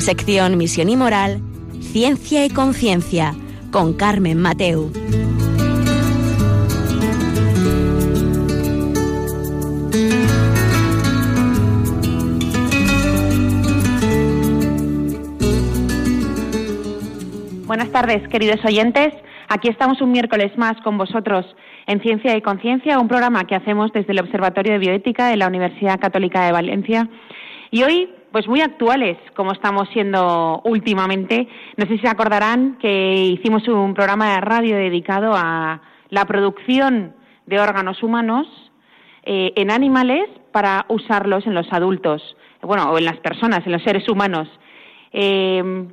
Sección 0.00 0.56
Misión 0.56 0.88
y 0.88 0.96
Moral, 0.96 1.40
Ciencia 1.80 2.44
y 2.44 2.50
Conciencia, 2.50 3.34
con 3.70 3.94
Carmen 3.94 4.38
Mateu. 4.38 4.90
Buenas 17.66 17.92
tardes, 17.92 18.26
queridos 18.28 18.64
oyentes. 18.64 19.14
Aquí 19.48 19.68
estamos 19.68 20.00
un 20.00 20.12
miércoles 20.12 20.56
más 20.56 20.80
con 20.82 20.98
vosotros 20.98 21.44
en 21.86 22.00
Ciencia 22.00 22.36
y 22.36 22.42
Conciencia, 22.42 22.98
un 22.98 23.08
programa 23.08 23.44
que 23.44 23.54
hacemos 23.54 23.92
desde 23.92 24.12
el 24.12 24.20
Observatorio 24.20 24.72
de 24.72 24.78
Bioética 24.78 25.28
de 25.28 25.36
la 25.36 25.46
Universidad 25.46 26.00
Católica 26.00 26.46
de 26.46 26.52
Valencia. 26.52 27.08
Y 27.70 27.82
hoy, 27.82 28.08
pues 28.32 28.46
muy 28.48 28.60
actuales, 28.60 29.18
como 29.34 29.52
estamos 29.52 29.88
siendo 29.92 30.60
últimamente. 30.64 31.48
No 31.76 31.86
sé 31.86 31.96
si 31.96 31.98
se 31.98 32.08
acordarán 32.08 32.78
que 32.78 33.14
hicimos 33.14 33.66
un 33.68 33.94
programa 33.94 34.34
de 34.34 34.40
radio 34.40 34.76
dedicado 34.76 35.32
a 35.34 35.80
la 36.10 36.24
producción 36.26 37.14
de 37.46 37.60
órganos 37.60 38.02
humanos 38.02 38.46
eh, 39.24 39.52
en 39.56 39.70
animales 39.70 40.28
para 40.52 40.86
usarlos 40.88 41.46
en 41.46 41.54
los 41.54 41.72
adultos, 41.72 42.36
bueno, 42.62 42.90
o 42.90 42.98
en 42.98 43.04
las 43.04 43.18
personas, 43.18 43.66
en 43.66 43.72
los 43.72 43.82
seres 43.82 44.08
humanos. 44.08 44.48
Eh, 45.12 45.88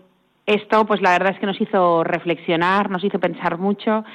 esto, 0.45 0.85
pues 0.85 1.01
la 1.01 1.11
verdad 1.11 1.33
es 1.33 1.39
que 1.39 1.45
nos 1.45 1.59
hizo 1.59 2.03
reflexionar, 2.03 2.89
nos 2.89 3.03
hizo 3.03 3.19
pensar 3.19 3.57
mucho 3.57 4.05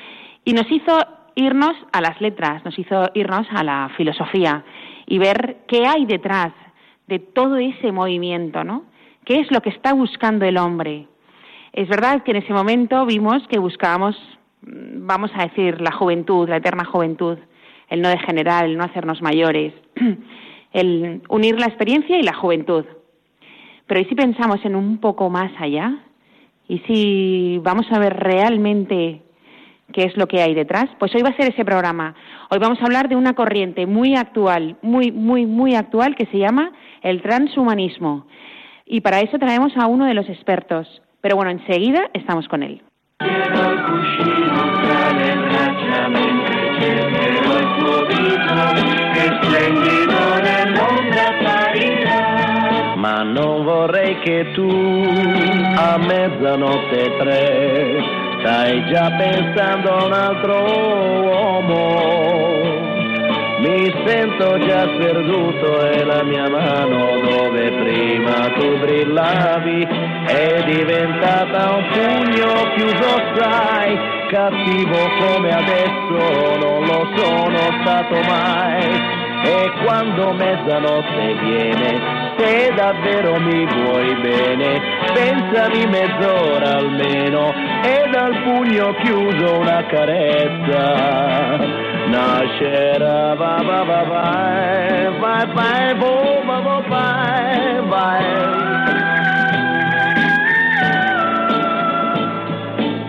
y 0.44 0.54
nos 0.54 0.70
hizo 0.70 0.98
irnos 1.34 1.74
a 1.92 2.00
las 2.00 2.20
letras, 2.20 2.64
nos 2.64 2.78
hizo 2.78 3.10
irnos 3.14 3.46
a 3.50 3.62
la 3.62 3.90
filosofía 3.96 4.64
y 5.06 5.18
ver 5.18 5.58
qué 5.68 5.86
hay 5.86 6.06
detrás 6.06 6.52
de 7.12 7.18
todo 7.18 7.58
ese 7.58 7.92
movimiento, 7.92 8.64
¿no? 8.64 8.84
¿Qué 9.24 9.40
es 9.40 9.50
lo 9.50 9.60
que 9.60 9.70
está 9.70 9.92
buscando 9.92 10.46
el 10.46 10.56
hombre? 10.56 11.06
Es 11.72 11.88
verdad 11.88 12.22
que 12.22 12.30
en 12.30 12.38
ese 12.38 12.52
momento 12.52 13.04
vimos 13.06 13.46
que 13.48 13.58
buscábamos, 13.58 14.16
mm, 14.62 15.06
vamos 15.06 15.30
a 15.34 15.42
decir, 15.42 15.80
la 15.80 15.92
juventud, 15.92 16.48
la 16.48 16.56
eterna 16.56 16.84
juventud, 16.84 17.38
el 17.88 18.00
no 18.00 18.08
degenerar, 18.08 18.64
el 18.64 18.78
no 18.78 18.84
hacernos 18.84 19.20
mayores, 19.20 19.74
el 20.72 21.22
unir 21.28 21.60
la 21.60 21.66
experiencia 21.66 22.18
y 22.18 22.22
la 22.22 22.34
juventud. 22.34 22.86
Pero 23.86 24.00
¿y 24.00 24.04
si 24.06 24.14
pensamos 24.14 24.64
en 24.64 24.74
un 24.74 24.98
poco 24.98 25.28
más 25.28 25.52
allá? 25.58 25.98
y 26.68 26.78
si 26.86 27.58
vamos 27.62 27.86
a 27.90 27.98
ver 27.98 28.16
realmente 28.16 29.20
qué 29.92 30.04
es 30.04 30.16
lo 30.16 30.26
que 30.26 30.42
hay 30.42 30.54
detrás, 30.54 30.86
pues 30.98 31.14
hoy 31.14 31.22
va 31.22 31.28
a 31.28 31.36
ser 31.36 31.52
ese 31.52 31.64
programa. 31.64 32.14
Hoy 32.50 32.58
vamos 32.58 32.80
a 32.80 32.84
hablar 32.84 33.08
de 33.08 33.16
una 33.16 33.34
corriente 33.34 33.86
muy 33.86 34.16
actual, 34.16 34.76
muy, 34.82 35.12
muy, 35.12 35.46
muy 35.46 35.74
actual, 35.74 36.16
que 36.16 36.26
se 36.26 36.38
llama 36.38 36.72
el 37.02 37.22
transhumanismo. 37.22 38.26
Y 38.86 39.00
para 39.00 39.20
eso 39.20 39.38
traemos 39.38 39.76
a 39.76 39.86
uno 39.86 40.06
de 40.06 40.14
los 40.14 40.28
expertos. 40.28 41.02
Pero 41.20 41.36
bueno, 41.36 41.50
enseguida 41.50 42.10
estamos 42.12 42.48
con 42.48 42.62
él. 42.62 42.82
ma 53.02 53.24
non 53.24 53.64
vorrei 53.64 54.16
che 54.20 54.52
tu 54.52 54.68
a 54.68 55.98
mezzanotte 55.98 57.16
tre 57.18 58.21
stai 58.42 58.84
già 58.90 59.08
pensando 59.16 59.96
a 59.96 60.04
un 60.04 60.12
altro 60.12 60.64
uomo. 61.22 62.40
Mi 63.60 63.92
sento 64.04 64.58
già 64.58 64.88
perduto 64.98 65.88
e 65.88 66.04
la 66.04 66.24
mia 66.24 66.48
mano 66.50 67.20
dove 67.20 67.70
prima 67.70 68.50
tu 68.58 68.76
brillavi 68.78 69.86
è 70.26 70.64
diventata 70.64 71.76
un 71.76 71.86
pugno 71.92 72.74
chiuso, 72.74 73.22
sai, 73.36 73.96
cattivo 74.28 74.98
come 75.20 75.50
adesso 75.54 76.56
non 76.58 76.84
lo 76.84 77.06
sono 77.14 77.58
stato 77.80 78.20
mai. 78.28 79.20
E 79.44 79.72
quando 79.84 80.32
mezzanotte 80.32 81.34
viene 81.40 82.22
se 82.36 82.72
davvero 82.74 83.38
mi 83.38 83.66
vuoi 83.66 84.14
bene, 84.20 84.80
pensami 85.12 85.86
mezz'ora 85.86 86.78
almeno 86.78 87.52
e 87.82 88.08
dal 88.10 88.42
pugno 88.42 88.94
chiuso 89.02 89.58
una 89.58 89.84
carezza. 89.86 91.80
Nascerà 92.06 93.34
va 93.34 93.62
va 93.62 93.82
va 93.84 94.02
vai, 94.04 95.18
vai 95.18 95.46
vai 95.54 95.94
bo 95.94 96.42
va 96.44 96.60
va 96.60 96.80
vai, 96.88 97.88
vai. 97.88 98.24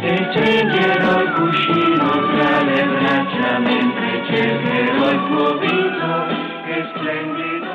E 0.01 0.27
stringerò 0.31 1.21
il 1.21 1.31
cuscino 1.33 2.07
tra 2.35 2.61
le 2.63 2.83
braccia 2.85 3.59
mentre 3.59 4.25
cercherò 4.29 5.11
il 5.11 5.21
tuo 5.27 5.57
viso 5.59 6.25
che 6.65 6.85
splendido. 6.95 7.71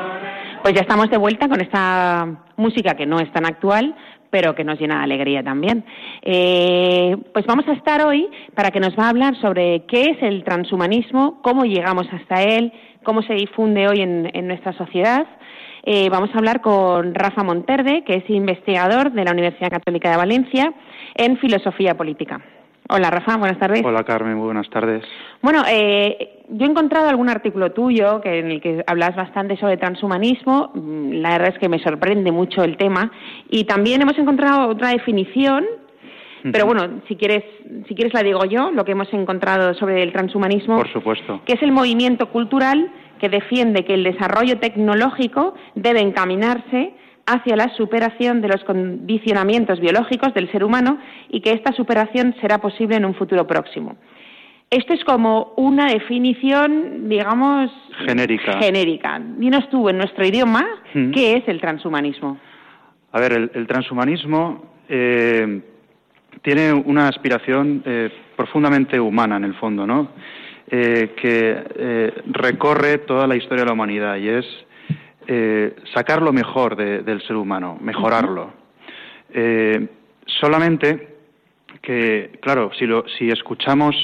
Pues 0.63 0.75
ya 0.75 0.81
estamos 0.81 1.09
de 1.11 1.17
vuelta 1.19 1.49
con 1.49 1.61
esta 1.61 2.27
música 2.57 2.95
que 2.95 3.07
no 3.07 3.21
es 3.21 3.31
tan 3.33 3.47
actual, 3.47 3.95
pero 4.31 4.55
que 4.55 4.65
nos 4.65 4.79
llena 4.79 4.99
de 4.99 5.05
alegría 5.05 5.43
también. 5.43 5.85
Eh, 6.23 7.17
pues 7.33 7.47
vamos 7.47 7.67
a 7.69 7.73
estar 7.73 8.05
hoy 8.05 8.29
para 8.55 8.71
que 8.71 8.81
nos 8.81 8.97
va 8.99 9.05
a 9.05 9.09
hablar 9.11 9.37
sobre 9.41 9.85
qué 9.87 10.11
es 10.11 10.23
el 10.23 10.45
transhumanismo, 10.45 11.41
cómo 11.43 11.65
llegamos 11.65 12.07
hasta 12.13 12.43
él, 12.43 12.73
cómo 13.03 13.23
se 13.23 13.35
difunde 13.35 13.89
hoy 13.89 14.01
en, 14.01 14.47
nuestra 14.47 14.73
sociedad. 14.75 15.27
Eh, 15.85 16.09
vamos 16.11 16.31
a 16.35 16.39
hablar 16.39 16.61
con 16.61 17.15
Rafa 17.15 17.43
Monterde, 17.43 18.05
que 18.05 18.17
es 18.17 18.31
investigador 18.31 19.13
de 19.13 19.25
la 19.25 19.33
Universidad 19.33 19.71
Católica 19.71 20.11
de 20.11 20.17
Valencia 20.17 20.73
en 21.15 21.39
filosofía 21.39 21.97
política. 21.97 22.41
Hola 22.91 23.11
Rafa, 23.11 23.37
buenas 23.37 23.59
tardes. 23.59 23.85
Hola 23.85 24.03
Carmen, 24.03 24.37
muy 24.37 24.47
buenas 24.47 24.69
tardes. 24.71 25.05
Bueno, 25.43 25.63
eh, 25.69 26.43
yo 26.49 26.65
he 26.65 26.71
encontrado 26.71 27.11
algún 27.11 27.29
artículo 27.29 27.73
tuyo 27.73 28.23
que, 28.23 28.39
en 28.39 28.51
el 28.51 28.63
que 28.63 28.83
hablas 28.87 29.15
bastante 29.15 29.59
sobre 29.59 29.77
transhumanismo. 29.77 30.71
Mm, 30.75 31.21
la 31.21 31.33
verdad 31.33 31.49
es 31.49 31.59
que 31.59 31.69
me 31.69 31.81
sorprende 31.81 32.33
mucho 32.33 32.65
el 32.65 32.79
tema. 32.79 33.13
Y 33.51 33.65
también 33.65 34.01
hemos 34.01 34.17
encontrado 34.17 34.69
otra 34.69 34.89
definición, 34.89 35.67
pero 36.51 36.65
bueno, 36.65 37.03
si 37.09 37.17
quieres, 37.17 37.45
si 37.89 37.95
quieres 37.95 38.15
la 38.15 38.23
digo 38.23 38.45
yo, 38.47 38.71
lo 38.71 38.87
que 38.87 38.93
hemos 38.93 39.13
encontrado 39.13 39.75
sobre 39.75 40.03
el 40.03 40.13
transhumanismo. 40.13 40.79
Por 40.79 40.91
supuesto. 40.91 41.43
Que 41.45 41.55
es 41.55 41.63
el 41.63 41.73
movimiento 41.73 42.31
cultural 42.31 42.91
que 43.21 43.29
defiende 43.29 43.85
que 43.85 43.95
el 43.95 44.05
desarrollo 44.05 44.59
tecnológico 44.61 45.55
debe 45.75 46.01
encaminarse 46.01 46.95
hacia 47.29 47.57
la 47.57 47.69
superación 47.77 48.41
de 48.41 48.49
los 48.49 48.65
condicionamientos 48.65 49.81
biológicos 49.81 50.33
del 50.33 50.51
ser 50.51 50.65
humano 50.65 50.99
y 51.29 51.41
que 51.41 51.53
esta 51.53 51.73
superación 51.73 52.35
será 52.41 52.59
posible 52.59 52.97
en 52.97 53.05
un 53.05 53.15
futuro 53.15 53.47
próximo. 53.47 53.97
Esto 54.71 54.93
es 54.95 55.05
como 55.05 55.53
una 55.57 55.91
definición, 55.91 57.09
digamos, 57.09 57.71
genérica. 58.07 58.59
genérica. 58.59 59.21
Dinos 59.39 59.69
tú, 59.71 59.89
en 59.89 59.99
nuestro 59.99 60.27
idioma, 60.27 60.67
hmm. 60.93 61.11
¿qué 61.13 61.37
es 61.37 61.49
el 61.49 61.61
transhumanismo? 61.61 62.39
A 63.13 63.21
ver, 63.21 63.51
el, 63.55 63.67
transhumanismo 63.67 64.75
eh, 64.89 65.63
tiene 66.43 66.73
una 66.73 67.09
aspiración 67.09 67.83
eh, 67.87 68.11
profundamente 68.37 69.01
humana, 69.01 69.37
en 69.37 69.45
el 69.45 69.55
fondo, 69.55 69.87
¿no? 69.87 70.11
Eh, 70.71 71.15
que 71.17 72.13
recorre 72.27 72.99
toda 72.99 73.27
la 73.27 73.37
historia 73.37 73.65
de 73.65 73.69
la 73.69 73.73
humanidad 73.73 74.17
y 74.17 74.29
es 74.29 74.45
eh, 75.31 75.77
sacar 75.93 76.23
lo 76.23 76.33
mejor 76.33 76.75
del 76.75 77.21
ser 77.21 77.37
humano, 77.37 77.77
mejorarlo. 77.83 78.51
Eh, 79.31 79.87
solamente 80.25 81.17
que, 81.83 82.39
claro, 82.41 82.71
si, 82.79 82.87
lo, 82.87 83.05
si 83.07 83.29
escuchamos 83.29 83.95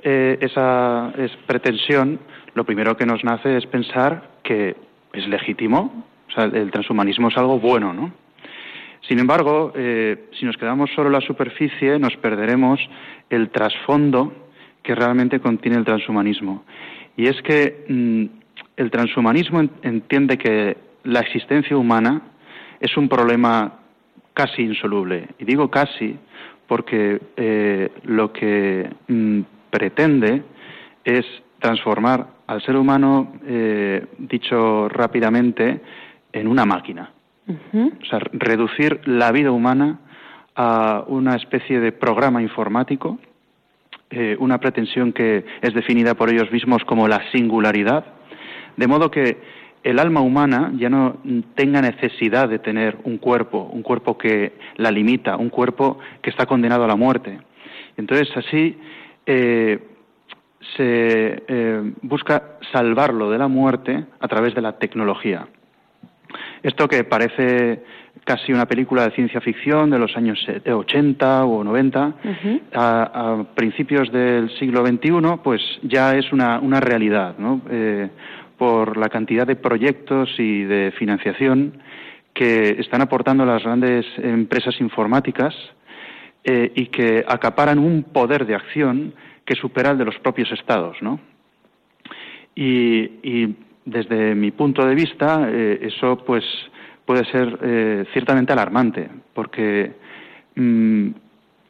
eh, 0.00 0.38
esa 0.40 1.12
pretensión, 1.44 2.20
lo 2.54 2.62
primero 2.62 2.96
que 2.96 3.04
nos 3.04 3.24
nace 3.24 3.56
es 3.56 3.66
pensar 3.66 4.38
que 4.44 4.76
es 5.12 5.26
legítimo, 5.26 6.06
o 6.28 6.32
sea, 6.32 6.44
el 6.44 6.70
transhumanismo 6.70 7.30
es 7.30 7.36
algo 7.36 7.58
bueno, 7.58 7.92
¿no? 7.92 8.12
Sin 9.08 9.18
embargo, 9.18 9.72
si 9.74 10.44
nos 10.44 10.56
quedamos 10.56 10.90
solo 10.94 11.08
en 11.08 11.14
la 11.14 11.20
superficie, 11.20 11.98
nos 11.98 12.16
perderemos 12.18 12.78
el 13.28 13.50
trasfondo 13.50 14.32
que 14.84 14.94
realmente 14.94 15.40
contiene 15.40 15.78
el 15.78 15.84
transhumanismo. 15.84 16.64
Y 17.16 17.26
es 17.26 17.42
que 17.42 17.86
mm, 17.88 18.39
el 18.80 18.90
transhumanismo 18.90 19.60
entiende 19.82 20.38
que 20.38 20.74
la 21.04 21.20
existencia 21.20 21.76
humana 21.76 22.22
es 22.80 22.96
un 22.96 23.10
problema 23.10 23.74
casi 24.32 24.62
insoluble. 24.62 25.28
Y 25.38 25.44
digo 25.44 25.70
casi 25.70 26.16
porque 26.66 27.20
eh, 27.36 27.92
lo 28.04 28.32
que 28.32 28.88
mm, 29.06 29.40
pretende 29.68 30.42
es 31.04 31.26
transformar 31.58 32.26
al 32.46 32.62
ser 32.62 32.76
humano, 32.76 33.34
eh, 33.46 34.06
dicho 34.16 34.88
rápidamente, 34.88 35.82
en 36.32 36.48
una 36.48 36.64
máquina. 36.64 37.12
O 37.48 38.04
sea, 38.06 38.20
reducir 38.32 39.00
la 39.06 39.30
vida 39.32 39.50
humana 39.50 39.98
a 40.54 41.04
una 41.06 41.34
especie 41.36 41.80
de 41.80 41.92
programa 41.92 42.40
informático, 42.40 43.18
eh, 44.08 44.36
una 44.38 44.58
pretensión 44.58 45.12
que 45.12 45.44
es 45.60 45.74
definida 45.74 46.14
por 46.14 46.30
ellos 46.30 46.50
mismos 46.50 46.82
como 46.84 47.08
la 47.08 47.20
singularidad, 47.32 48.19
de 48.76 48.86
modo 48.86 49.10
que 49.10 49.38
el 49.82 49.98
alma 49.98 50.20
humana 50.20 50.72
ya 50.76 50.90
no 50.90 51.16
tenga 51.54 51.80
necesidad 51.80 52.48
de 52.48 52.58
tener 52.58 52.98
un 53.04 53.18
cuerpo, 53.18 53.70
un 53.72 53.82
cuerpo 53.82 54.18
que 54.18 54.52
la 54.76 54.90
limita, 54.90 55.36
un 55.36 55.48
cuerpo 55.48 55.98
que 56.20 56.30
está 56.30 56.46
condenado 56.46 56.84
a 56.84 56.88
la 56.88 56.96
muerte. 56.96 57.40
Entonces 57.96 58.28
así 58.36 58.78
eh, 59.24 59.78
se 60.76 61.42
eh, 61.48 61.92
busca 62.02 62.58
salvarlo 62.72 63.30
de 63.30 63.38
la 63.38 63.48
muerte 63.48 64.04
a 64.20 64.28
través 64.28 64.54
de 64.54 64.60
la 64.60 64.78
tecnología. 64.78 65.46
Esto 66.62 66.86
que 66.86 67.04
parece 67.04 67.82
casi 68.24 68.52
una 68.52 68.66
película 68.66 69.04
de 69.04 69.10
ciencia 69.12 69.40
ficción 69.40 69.90
de 69.90 69.98
los 69.98 70.16
años 70.16 70.38
80 70.66 71.44
o 71.44 71.64
90, 71.64 72.14
a, 72.74 73.44
principios 73.54 74.12
del 74.12 74.50
siglo 74.58 74.86
XXI, 74.86 75.10
pues 75.42 75.60
ya 75.82 76.14
es 76.14 76.32
una, 76.32 76.60
una 76.60 76.80
realidad, 76.80 77.36
¿no? 77.38 77.62
Eh, 77.70 78.08
por 78.60 78.98
la 78.98 79.08
cantidad 79.08 79.46
de 79.46 79.56
proyectos 79.56 80.28
y 80.36 80.64
de 80.64 80.92
financiación 80.98 81.80
que 82.34 82.76
están 82.78 83.00
aportando 83.00 83.46
las 83.46 83.62
grandes 83.62 84.04
empresas 84.18 84.78
informáticas 84.82 85.54
eh, 86.44 86.70
y 86.74 86.88
que 86.88 87.24
acaparan 87.26 87.78
un 87.78 88.02
poder 88.02 88.44
de 88.44 88.54
acción 88.54 89.14
que 89.46 89.54
supera 89.54 89.92
el 89.92 89.96
de 89.96 90.04
los 90.04 90.18
propios 90.18 90.52
estados, 90.52 90.98
¿no? 91.00 91.18
Y, 92.54 93.56
desde 93.86 94.34
mi 94.34 94.50
punto 94.50 94.84
de 94.84 94.94
vista, 94.94 95.48
eh, 95.50 95.78
eso 95.80 96.22
pues 96.26 96.44
puede 97.06 97.24
ser 97.32 97.58
eh, 97.62 98.04
ciertamente 98.12 98.52
alarmante, 98.52 99.08
porque, 99.32 99.92
mm, 100.56 101.08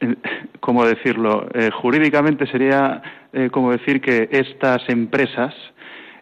¿cómo 0.59 0.85
decirlo? 0.85 1.47
jurídicamente 1.71 2.47
sería 2.47 3.01
como 3.51 3.71
decir 3.71 4.01
que 4.01 4.27
estas 4.29 4.81
empresas 4.89 5.55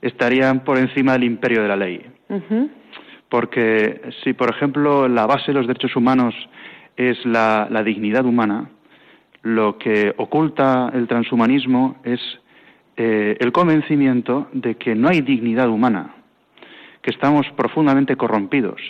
estarían 0.01 0.63
por 0.63 0.77
encima 0.77 1.13
del 1.13 1.23
imperio 1.23 1.61
de 1.61 1.67
la 1.67 1.75
ley. 1.75 2.05
Porque 3.29 4.01
si, 4.23 4.33
por 4.33 4.49
ejemplo, 4.49 5.07
la 5.07 5.25
base 5.25 5.47
de 5.47 5.53
los 5.53 5.67
derechos 5.67 5.95
humanos 5.95 6.33
es 6.95 7.23
la, 7.25 7.67
dignidad 7.83 8.25
humana, 8.25 8.69
lo 9.41 9.77
que 9.77 10.13
oculta 10.17 10.91
el 10.93 11.07
transhumanismo 11.07 11.97
es 12.03 12.19
eh, 12.97 13.37
el 13.39 13.51
convencimiento 13.51 14.49
de 14.51 14.75
que 14.75 14.95
no 14.95 15.09
hay 15.09 15.21
dignidad 15.21 15.69
humana, 15.69 16.15
que 17.01 17.11
estamos 17.11 17.45
profundamente 17.55 18.17
corrompidos 18.17 18.81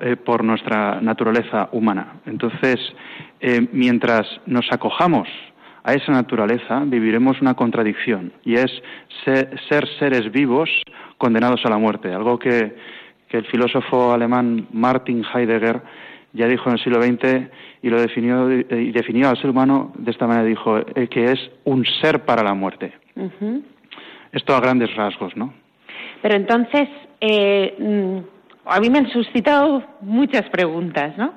eh, 0.00 0.16
por 0.16 0.42
nuestra 0.44 1.00
naturaleza 1.02 1.68
humana. 1.72 2.20
Entonces, 2.24 2.78
eh, 3.40 3.68
mientras 3.72 4.26
nos 4.46 4.66
acojamos 4.72 5.28
a 5.84 5.94
esa 5.94 6.12
naturaleza 6.12 6.82
viviremos 6.84 7.40
una 7.40 7.54
contradicción 7.54 8.32
y 8.44 8.54
es 8.54 8.70
ser, 9.24 9.88
seres 9.98 10.30
vivos 10.32 10.68
condenados 11.16 11.64
a 11.64 11.70
la 11.70 11.78
muerte, 11.78 12.12
algo 12.12 12.38
que, 12.38 12.98
el 13.30 13.44
filósofo 13.44 14.12
alemán 14.12 14.68
Martin 14.72 15.22
Heidegger 15.22 15.82
ya 16.32 16.46
dijo 16.46 16.70
en 16.70 16.76
el 16.76 16.82
siglo 16.82 17.02
XX 17.02 17.50
y 17.82 17.90
lo 17.90 18.00
definió 18.00 18.50
y 18.50 18.90
definió 18.90 19.28
al 19.28 19.36
ser 19.36 19.50
humano 19.50 19.92
de 19.98 20.12
esta 20.12 20.26
manera 20.26 20.46
dijo 20.46 20.78
eh, 20.78 21.08
que 21.08 21.24
es 21.32 21.50
un 21.64 21.84
ser 22.00 22.24
para 22.24 22.42
la 22.42 22.54
muerte. 22.54 22.94
Esto 24.32 24.56
a 24.56 24.60
grandes 24.60 24.94
rasgos, 24.96 25.36
¿no? 25.36 25.52
Pero 26.22 26.36
entonces 26.36 26.88
eh, 27.20 27.76
mm, 27.78 28.68
a 28.68 28.80
mí 28.80 28.90
me 28.90 28.98
han 28.98 29.10
suscitado 29.10 29.82
muchas 30.00 30.48
preguntas, 30.50 31.16
¿no? 31.18 31.34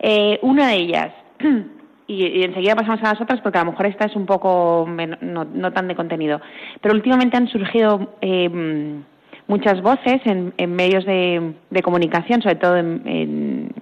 Eh, 0.00 0.38
una 0.42 0.68
de 0.68 0.76
ellas 0.76 1.12
y, 2.08 2.42
enseguida 2.42 2.74
pasamos 2.74 3.00
a 3.02 3.12
las 3.12 3.20
otras 3.20 3.40
porque 3.42 3.58
a 3.58 3.64
lo 3.64 3.72
mejor 3.72 3.86
esta 3.86 4.06
es 4.06 4.16
un 4.16 4.24
poco 4.26 4.88
no, 5.20 5.72
tan 5.72 5.88
de 5.88 5.94
contenido. 5.94 6.40
Pero 6.80 6.94
últimamente 6.94 7.36
han 7.36 7.48
surgido 7.48 8.16
eh, 8.22 8.98
muchas 9.46 9.82
voces 9.82 10.20
en, 10.24 10.74
medios 10.74 11.04
de, 11.04 11.54
comunicación, 11.84 12.40
sobre 12.40 12.56
todo 12.56 12.78
en, 12.78 13.74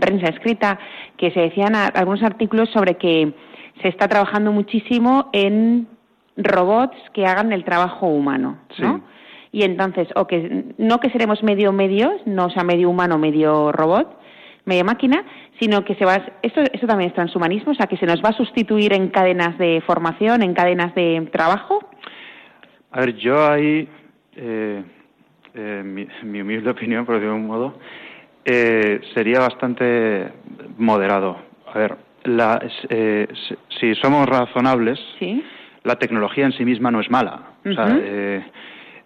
prensa 0.00 0.28
escrita, 0.28 0.78
que 1.16 1.32
se 1.32 1.40
decían 1.40 1.74
algunos 1.74 2.22
artículos 2.22 2.70
sobre 2.70 2.94
que 2.94 3.34
se 3.82 3.88
está 3.88 4.06
trabajando 4.06 4.52
muchísimo 4.52 5.28
en 5.32 5.88
robots 6.36 6.96
que 7.12 7.26
hagan 7.26 7.52
el 7.52 7.64
trabajo 7.64 8.06
humano, 8.06 8.58
¿no? 8.78 9.02
Y 9.50 9.62
entonces, 9.62 10.08
o 10.16 10.26
que 10.26 10.64
no 10.78 10.98
que 10.98 11.10
seremos 11.10 11.42
medio 11.42 11.72
medio, 11.72 12.12
no 12.24 12.50
sea 12.50 12.64
medio 12.64 12.90
humano, 12.90 13.18
medio 13.18 13.70
robot, 13.72 14.18
media 14.64 14.84
máquina, 14.84 15.24
sino 15.60 15.84
que 15.84 15.94
se 15.94 16.04
va, 16.04 16.16
esto, 16.42 16.60
esto 16.72 16.86
también 16.86 17.10
es 17.10 17.14
transhumanismo, 17.14 17.72
o 17.72 17.74
sea, 17.74 17.86
que 17.86 17.96
se 17.96 18.06
nos 18.06 18.22
va 18.22 18.30
a 18.30 18.32
sustituir 18.32 18.92
en 18.92 19.08
cadenas 19.08 19.56
de 19.58 19.82
formación, 19.86 20.42
en 20.42 20.54
cadenas 20.54 20.94
de 20.94 21.28
trabajo. 21.32 21.80
A 22.90 23.00
ver, 23.00 23.16
yo 23.16 23.46
ahí, 23.46 23.88
eh, 24.36 24.82
eh, 25.54 26.06
mi, 26.22 26.40
humilde 26.40 26.70
opinión, 26.70 27.04
por 27.04 27.16
decirlo 27.16 27.34
de 27.34 27.40
un 27.40 27.46
modo, 27.46 27.78
eh, 28.44 29.00
sería 29.14 29.40
bastante 29.40 30.32
moderado. 30.78 31.38
A 31.72 31.78
ver, 31.78 31.96
la, 32.24 32.60
si, 33.80 33.94
somos 33.96 34.26
razonables, 34.26 34.98
la 35.82 35.96
tecnología 35.96 36.46
en 36.46 36.52
sí 36.52 36.64
misma 36.64 36.90
no 36.90 37.00
es 37.00 37.10
mala. 37.10 37.54
O 37.64 37.72
sea, 37.72 37.98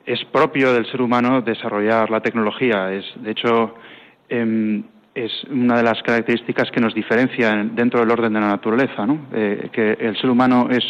es 0.09 0.25
propio 0.33 0.73
del 0.73 0.87
ser 0.91 1.03
humano 1.03 1.43
desarrollar 1.43 2.11
la 2.11 2.21
tecnología. 2.21 2.93
Es, 2.93 3.05
de 3.17 3.31
hecho, 3.31 3.75
em, 4.29 4.83
es 5.25 5.45
una 5.51 5.79
de 5.79 5.83
las 5.83 6.01
características 6.03 6.71
que 6.71 6.81
nos 6.81 6.95
diferencian 6.95 7.75
dentro 7.75 8.01
del 8.01 8.11
orden 8.11 8.33
de 8.33 8.41
la 8.41 8.49
naturaleza, 8.49 9.05
¿no? 9.05 9.27
Eh, 9.33 9.69
que 9.73 9.93
el 9.93 10.17
ser 10.17 10.31
humano 10.31 10.69
es 10.71 10.85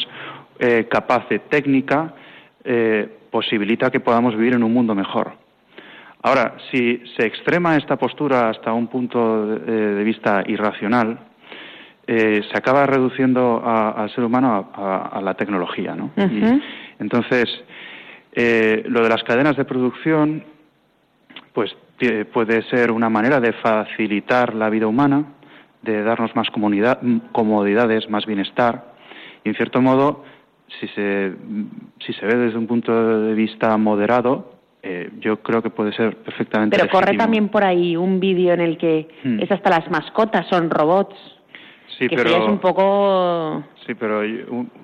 eh, 0.58 0.86
capaz 0.90 1.28
de 1.28 1.38
técnica, 1.40 2.14
eh, 2.62 3.08
posibilita 3.30 3.90
que 3.90 4.00
podamos 4.00 4.36
vivir 4.36 4.54
en 4.54 4.62
un 4.62 4.72
mundo 4.72 4.94
mejor. 4.94 5.32
Ahora, 6.22 6.56
si 6.70 7.02
se 7.16 7.26
extrema 7.26 7.76
esta 7.76 7.96
postura 7.96 8.50
hasta 8.50 8.72
un 8.72 8.88
punto 8.88 9.46
de, 9.56 10.02
vista 10.02 10.42
irracional, 10.46 11.18
se 12.06 12.56
acaba 12.56 12.86
reduciendo 12.86 13.62
al 13.64 14.10
ser 14.14 14.24
humano 14.24 14.70
a, 14.74 15.20
la 15.22 15.34
tecnología, 15.34 15.94
¿no? 15.94 16.10
entonces, 16.98 17.44
lo 18.34 19.02
de 19.02 19.08
las 19.08 19.22
cadenas 19.22 19.56
de 19.56 19.64
producción, 19.64 20.42
pues 21.52 21.76
puede 22.32 22.62
ser 22.70 22.90
una 22.90 23.08
manera 23.08 23.40
de 23.40 23.52
facilitar 23.52 24.54
la 24.54 24.70
vida 24.70 24.86
humana, 24.86 25.24
de 25.82 26.02
darnos 26.02 26.34
más 26.36 26.48
comodidades, 26.50 28.08
más 28.08 28.26
bienestar. 28.26 28.94
Y 29.44 29.50
en 29.50 29.54
cierto 29.54 29.80
modo, 29.80 30.24
si 30.80 30.88
se, 30.88 31.32
si 32.04 32.12
se 32.12 32.26
ve 32.26 32.36
desde 32.36 32.58
un 32.58 32.66
punto 32.66 33.20
de 33.20 33.34
vista 33.34 33.76
moderado, 33.76 34.58
eh, 34.82 35.10
yo 35.20 35.42
creo 35.42 35.62
que 35.62 35.70
puede 35.70 35.92
ser 35.92 36.16
perfectamente. 36.18 36.76
Pero 36.76 36.90
corre 36.90 37.16
también 37.16 37.48
por 37.48 37.64
ahí 37.64 37.96
un 37.96 38.20
vídeo 38.20 38.54
en 38.54 38.60
el 38.60 38.78
que 38.78 39.08
hmm. 39.24 39.40
es 39.40 39.50
hasta 39.50 39.70
las 39.70 39.90
mascotas 39.90 40.46
son 40.48 40.70
robots. 40.70 41.16
Sí, 41.98 42.08
que 42.08 42.16
pero 42.16 42.30
es 42.30 42.48
un 42.48 42.58
poco. 42.58 43.64
Sí, 43.86 43.94
pero. 43.94 44.20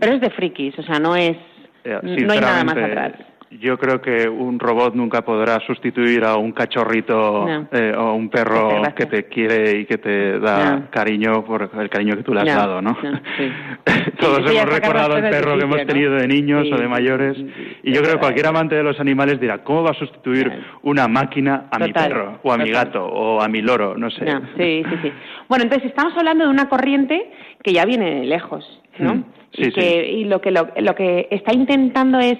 Pero 0.00 0.14
es 0.14 0.20
de 0.20 0.30
frikis, 0.30 0.76
o 0.78 0.82
sea, 0.82 0.98
no 0.98 1.14
es. 1.14 1.36
Eh, 1.84 1.98
no 2.02 2.32
hay 2.32 2.40
nada 2.40 2.64
más 2.64 2.76
atrás. 2.76 3.12
Yo 3.60 3.78
creo 3.78 4.00
que 4.00 4.28
un 4.28 4.58
robot 4.58 4.94
nunca 4.94 5.22
podrá 5.22 5.60
sustituir 5.60 6.24
a 6.24 6.36
un 6.36 6.52
cachorrito 6.52 7.46
eh, 7.70 7.94
o 7.96 8.14
un 8.14 8.28
perro 8.28 8.82
que 8.96 9.06
te 9.06 9.24
quiere 9.24 9.78
y 9.78 9.86
que 9.86 9.98
te 9.98 10.40
da 10.40 10.88
cariño 10.90 11.44
por 11.44 11.70
el 11.78 11.88
cariño 11.88 12.16
que 12.16 12.22
tú 12.22 12.34
le 12.34 12.40
has 12.40 12.56
dado, 12.56 12.82
¿no? 12.82 12.96
Todos 14.18 14.50
hemos 14.50 14.64
recordado 14.64 15.16
el 15.16 15.30
perro 15.30 15.56
que 15.56 15.64
hemos 15.64 15.86
tenido 15.86 16.14
de 16.14 16.26
niños 16.26 16.66
o 16.72 16.76
de 16.76 16.88
mayores 16.88 17.36
y 17.82 17.92
yo 17.92 18.02
creo 18.02 18.14
que 18.14 18.20
cualquier 18.20 18.46
amante 18.46 18.74
de 18.74 18.82
los 18.82 18.98
animales 18.98 19.40
dirá, 19.40 19.62
¿cómo 19.62 19.82
va 19.82 19.90
a 19.90 19.94
sustituir 19.94 20.50
una 20.82 21.06
máquina 21.06 21.66
a 21.70 21.78
mi 21.78 21.92
perro 21.92 22.40
o 22.42 22.52
a 22.52 22.58
mi 22.58 22.70
gato 22.70 23.04
o 23.04 23.40
a 23.40 23.48
mi 23.48 23.62
loro? 23.62 23.96
No 23.96 24.10
sé. 24.10 24.24
Sí, 24.56 24.82
sí, 24.88 24.96
sí. 25.02 25.12
Bueno, 25.48 25.64
entonces 25.64 25.90
estamos 25.90 26.16
hablando 26.16 26.44
de 26.44 26.50
una 26.50 26.68
corriente 26.68 27.30
que 27.62 27.72
ya 27.72 27.84
viene 27.84 28.20
de 28.20 28.24
lejos, 28.24 28.64
¿no? 28.98 29.14
Mm, 29.14 29.24
y, 29.52 29.70
que, 29.70 30.08
y 30.10 30.24
lo 30.24 30.40
que 30.40 30.50
lo 30.50 30.94
que 30.94 31.28
está 31.30 31.52
intentando 31.54 32.18
es 32.18 32.38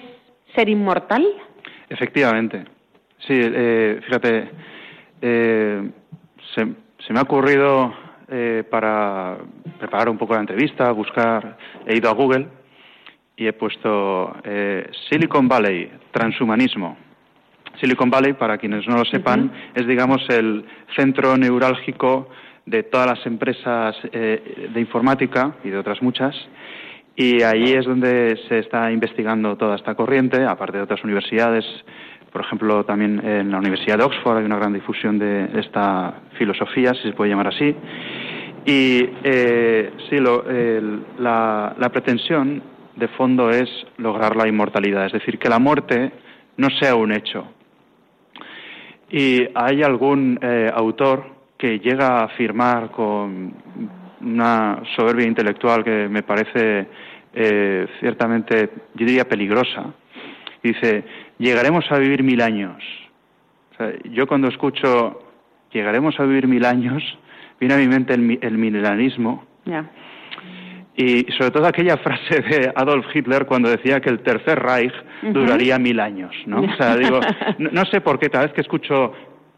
ser 0.55 0.69
inmortal? 0.69 1.25
Efectivamente. 1.89 2.65
Sí, 3.19 3.33
eh, 3.33 4.01
fíjate, 4.05 4.49
eh, 5.21 5.89
se, 6.53 7.13
me 7.13 7.19
ha 7.19 7.23
ocurrido 7.23 7.93
eh, 8.27 8.63
para 8.69 9.37
preparar 9.79 10.09
un 10.09 10.17
poco 10.17 10.33
la 10.33 10.41
entrevista, 10.41 10.91
buscar, 10.91 11.57
he 11.85 11.97
ido 11.97 12.09
a 12.09 12.13
Google 12.13 12.47
y 13.37 13.47
he 13.47 13.53
puesto 13.53 14.33
Silicon 15.09 15.47
Valley, 15.47 15.91
transhumanismo. 16.11 16.97
Silicon 17.81 18.09
Valley, 18.09 18.33
para 18.33 18.57
quienes 18.57 18.87
no 18.87 18.95
lo 18.95 19.03
sepan, 19.03 19.51
es, 19.73 19.85
digamos, 19.85 20.25
el 20.29 20.65
centro 20.95 21.35
neurálgico 21.35 22.29
de 22.65 22.83
todas 22.83 23.07
las 23.07 23.25
empresas 23.25 23.93
de 24.03 24.79
informática 24.79 25.55
y 25.65 25.69
de 25.69 25.77
otras 25.77 26.01
muchas 26.01 26.33
y 27.15 27.41
ahí 27.43 27.73
es 27.73 27.85
donde 27.85 28.37
se 28.49 28.59
está 28.59 28.91
investigando 28.91 29.55
toda 29.55 29.75
esta 29.75 29.95
corriente, 29.95 30.43
aparte 30.45 30.77
de 30.77 30.83
otras 30.83 31.03
universidades. 31.03 31.65
Por 32.31 32.41
ejemplo, 32.41 32.83
también 32.83 33.25
en 33.25 33.51
la 33.51 33.59
Universidad 33.59 33.97
de 33.97 34.03
Oxford 34.03 34.37
hay 34.37 34.45
una 34.45 34.57
gran 34.57 34.73
difusión 34.73 35.17
de 35.17 35.49
esta 35.59 36.21
filosofía, 36.37 36.93
si 36.93 37.03
se 37.03 37.13
puede 37.13 37.29
llamar 37.29 37.47
así. 37.47 37.73
Y 38.65 39.09
eh, 39.23 39.93
sí, 40.09 40.17
la, 40.19 41.75
la 41.77 41.89
pretensión 41.89 42.61
de 42.95 43.07
fondo 43.09 43.49
es 43.49 43.69
lograr 43.97 44.35
la 44.35 44.47
inmortalidad, 44.47 45.05
es 45.05 45.13
decir, 45.13 45.37
que 45.37 45.49
la 45.49 45.59
muerte 45.59 46.11
no 46.57 46.69
sea 46.79 46.95
un 46.95 47.11
hecho, 47.11 47.47
Y 49.09 49.47
hay 49.53 49.83
algún 49.83 50.39
eh, 50.41 50.71
autor 50.73 51.25
que 51.57 51.79
llega 51.79 52.19
a 52.19 52.23
afirmar 52.25 52.91
con 52.91 53.53
una 54.21 54.81
soberbia 54.95 55.27
intelectual 55.27 55.83
que 55.83 56.07
me 56.09 56.23
parece 56.23 56.87
eh, 57.33 57.87
ciertamente, 57.99 58.69
yo 58.93 59.05
diría, 59.05 59.27
peligrosa. 59.27 59.93
Dice, 60.63 61.03
llegaremos 61.37 61.85
a 61.91 61.97
vivir 61.97 62.23
mil 62.23 62.41
años. 62.41 62.81
yo 64.05 64.25
cuando 64.25 64.47
escucho 64.47 65.21
llegaremos 65.71 66.17
a 66.19 66.23
vivir 66.23 66.47
mil 66.47 66.65
años, 66.65 67.03
viene 67.59 67.75
a 67.75 67.77
mi 67.77 67.87
mente 67.87 68.13
el, 68.13 68.39
el 68.41 68.57
milenarismo. 68.57 69.45
Y 70.97 71.25
sobre 71.37 71.51
todo 71.51 71.67
aquella 71.67 71.97
frase 71.97 72.41
de 72.41 72.71
Adolf 72.73 73.05
Hitler 73.13 73.45
cuando 73.45 73.69
decía 73.69 73.99
que 73.99 74.09
el 74.09 74.19
Tercer 74.19 74.57
Reich 74.59 74.93
duraría 75.23 75.77
mil 75.77 75.99
años, 75.99 76.33
¿no? 76.45 76.61
O 76.61 76.75
sea, 76.77 76.95
digo, 76.95 77.19
no, 77.57 77.85
sé 77.85 77.99
por 77.99 78.17
qué 78.17 78.29
cada 78.29 78.45
vez 78.45 78.53
que 78.53 78.61
escucho 78.61 79.11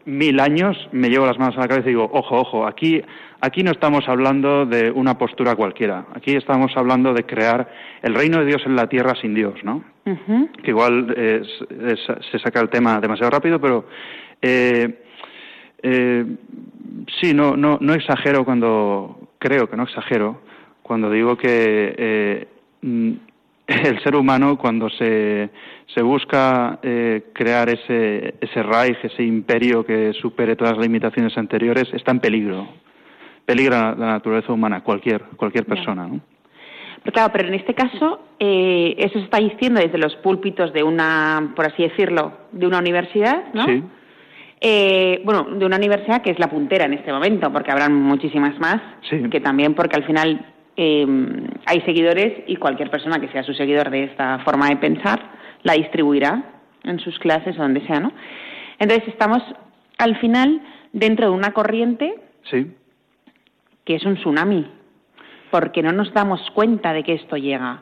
mil 0.05 0.39
años 0.39 0.75
me 0.91 1.09
llevo 1.09 1.27
las 1.27 1.37
manos 1.37 1.55
a 1.57 1.61
la 1.61 1.67
cabeza 1.67 1.87
y 1.87 1.91
digo, 1.91 2.09
ojo, 2.11 2.39
ojo, 2.39 2.65
aquí, 2.65 3.03
aquí 3.41 3.63
no 3.63 3.72
estamos 3.72 4.08
hablando 4.08 4.65
de 4.65 4.91
una 4.91 5.17
postura 5.17 5.56
cualquiera, 5.56 6.06
aquí 6.13 6.36
estamos 6.36 6.72
hablando 6.75 7.13
de 7.13 7.25
crear 7.25 7.70
el 8.01 8.15
reino 8.15 8.39
de 8.39 8.46
Dios 8.46 8.62
en 8.65 8.75
la 8.75 8.88
tierra 8.88 9.15
sin 9.22 9.34
Dios, 9.34 9.56
¿no? 9.63 9.84
Que 10.63 10.72
igual 10.72 11.13
se 11.15 12.39
saca 12.39 12.62
el 12.62 12.70
tema 12.70 13.01
demasiado 13.01 13.29
rápido, 13.29 13.60
pero 13.60 13.86
eh, 14.41 15.03
eh, 15.82 16.25
sí, 17.22 17.34
no, 17.34 17.56
no, 17.56 17.77
no 17.82 17.94
exagero 17.94 18.44
cuando, 18.46 19.29
creo 19.39 19.70
que 19.70 19.77
no 19.77 19.84
exagero, 19.84 20.41
cuando 20.82 21.10
digo 21.10 21.38
que 21.38 21.96
eh, 21.98 22.48
mm, 22.82 23.12
el 23.67 24.03
ser 24.03 24.15
humano, 24.15 24.58
cuando 24.58 24.89
se, 24.89 25.50
se 25.94 26.01
busca 26.01 26.79
eh, 26.82 27.25
crear 27.34 27.70
ese, 27.70 28.36
ese 28.39 28.63
Reich, 28.63 28.98
ese 29.03 29.24
imperio 29.24 29.86
que 29.86 30.13
supere 30.13 30.56
todas 30.56 30.77
las 30.77 30.86
limitaciones 30.86 31.38
anteriores, 31.38 31.89
está 31.94 32.12
en 32.12 32.20
peligro. 32.20 32.67
Peligra 33.48 33.96
la 33.96 34.08
naturaleza 34.08 34.51
humana, 34.51 34.84
cualquier, 34.84 35.22
cualquier 35.38 35.66
persona. 35.66 36.06
¿no? 36.06 36.20
Pero 37.01 37.13
claro, 37.13 37.32
pero 37.32 37.48
en 37.48 37.54
este 37.54 37.74
caso, 37.74 38.20
eh, 38.38 38.94
eso 38.98 39.13
se 39.20 39.24
está 39.24 39.38
diciendo 39.38 39.80
desde 39.80 39.98
los 39.98 40.18
púlpitos 40.18 40.74
de 40.74 40.84
una, 40.84 41.54
por 41.56 41.66
así 41.66 41.84
decirlo, 41.84 42.34
de 42.51 42.68
una 42.68 42.80
universidad, 42.80 43.46
¿no? 43.54 43.66
Sí. 43.66 43.82
Eh, 44.60 45.22
bueno, 45.24 45.44
de 45.44 45.66
una 45.66 45.77
universidad 45.77 46.22
que 46.22 46.32
es 46.32 46.39
la 46.39 46.50
puntera 46.50 46.84
en 46.84 46.94
este 46.96 47.13
momento, 47.13 47.50
porque 47.54 47.72
habrán 47.72 47.94
muchísimas 47.94 48.60
más, 48.60 48.82
que 49.32 49.39
también 49.39 49.75
porque 49.75 49.96
al 49.96 50.04
final 50.04 50.46
eh, 50.75 51.08
hay 51.66 51.82
seguidores 51.84 52.44
y 52.48 52.58
cualquier 52.58 52.89
persona 52.89 53.18
que 53.20 53.30
sea 53.30 53.44
su 53.44 53.54
seguidor 53.54 53.89
de 53.89 54.04
esta 54.04 54.39
forma 54.39 54.68
de 54.68 54.75
pensar 54.75 55.22
la 55.63 55.74
distribuirá 55.74 56.44
en 56.84 57.00
sus 57.00 57.18
clases 57.20 57.58
o 57.58 57.62
donde 57.62 57.88
sea, 57.88 58.01
¿no? 58.01 58.12
Entonces 58.80 59.08
estamos 59.08 59.42
al 59.98 60.18
final 60.18 60.62
dentro 60.92 61.27
de 61.27 61.32
una 61.32 61.54
corriente 61.54 62.16
sí. 62.44 62.68
Que 63.88 63.96
es 63.96 64.03
un 64.03 64.17
tsunami, 64.17 64.67
porque 65.50 65.82
no 65.82 65.94
nos 65.94 66.13
damos 66.13 66.41
cuenta 66.53 66.91
de 66.91 67.03
que 67.03 67.13
esto 67.13 67.38
llega. 67.38 67.82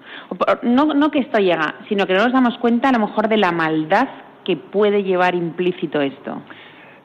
No, 0.61 0.85
no 0.93 1.09
que 1.09 1.17
esto 1.17 1.39
llega, 1.39 1.79
sino 1.89 2.05
que 2.05 2.13
no 2.13 2.23
nos 2.23 2.31
damos 2.31 2.59
cuenta 2.59 2.89
a 2.89 2.91
lo 2.91 2.99
mejor 2.99 3.27
de 3.27 3.37
la 3.37 3.51
maldad 3.51 4.07
que 4.43 4.55
puede 4.55 5.01
llevar 5.01 5.33
implícito 5.33 5.99
esto. 5.99 6.43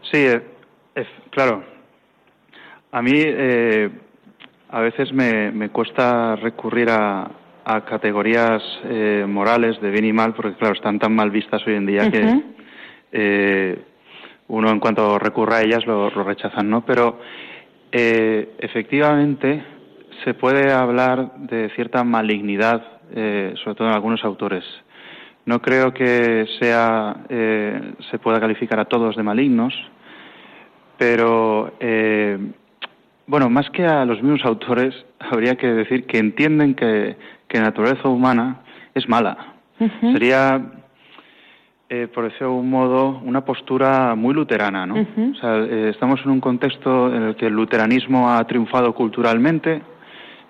Sí, 0.03 0.19
eh, 0.19 0.43
es, 0.95 1.07
claro. 1.31 1.65
A 2.93 3.01
mí 3.01 3.13
eh, 3.15 3.91
a 4.69 4.81
veces 4.81 5.15
me, 5.15 5.51
me, 5.51 5.71
cuesta 5.71 6.37
recurrir 6.37 6.91
a, 6.91 7.31
a 7.65 7.85
categorías 7.87 8.63
eh, 8.85 9.25
morales 9.27 9.81
de 9.81 9.91
bien 9.91 10.05
y 10.05 10.13
mal, 10.13 10.35
porque 10.35 10.59
claro, 10.59 10.75
están 10.75 10.99
tan 10.99 11.15
mal 11.15 11.31
vistas 11.31 11.67
hoy 11.67 11.75
en 11.75 11.87
día 11.87 12.11
que 12.11 12.43
eh, 13.13 13.83
uno 14.49 14.69
en 14.69 14.79
cuanto 14.79 15.19
recurra 15.19 15.57
a 15.57 15.63
ellas 15.63 15.87
lo, 15.87 16.11
lo 16.11 16.23
rechazan, 16.23 16.69
¿no? 16.69 16.85
Pero 16.85 17.19
eh, 17.93 18.57
efectivamente 18.59 19.63
se 20.25 20.35
puede 20.35 20.73
hablar 20.73 21.33
de 21.37 21.71
cierta 21.75 22.05
malignidad, 22.05 22.83
eh, 23.15 23.55
sobre 23.63 23.77
todo 23.77 23.89
en 23.89 23.95
algunos 23.95 24.25
autores. 24.25 24.65
No 25.47 25.61
creo 25.61 25.93
que 25.93 26.47
sea 26.61 27.25
eh, 27.29 27.95
se 28.11 28.19
pueda 28.19 28.39
calificar 28.41 28.79
a 28.79 28.85
todos 28.85 29.17
de 29.17 29.23
malignos, 29.23 29.75
pero 30.99 31.73
eh, 31.81 32.39
bueno, 33.27 33.49
más 33.49 33.71
que 33.71 33.87
a 33.87 34.05
los 34.05 34.23
mismos 34.23 34.45
autores, 34.45 34.95
habría 35.19 35.57
que 35.57 35.69
decir 35.69 36.07
que 36.07 36.19
entienden 36.19 36.75
que, 36.75 37.17
que 37.49 37.59
la 37.59 37.65
naturaleza 37.65 38.09
humana 38.09 38.61
es 38.95 39.09
mala. 39.09 39.55
Sería, 40.13 40.61
eh, 41.93 42.07
por 42.07 42.23
decirlo 42.23 42.47
de 42.47 42.55
algún 42.55 42.71
modo, 42.71 43.21
una 43.25 43.45
postura 43.45 44.15
muy 44.15 44.33
luterana, 44.33 44.87
¿no? 44.87 44.95
o 44.95 45.35
sea, 45.41 45.57
eh, 45.57 45.91
estamos 45.91 46.21
en 46.25 46.31
un 46.31 46.41
contexto 46.41 47.13
en 47.13 47.23
el 47.25 47.37
que 47.37 47.47
el 47.47 47.53
luteranismo 47.53 48.31
ha 48.31 48.47
triunfado 48.47 48.95
culturalmente, 48.95 49.83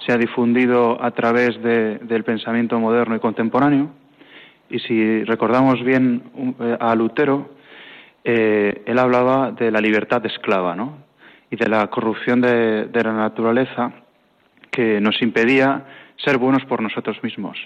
se 0.04 0.12
ha 0.12 0.18
difundido 0.18 1.02
a 1.02 1.10
través 1.12 1.60
de, 1.62 1.98
del 2.00 2.24
pensamiento 2.24 2.78
moderno 2.78 3.16
y 3.16 3.20
contemporáneo, 3.20 3.88
y 4.68 4.80
si 4.80 5.24
recordamos 5.24 5.82
bien 5.82 6.22
eh, 6.60 6.76
a 6.78 6.94
Lutero, 6.94 7.54
eh, 8.22 8.82
él 8.84 8.98
hablaba 8.98 9.50
de 9.50 9.70
la 9.70 9.80
libertad 9.80 10.24
esclava, 10.26 10.76
¿no? 10.76 10.98
Y 11.50 11.56
de 11.56 11.68
la 11.70 11.86
corrupción 11.86 12.42
de, 12.42 12.84
de, 12.84 13.02
la 13.02 13.14
naturaleza 13.14 13.92
que 14.70 15.00
nos 15.00 15.20
impedía 15.22 15.86
ser 16.16 16.36
buenos 16.36 16.64
por 16.66 16.82
nosotros 16.82 17.16
mismos. 17.24 17.56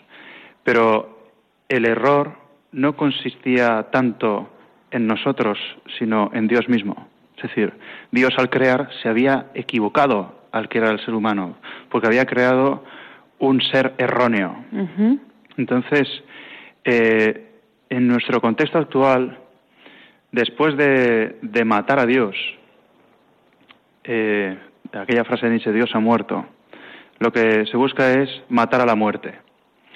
Pero 0.62 1.28
el 1.68 1.84
error 1.84 2.43
no 2.74 2.96
consistía 2.96 3.84
tanto 3.90 4.50
en 4.90 5.06
nosotros, 5.06 5.58
sino 5.98 6.30
en 6.34 6.46
Dios 6.48 6.68
mismo. 6.68 7.08
Es 7.36 7.44
decir, 7.44 7.72
Dios 8.10 8.34
al 8.36 8.50
crear 8.50 8.90
se 9.02 9.08
había 9.08 9.46
equivocado 9.54 10.42
al 10.52 10.68
crear 10.68 10.92
el 10.92 11.04
ser 11.04 11.14
humano, 11.14 11.56
porque 11.90 12.06
había 12.06 12.26
creado 12.26 12.84
un 13.38 13.60
ser 13.60 13.94
erróneo. 13.98 14.64
Uh 14.70 14.76
-huh. 14.76 15.20
Entonces, 15.56 16.08
eh, 16.84 17.50
en 17.88 18.06
nuestro 18.06 18.40
contexto 18.40 18.78
actual, 18.78 19.38
después 20.30 20.76
de, 20.76 21.38
de 21.42 21.64
matar 21.64 21.98
a 21.98 22.06
Dios, 22.06 22.36
eh, 24.04 24.56
aquella 24.92 25.24
frase 25.24 25.46
de 25.46 25.52
Nietzsche, 25.52 25.72
Dios 25.72 25.90
ha 25.94 25.98
muerto, 26.00 26.46
lo 27.18 27.32
que 27.32 27.66
se 27.66 27.76
busca 27.76 28.12
es 28.12 28.28
matar 28.48 28.80
a 28.80 28.86
la 28.86 28.94
muerte. 28.94 29.34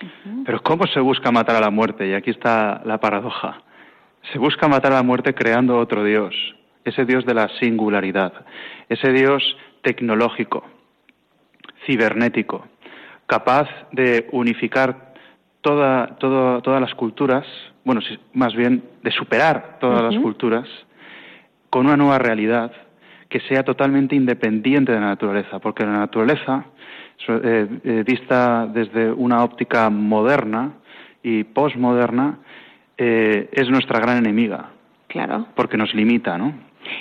Uh 0.00 0.06
-huh. 0.06 0.42
Pero 0.44 0.62
¿cómo 0.62 0.86
se 0.86 1.00
busca 1.00 1.30
matar 1.30 1.56
a 1.56 1.60
la 1.60 1.70
muerte? 1.70 2.06
Y 2.08 2.14
aquí 2.14 2.30
está 2.30 2.80
la 2.84 2.98
paradoja. 2.98 3.62
Se 4.32 4.38
busca 4.38 4.68
matar 4.68 4.92
a 4.92 4.96
la 4.96 5.02
muerte 5.02 5.34
creando 5.34 5.78
otro 5.78 6.04
Dios, 6.04 6.34
ese 6.84 7.04
Dios 7.04 7.24
de 7.24 7.34
la 7.34 7.48
singularidad, 7.60 8.32
ese 8.88 9.12
Dios 9.12 9.42
tecnológico, 9.82 10.64
cibernético, 11.86 12.66
capaz 13.26 13.68
de 13.92 14.28
unificar 14.32 15.14
toda, 15.60 16.18
todo, 16.18 16.60
todas 16.62 16.80
las 16.80 16.94
culturas, 16.94 17.46
bueno, 17.84 18.00
más 18.32 18.54
bien 18.54 18.82
de 19.02 19.10
superar 19.10 19.78
todas 19.80 20.00
uh 20.00 20.04
-huh. 20.04 20.12
las 20.12 20.22
culturas 20.22 20.68
con 21.70 21.86
una 21.86 21.96
nueva 21.96 22.18
realidad 22.18 22.72
que 23.28 23.40
sea 23.40 23.62
totalmente 23.62 24.16
independiente 24.16 24.92
de 24.92 25.00
la 25.00 25.08
naturaleza, 25.08 25.58
porque 25.58 25.84
la 25.84 25.98
naturaleza, 25.98 26.64
eh, 27.28 27.68
eh, 27.84 28.04
vista 28.06 28.66
desde 28.66 29.10
una 29.10 29.42
óptica 29.42 29.90
moderna 29.90 30.72
y 31.22 31.44
postmoderna, 31.44 32.38
eh, 32.96 33.48
es 33.52 33.68
nuestra 33.68 34.00
gran 34.00 34.18
enemiga. 34.18 34.70
Claro. 35.08 35.46
Porque 35.54 35.76
nos 35.76 35.94
limita, 35.94 36.36
¿no? 36.38 36.52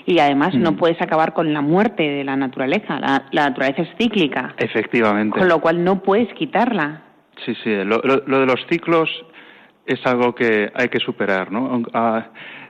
Y 0.05 0.19
además 0.19 0.53
mm. 0.53 0.61
no 0.61 0.75
puedes 0.75 1.01
acabar 1.01 1.33
con 1.33 1.53
la 1.53 1.61
muerte 1.61 2.03
de 2.03 2.23
la 2.23 2.35
naturaleza. 2.35 2.99
La, 2.99 3.25
la, 3.31 3.49
naturaleza 3.49 3.83
es 3.83 3.89
cíclica. 3.97 4.55
Efectivamente. 4.57 5.37
Con 5.37 5.47
lo 5.47 5.59
cual 5.59 5.83
no 5.83 6.01
puedes 6.01 6.33
quitarla. 6.33 7.03
Sí, 7.45 7.53
sí. 7.63 7.75
Lo, 7.83 7.99
lo, 8.03 8.23
lo 8.25 8.39
de 8.39 8.45
los 8.45 8.65
ciclos 8.69 9.09
es 9.87 10.05
algo 10.05 10.35
que 10.35 10.69
hay 10.73 10.89
que 10.89 10.99
superar, 10.99 11.51
¿no? 11.51 11.77
Uh, 11.77 12.21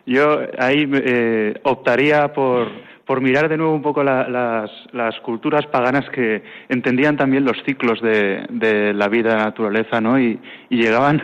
yo 0.05 0.39
ahí 0.57 0.89
eh, 0.93 1.59
optaría 1.63 2.31
por, 2.31 2.69
por 3.07 3.21
mirar 3.21 3.47
de 3.47 3.57
nuevo 3.57 3.73
un 3.73 3.81
poco 3.81 4.03
la, 4.03 4.27
las, 4.27 4.69
las 4.91 5.17
culturas 5.21 5.65
paganas 5.67 6.07
que 6.09 6.43
entendían 6.67 7.15
también 7.15 7.45
los 7.45 7.55
ciclos 7.65 8.01
de, 8.01 8.45
de 8.49 8.93
la 8.93 9.07
vida, 9.07 9.29
de 9.29 9.37
la 9.37 9.45
naturaleza, 9.45 10.01
¿no? 10.01 10.19
Y, 10.19 10.37
y 10.69 10.75
llegaban 10.75 11.23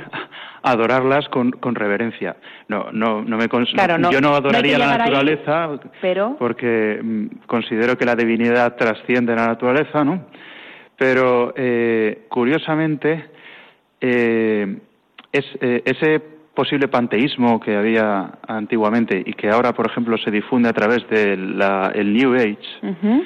a 0.64 0.72
adorarlas 0.72 1.28
con, 1.28 1.52
con, 1.52 1.76
reverencia. 1.76 2.38
No, 2.70 2.88
no, 2.94 3.22
no 3.22 3.38
me 3.38 3.50
claro, 3.50 3.98
no, 3.98 4.12
yo 4.12 4.22
no 4.22 4.34
adoraría 4.34 4.78
no 4.78 4.86
la 4.86 4.98
naturaleza 4.98 5.66
ahí, 5.66 5.80
pero... 6.02 6.38
porque 6.40 7.00
mm, 7.04 7.46
considero 7.48 7.98
que 7.98 8.06
la 8.06 8.16
divinidad 8.16 8.78
trasciende 8.78 9.36
la 9.36 9.48
naturaleza, 9.48 10.06
¿no? 10.06 10.26
Pero 10.98 11.54
eh, 11.58 12.26
curiosamente 12.30 13.26
eh, 14.00 14.78
es, 15.34 15.46
eh, 15.60 15.82
ese 15.84 16.33
posible 16.54 16.88
panteísmo 16.88 17.60
que 17.60 17.76
había 17.76 18.32
antiguamente 18.48 19.22
y 19.26 19.34
que 19.34 19.50
ahora, 19.50 19.74
por 19.74 19.88
ejemplo, 19.90 20.18
se 20.18 20.30
difunde 20.32 20.70
a 20.70 20.74
través 20.74 21.08
del 21.10 21.58
de 21.58 22.14
New 22.14 22.34
Age, 22.36 22.58
uh 22.84 22.88
-huh. 22.88 23.24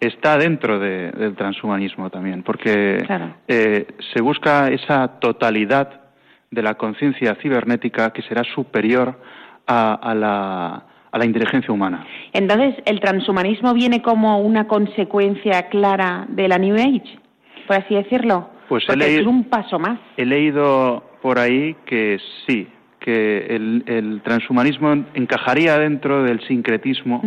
está 0.00 0.38
dentro 0.38 0.78
de, 0.78 1.10
del 1.10 1.34
transhumanismo 1.34 2.08
también, 2.10 2.42
porque 2.42 2.98
claro. 3.06 3.34
eh, 3.48 3.86
se 4.14 4.22
busca 4.22 4.68
esa 4.68 5.18
totalidad 5.18 6.02
de 6.50 6.62
la 6.62 6.74
conciencia 6.74 7.34
cibernética 7.42 8.10
que 8.12 8.22
será 8.22 8.42
superior 8.44 9.20
a, 9.66 9.94
a, 9.94 10.14
la, 10.14 10.82
a 11.10 11.18
la 11.18 11.24
inteligencia 11.26 11.74
humana. 11.74 12.06
Entonces, 12.32 12.76
¿el 12.86 13.00
transhumanismo 13.00 13.74
viene 13.74 14.00
como 14.02 14.38
una 14.40 14.66
consecuencia 14.68 15.68
clara 15.68 16.26
de 16.28 16.46
la 16.48 16.58
New 16.58 16.76
Age, 16.76 17.18
por 17.66 17.76
así 17.76 17.94
decirlo? 17.96 18.48
Pues 18.68 18.84
he 18.84 18.86
Porque 18.86 19.04
leído- 19.04 19.20
es 19.22 19.26
un 19.26 19.44
paso 19.44 19.78
más. 19.78 19.98
He 20.16 20.24
leído 20.24 21.02
por 21.22 21.38
ahí 21.38 21.76
que 21.86 22.18
sí, 22.46 22.68
que 23.00 23.46
el, 23.50 23.84
el 23.86 24.20
transhumanismo 24.22 24.92
encajaría 25.14 25.78
dentro 25.78 26.22
del 26.22 26.40
sincretismo 26.46 27.22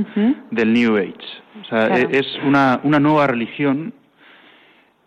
del 0.52 0.74
New 0.74 0.98
Age. 0.98 1.16
O 1.62 1.66
sea, 1.66 1.88
Claro. 1.88 2.10
e- 2.12 2.20
es 2.20 2.28
una, 2.46 2.80
una 2.84 3.00
nueva 3.00 3.28
religión, 3.28 3.94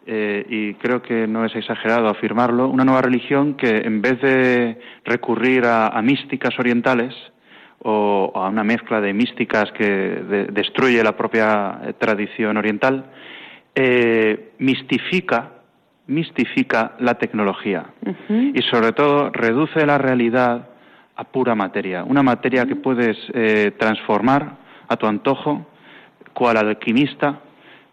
eh, 0.07 0.45
y 0.49 0.75
creo 0.75 1.01
que 1.01 1.27
no 1.27 1.45
es 1.47 1.55
exagerado 1.57 2.09
afirmarlo, 2.09 2.69
una 2.69 2.85
nueva 2.85 3.01
religión 3.03 3.55
que 3.55 3.79
en 3.79 4.03
vez 4.03 4.21
de 4.21 4.79
recurrir 5.05 5.65
a, 5.65 5.89
a 5.89 6.03
místicas 6.03 6.59
orientales 6.59 7.15
o 7.87 8.33
a 8.35 8.49
una 8.49 8.65
mezcla 8.65 9.01
de 9.01 9.13
místicas 9.15 9.71
que 9.73 9.85
de- 9.87 10.47
destruye 10.47 11.03
la 11.03 11.17
propia 11.17 11.81
eh, 11.87 11.93
tradición 11.99 12.57
oriental, 12.59 13.07
eh, 13.75 14.53
mistifica, 14.59 15.53
mistifica 16.07 16.93
la 16.99 17.15
tecnología 17.15 17.87
y 18.29 18.61
sobre 18.71 18.93
todo 18.93 19.31
reduce 19.31 19.87
la 19.87 19.97
realidad 19.99 20.69
a 21.17 21.25
pura 21.25 21.55
materia, 21.55 22.05
una 22.05 22.23
materia 22.23 22.67
que 22.67 22.77
puedes 22.77 23.17
eh, 23.33 23.73
transformar 23.79 24.57
a 24.89 24.97
tu 24.97 25.07
antojo, 25.07 25.67
cual 26.35 26.57
alquimista 26.57 27.41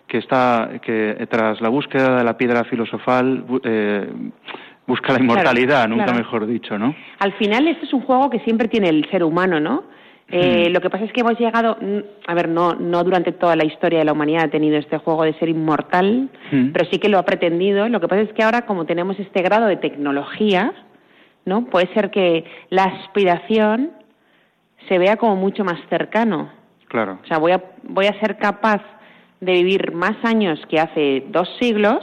que 0.08 0.18
está 0.18 0.72
que 0.82 1.26
tras 1.30 1.62
la 1.62 1.70
búsqueda 1.70 2.18
de 2.18 2.24
la 2.24 2.36
piedra 2.36 2.66
filosofal 2.66 3.46
eh, 3.64 4.12
busca 4.86 5.14
la 5.14 5.20
inmortalidad, 5.20 5.88
nunca 5.88 6.06
claro. 6.06 6.20
mejor 6.20 6.46
dicho, 6.46 6.78
¿no? 6.78 6.94
Al 7.20 7.32
final, 7.34 7.68
esto 7.68 7.86
es 7.86 7.94
un 7.94 8.02
juego 8.02 8.30
que 8.30 8.40
siempre 8.40 8.68
tiene 8.68 8.90
el 8.90 9.10
ser 9.10 9.24
humano, 9.24 9.60
¿no? 9.62 9.84
Eh, 10.32 10.68
Hmm. 10.70 10.74
Lo 10.74 10.80
que 10.82 10.90
pasa 10.90 11.04
es 11.06 11.12
que 11.14 11.22
hemos 11.22 11.38
llegado, 11.40 11.78
a 12.28 12.34
ver, 12.34 12.48
no, 12.50 12.74
no 12.76 13.04
durante 13.04 13.32
toda 13.32 13.56
la 13.56 13.66
historia 13.66 14.00
de 14.00 14.06
la 14.06 14.14
humanidad 14.14 14.46
ha 14.46 14.50
tenido 14.50 14.78
este 14.78 14.98
juego 14.98 15.24
de 15.24 15.34
ser 15.34 15.50
inmortal, 15.50 16.30
Hmm. 16.52 16.72
pero 16.72 16.90
sí 16.90 17.00
que 17.00 17.10
lo 17.10 17.18
ha 17.20 17.24
pretendido. 17.26 17.88
Lo 17.90 18.00
que 18.00 18.08
pasa 18.08 18.22
es 18.22 18.34
que 18.34 18.44
ahora, 18.44 18.66
como 18.66 18.86
tenemos 18.86 19.20
este 19.20 19.42
grado 19.42 19.68
de 19.68 19.78
tecnología, 19.78 20.74
¿no? 21.46 21.66
Puede 21.66 21.88
ser 21.94 22.12
que 22.12 22.46
la 22.70 22.84
aspiración 22.84 23.92
se 24.88 24.98
vea 24.98 25.18
como 25.18 25.36
mucho 25.36 25.64
más 25.64 25.80
cercano. 25.90 26.50
Claro. 26.88 27.20
O 27.24 27.28
sea, 27.28 27.38
voy 27.38 27.52
a, 27.52 27.62
voy 27.84 28.06
a 28.06 28.20
ser 28.20 28.38
capaz 28.38 28.82
de 29.40 29.54
vivir 29.54 29.92
más 29.94 30.14
años 30.24 30.60
que 30.70 30.80
hace 30.80 31.24
dos 31.30 31.50
siglos 31.60 32.00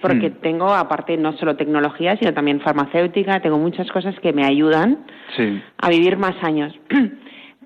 porque 0.00 0.30
Hmm. 0.30 0.40
tengo, 0.42 0.74
aparte, 0.74 1.16
no 1.16 1.32
solo 1.34 1.54
tecnología, 1.54 2.16
sino 2.16 2.34
también 2.34 2.60
farmacéutica, 2.60 3.38
tengo 3.40 3.56
muchas 3.56 3.88
cosas 3.92 4.18
que 4.18 4.32
me 4.32 4.44
ayudan 4.44 4.98
Sí. 5.36 5.62
a 5.78 5.88
vivir 5.90 6.16
más 6.16 6.34
años. 6.42 6.74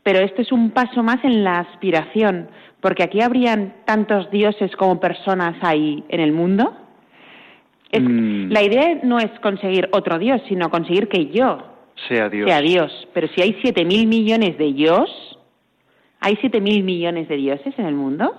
Pero 0.07 0.21
esto 0.21 0.41
es 0.41 0.53
un 0.53 0.71
paso 0.71 1.03
más 1.03 1.19
en 1.25 1.43
la 1.43 1.59
aspiración, 1.59 2.49
porque 2.81 3.03
aquí 3.03 3.21
habrían 3.21 3.75
tantos 3.87 4.31
dioses 4.31 4.71
como 4.77 5.01
personas 5.01 5.57
hay 5.63 6.05
en 6.09 6.21
el 6.21 6.31
mundo. 6.31 6.77
Es- 7.91 8.05
Mm. 8.05 8.53
La 8.53 8.63
idea 8.63 9.01
no 9.03 9.19
es 9.19 9.29
conseguir 9.41 9.89
otro 9.91 10.17
dios, 10.21 10.41
sino 10.49 10.71
conseguir 10.71 11.09
que 11.09 11.27
yo 11.27 11.59
Sea 12.09 12.29
Dios. 12.29 12.49
sea 12.49 12.61
Dios. 12.61 13.09
Pero 13.15 13.27
si 13.35 13.43
hay 13.43 13.59
siete 13.61 13.85
mil 13.85 14.07
millones 14.07 14.57
de 14.59 14.73
dios, 14.73 15.11
¿hay 16.21 16.37
siete 16.41 16.61
mil 16.61 16.85
millones 16.85 17.27
de 17.29 17.37
dioses 17.37 17.75
en 17.77 17.87
el 17.87 17.95
mundo? 17.97 18.33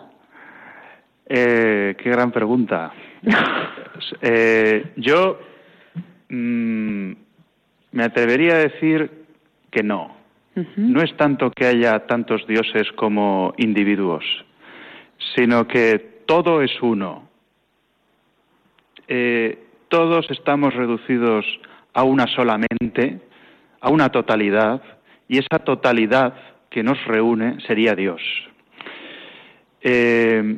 Eh, 1.28 1.98
qué 2.02 2.10
gran 2.10 2.32
pregunta. 2.32 2.94
Eh, 4.22 4.94
yo 4.96 5.40
mm, 6.30 7.12
me 7.92 8.04
atrevería 8.04 8.54
a 8.54 8.60
decir 8.60 9.26
que 9.72 9.82
no. 9.84 10.17
No 10.76 11.04
es 11.04 11.16
tanto 11.18 11.52
que 11.52 11.66
haya 11.66 12.08
tantos 12.08 12.48
dioses 12.48 12.92
como 12.94 13.54
individuos, 13.58 14.24
sino 15.36 15.68
que 15.68 16.24
todo 16.26 16.64
es 16.64 16.72
uno. 16.82 17.30
Eh, 19.08 19.60
todos 19.88 20.30
estamos 20.32 20.74
reducidos 20.74 21.46
a 21.94 22.04
una 22.04 22.26
solamente, 22.28 23.20
a 23.82 23.90
una 23.90 24.10
totalidad, 24.10 24.82
y 25.28 25.38
esa 25.38 25.60
totalidad 25.60 26.34
que 26.72 26.82
nos 26.82 27.04
reúne 27.06 27.60
sería 27.62 27.96
Dios. 27.96 28.22
Eh, 29.82 30.58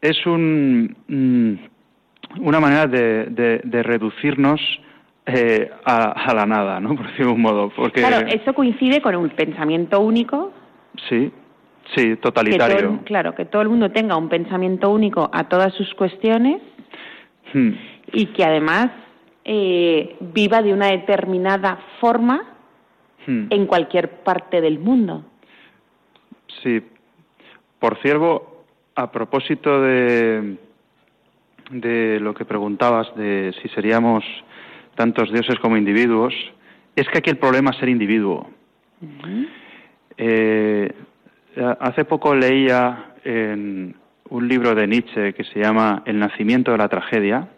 es 0.00 0.26
un, 0.26 0.96
mm, 1.06 2.40
una 2.44 2.58
manera 2.58 2.86
de 2.88 3.82
reducirnos 3.84 4.60
eh, 5.26 5.70
a, 5.84 6.12
a 6.12 6.34
la 6.34 6.46
nada, 6.46 6.80
¿no? 6.80 6.90
Por 6.96 7.06
decirlo 7.06 7.26
de 7.28 7.32
un 7.34 7.42
modo. 7.42 7.70
Porque, 7.74 8.00
Claro, 8.00 8.26
eso 8.28 8.54
coincide 8.54 9.00
con 9.00 9.14
un 9.16 9.28
pensamiento 9.30 10.00
único. 10.00 10.52
Sí, 11.08 11.30
sí, 11.94 12.02
Que 12.10 12.16
totalitario. 12.16 12.76
todo, 12.78 12.90
el- 12.94 13.00
claro, 13.00 13.34
que 13.34 13.44
todo 13.44 13.62
el 13.62 13.68
mundo 13.68 13.90
tenga 13.90 14.16
un 14.16 14.28
pensamiento 14.28 14.90
único 14.90 15.28
a 15.32 15.44
todas 15.48 15.72
sus 15.74 15.92
cuestiones 15.94 16.62
Hmm, 17.52 17.70
y 18.12 18.26
que 18.26 18.44
además 18.44 18.90
eh, 19.44 20.16
viva 20.20 20.62
de 20.62 20.72
una 20.72 20.88
determinada 20.88 21.78
forma 22.00 22.42
hmm. 23.26 23.46
en 23.50 23.66
cualquier 23.66 24.22
parte 24.24 24.60
del 24.60 24.80
mundo. 24.80 25.24
Sí. 26.62 26.82
Por 27.78 27.98
cierto, 28.02 28.64
a 28.96 29.12
propósito 29.12 29.80
de, 29.80 30.56
de 31.70 32.18
lo 32.20 32.34
que 32.34 32.44
preguntabas 32.44 33.14
de 33.14 33.54
si 33.62 33.68
seríamos 33.68 34.24
tantos 34.96 35.30
dioses 35.32 35.58
como 35.60 35.76
individuos, 35.76 36.34
es 36.96 37.06
que 37.08 37.18
aquí 37.18 37.30
el 37.30 37.36
problema 37.38 37.70
es 37.70 37.76
ser 37.76 37.88
individuo. 37.88 38.50
Eh, 40.18 40.92
hace 41.80 42.04
poco 42.04 42.34
leía 42.34 43.12
en 43.24 43.94
un 44.30 44.48
libro 44.48 44.74
de 44.74 44.86
Nietzsche 44.86 45.32
que 45.34 45.44
se 45.44 45.60
llama 45.60 46.02
El 46.06 46.18
nacimiento 46.18 46.72
de 46.72 46.78
la 46.78 46.88
tragedia, 46.88 47.48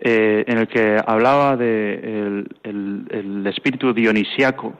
eh, 0.00 0.44
en 0.48 0.58
el 0.58 0.66
que 0.66 0.96
hablaba 1.06 1.56
de 1.56 1.94
el, 1.94 2.48
el- 2.64 3.06
el 3.10 3.46
espíritu 3.46 3.92
dionisiaco, 3.92 4.74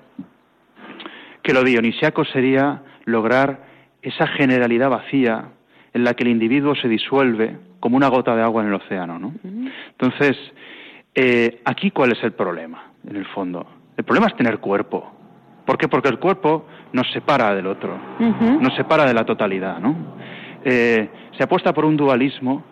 que 1.43 1.53
lo 1.53 1.63
dionisiaco 1.63 2.25
sería 2.25 2.83
lograr 3.05 3.61
esa 4.03 4.27
generalidad 4.27 4.91
vacía 4.91 5.45
en 5.95 6.05
la 6.05 6.15
que 6.15 6.25
el 6.25 6.31
individuo 6.31 6.75
se 6.75 6.89
disuelve 6.89 7.57
como 7.79 7.97
una 7.97 8.09
gota 8.09 8.35
de 8.35 8.43
agua 8.43 8.63
en 8.63 8.69
el 8.69 8.75
océano, 8.75 9.19
¿no? 9.19 9.35
Entonces, 9.91 10.37
eh, 11.15 11.61
aquí 11.65 11.91
cuál 11.91 12.13
es 12.13 12.23
el 12.23 12.33
problema, 12.33 12.93
en 13.07 13.17
el 13.17 13.27
fondo. 13.27 13.67
El 13.97 14.05
problema 14.05 14.29
es 14.29 14.37
tener 14.37 14.59
cuerpo. 14.59 15.13
¿Por 15.65 15.79
qué? 15.79 15.89
Porque 15.89 16.09
el 16.09 16.19
cuerpo 16.19 16.67
nos 16.93 17.11
separa 17.13 17.55
del 17.55 17.67
otro, 17.67 17.97
nos 18.19 18.75
separa 18.75 19.05
de 19.05 19.15
la 19.15 19.25
totalidad, 19.25 19.79
¿no? 19.79 20.17
Eh, 20.65 21.09
se 21.37 21.45
apuesta 21.45 21.73
por 21.73 21.85
un 21.85 21.97
dualismo 21.97 22.65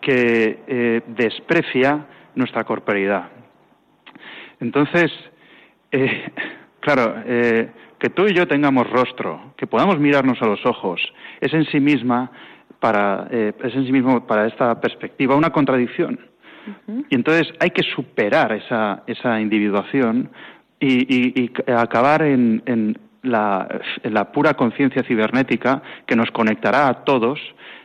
que 0.00 0.62
eh, 0.66 1.02
desprecia 1.08 2.06
nuestra 2.34 2.64
corporeidad. 2.64 3.28
Entonces, 4.60 5.10
eh, 5.92 6.30
claro, 6.80 7.14
eh, 7.26 7.70
que 7.98 8.10
tú 8.10 8.26
y 8.26 8.34
yo 8.34 8.48
tengamos 8.48 8.88
rostro, 8.88 9.52
que 9.56 9.66
podamos 9.66 9.98
mirarnos 9.98 10.40
a 10.40 10.46
los 10.46 10.64
ojos, 10.64 11.00
es 11.40 11.52
en 11.52 11.66
sí 11.66 11.80
misma 11.80 12.30
para 12.78 13.28
eh, 13.30 13.52
es 13.62 13.74
en 13.74 13.84
sí 13.84 13.92
mismo 13.92 14.26
para 14.26 14.46
esta 14.46 14.80
perspectiva 14.80 15.36
una 15.36 15.50
contradicción. 15.50 16.18
Y 17.08 17.14
entonces 17.14 17.52
hay 17.60 17.70
que 17.70 17.82
superar 17.82 18.52
esa, 18.52 19.02
esa 19.06 19.40
individuación 19.40 20.30
y, 20.78 20.92
y- 21.14 21.32
y 21.44 21.48
c- 21.48 21.72
acabar 21.72 22.22
en, 22.22 22.62
en 22.66 22.98
la, 23.22 23.68
en 24.02 24.14
la 24.14 24.32
pura 24.32 24.54
conciencia 24.54 25.02
cibernética 25.02 25.82
que 26.06 26.16
nos 26.16 26.30
conectará 26.30 26.88
a 26.88 27.04
todos 27.04 27.38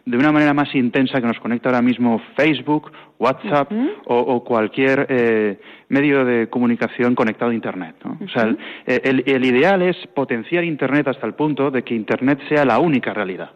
de 0.06 0.18
una 0.18 0.32
manera 0.32 0.54
más 0.54 0.74
intensa 0.76 1.20
que 1.20 1.28
nos 1.28 1.40
conecta 1.40 1.70
ahora 1.70 1.82
mismo 1.82 2.22
Facebook, 2.38 2.92
WhatsApp 3.18 3.72
o, 4.06 4.18
o 4.20 4.44
cualquier 4.44 5.08
eh, 5.10 5.60
medio 5.90 6.24
de 6.24 6.48
comunicación 6.48 7.16
conectado 7.16 7.52
a 7.52 7.56
Internet. 7.56 7.96
¿no? 8.04 8.18
O 8.24 8.30
sea, 8.30 8.44
el, 8.44 8.58
el- 9.04 9.24
el 9.26 9.46
ideal 9.46 9.82
es 9.82 9.98
potenciar 10.14 10.64
Internet 10.64 11.08
hasta 11.08 11.26
el 11.26 11.34
punto 11.34 11.72
de 11.72 11.84
que 11.84 11.96
Internet 11.96 12.40
sea 12.48 12.64
la 12.66 12.78
única 12.80 13.14
realidad. 13.14 13.52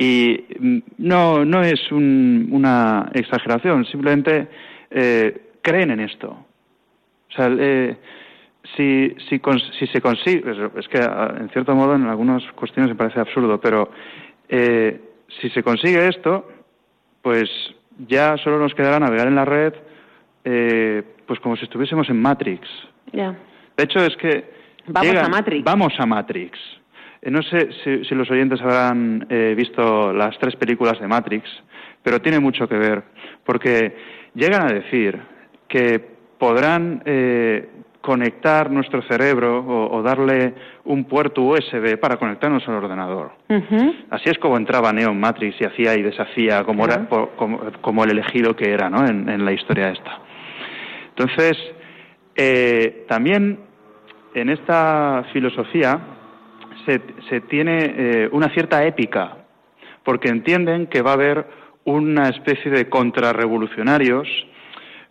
Y 0.00 0.44
mm, 0.60 0.78
no, 0.98 1.44
no 1.44 1.62
es 1.62 1.90
un- 1.90 2.48
una 2.52 3.10
exageración, 3.14 3.84
simplemente 3.84 4.46
eh, 4.90 5.50
creen 5.60 5.90
en 5.90 6.00
esto. 6.00 6.28
O 6.30 7.32
sea, 7.34 7.50
eh, 7.58 7.96
si, 8.76 9.14
si, 9.28 9.40
si 9.78 9.86
se 9.88 10.00
consigue, 10.00 10.44
es- 10.78 10.88
que 10.88 10.98
en 10.98 11.48
cierto 11.50 11.74
modo 11.74 11.94
en 11.96 12.06
algunas 12.06 12.42
cuestiones 12.52 12.90
me 12.92 12.96
parece 12.96 13.18
absurdo, 13.20 13.60
pero 13.60 13.90
eh, 14.48 15.00
si 15.40 15.50
se 15.50 15.62
consigue 15.64 16.06
esto, 16.08 16.48
pues 17.20 17.50
ya 18.06 18.36
solo 18.38 18.58
nos 18.60 18.74
quedará 18.74 19.00
navegar 19.00 19.26
en 19.26 19.34
la 19.34 19.44
red, 19.44 19.74
eh, 20.44 21.02
pues 21.26 21.40
como 21.40 21.56
si 21.56 21.64
estuviésemos 21.64 22.08
en 22.08 22.22
Matrix. 22.22 22.66
De 23.76 23.84
hecho, 23.84 23.98
es 23.98 24.16
que. 24.16 24.56
Vamos 24.86 25.08
a 25.16 25.28
Matrix. 25.28 25.64
Vamos 25.64 25.92
a 25.98 26.06
Matrix. 26.06 26.58
Eh, 27.22 27.30
no 27.30 27.42
sé 27.42 27.70
si, 27.84 28.04
si 28.04 28.14
los 28.14 28.30
oyentes 28.30 28.60
habrán 28.60 29.26
eh, 29.28 29.54
visto 29.56 30.12
las 30.12 30.38
tres 30.38 30.56
películas 30.56 31.00
de 31.00 31.08
Matrix, 31.08 31.48
pero 32.02 32.20
tiene 32.20 32.40
mucho 32.40 32.68
que 32.68 32.76
ver, 32.76 33.02
porque 33.44 33.96
llegan 34.34 34.62
a 34.62 34.72
decir 34.72 35.18
que 35.68 36.18
podrán 36.38 37.02
eh, 37.04 37.68
conectar 38.00 38.70
nuestro 38.70 39.02
cerebro 39.02 39.64
o, 39.66 40.02
darle 40.02 40.54
un 40.84 41.04
puerto 41.04 41.42
USB 41.42 41.98
para 41.98 42.16
conectarnos 42.16 42.66
al 42.68 42.76
ordenador. 42.76 43.32
Así 44.10 44.30
es 44.30 44.38
como 44.38 44.56
entraba 44.56 44.92
Neo 44.92 45.12
Matrix 45.12 45.60
y 45.60 45.64
hacía 45.64 45.94
y 45.94 46.02
deshacía 46.02 46.64
como, 46.64 46.84
era, 46.84 47.06
como, 47.06 48.04
el 48.04 48.10
elegido 48.10 48.56
que 48.56 48.70
era 48.70 48.88
¿no? 48.88 49.04
en, 49.06 49.44
la 49.44 49.52
historia 49.52 49.90
esta. 49.90 50.18
Entonces, 51.10 51.58
eh, 52.36 53.04
también 53.08 53.58
en 54.32 54.48
esta 54.48 55.24
filosofía 55.32 55.98
se, 56.88 57.00
se 57.28 57.42
tiene 57.42 57.94
eh, 57.96 58.28
una 58.32 58.48
cierta 58.48 58.84
épica, 58.84 59.36
porque 60.04 60.28
entienden 60.28 60.86
que 60.86 61.02
va 61.02 61.10
a 61.10 61.14
haber 61.14 61.46
una 61.84 62.30
especie 62.30 62.70
de 62.70 62.88
contrarrevolucionarios 62.88 64.26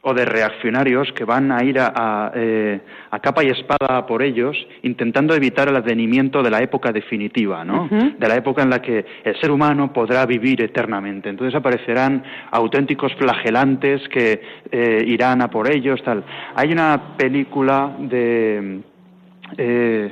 o 0.01 0.13
de 0.13 0.25
reaccionarios 0.25 1.11
que 1.11 1.25
van 1.25 1.51
a 1.51 1.63
ir 1.63 1.77
eh, 1.77 2.81
a, 3.11 3.19
capa 3.19 3.43
y 3.43 3.49
espada 3.49 4.05
por 4.07 4.23
ellos, 4.23 4.55
intentando 4.83 5.35
evitar 5.35 5.67
el 5.67 5.75
advenimiento 5.75 6.41
de 6.41 6.49
la 6.49 6.61
época 6.61 6.91
definitiva, 6.91 7.65
¿no? 7.65 7.89
De 7.89 8.27
la 8.27 8.35
época 8.35 8.63
en 8.63 8.69
la 8.69 8.81
que 8.81 9.05
el 9.23 9.39
ser 9.41 9.51
humano 9.51 9.91
podrá 9.91 10.25
vivir 10.25 10.61
eternamente. 10.61 11.29
Entonces 11.29 11.55
aparecerán 11.55 12.23
auténticos 12.51 13.13
flagelantes 13.15 14.07
que 14.09 14.41
eh, 14.71 15.03
irán 15.05 15.41
a 15.41 15.49
por 15.49 15.69
ellos, 15.69 16.01
tal. 16.03 16.23
Hay 16.55 16.71
una 16.71 17.17
película 17.17 17.93
de 17.99 18.79
eh, 19.57 20.11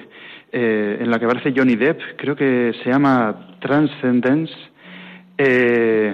en 0.57 1.11
la 1.11 1.19
que 1.19 1.25
aparece 1.25 1.53
Johnny 1.55 1.75
Depp, 1.75 1.99
creo 2.15 2.35
que 2.35 2.73
se 2.83 2.89
llama 2.89 3.57
Transcendence. 3.59 4.53
Eh, 5.37 6.13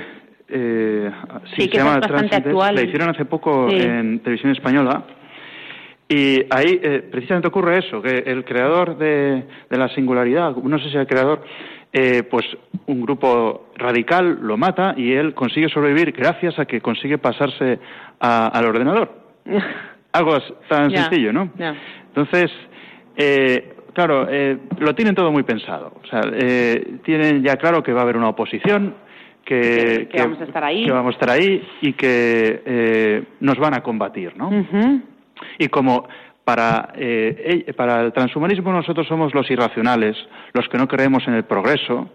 sí, 1.56 1.70
que 1.70 1.72
se 1.72 1.78
llama 1.78 2.00
bastante 2.00 2.36
actual. 2.36 2.76
La 2.76 2.82
hicieron 2.82 3.10
hace 3.10 3.26
poco 3.26 3.70
en 3.70 4.20
televisión 4.20 4.52
española. 4.52 5.06
Y 6.12 6.44
ahí 6.50 6.78
eh, 6.84 7.08
precisamente 7.10 7.48
ocurre 7.48 7.78
eso, 7.78 8.02
que 8.02 8.24
el 8.26 8.44
creador 8.44 8.98
de, 8.98 9.46
la 9.70 9.88
singularidad, 9.96 10.54
no 10.58 10.78
sé 10.78 10.90
si 10.90 10.98
el 10.98 11.08
creador, 11.08 11.42
eh, 11.94 12.24
pues 12.24 12.46
un 12.88 13.02
grupo 13.02 13.70
radical 13.78 14.40
lo 14.42 14.58
mata 14.58 14.94
y 14.98 15.14
él 15.14 15.34
consigue 15.34 15.70
sobrevivir 15.70 16.12
gracias 16.12 16.60
a 16.60 16.66
que 16.66 16.82
consigue 16.82 17.18
pasarse 17.18 17.80
al 18.20 18.66
ordenador. 18.66 19.10
Algo 20.12 20.38
tan 20.68 20.92
sencillo, 20.92 21.32
¿no? 21.32 21.50
Entonces, 22.08 22.52
eh, 23.16 23.76
claro, 23.94 24.28
lo 24.80 24.96
tienen 24.96 25.16
todo 25.16 25.32
muy 25.32 25.44
pensado. 25.44 25.94
O 26.04 26.08
sea, 26.08 26.22
tienen 27.04 27.44
ya 27.44 27.58
claro 27.58 27.84
que 27.84 27.94
va 27.94 28.02
a 28.02 28.04
haber 28.04 28.18
una 28.18 28.30
oposición, 28.30 28.96
que, 29.46 30.10
vamos 30.18 30.40
a 30.40 30.44
estar 30.44 30.64
ahí. 30.64 30.86
Que 30.86 30.92
vamos 30.92 31.14
a 31.14 31.14
estar 31.14 31.30
ahí 31.30 31.68
y 31.82 31.94
que 31.94 32.62
eh, 32.66 33.24
nos 33.40 33.58
van 33.58 33.74
a 33.74 33.82
combatir, 33.82 34.36
¿no? 34.38 34.50
Y 35.58 35.68
como 35.68 36.08
para, 36.44 36.94
eh, 36.96 37.74
para 37.76 38.02
el 38.02 38.14
transhumanismo 38.14 38.72
nosotros 38.72 39.08
somos 39.08 39.34
los 39.34 39.50
irracionales, 39.50 40.16
los 40.54 40.68
que 40.70 40.78
no 40.78 40.88
creemos 40.88 41.28
en 41.28 41.34
el 41.34 41.44
progreso, 41.44 42.10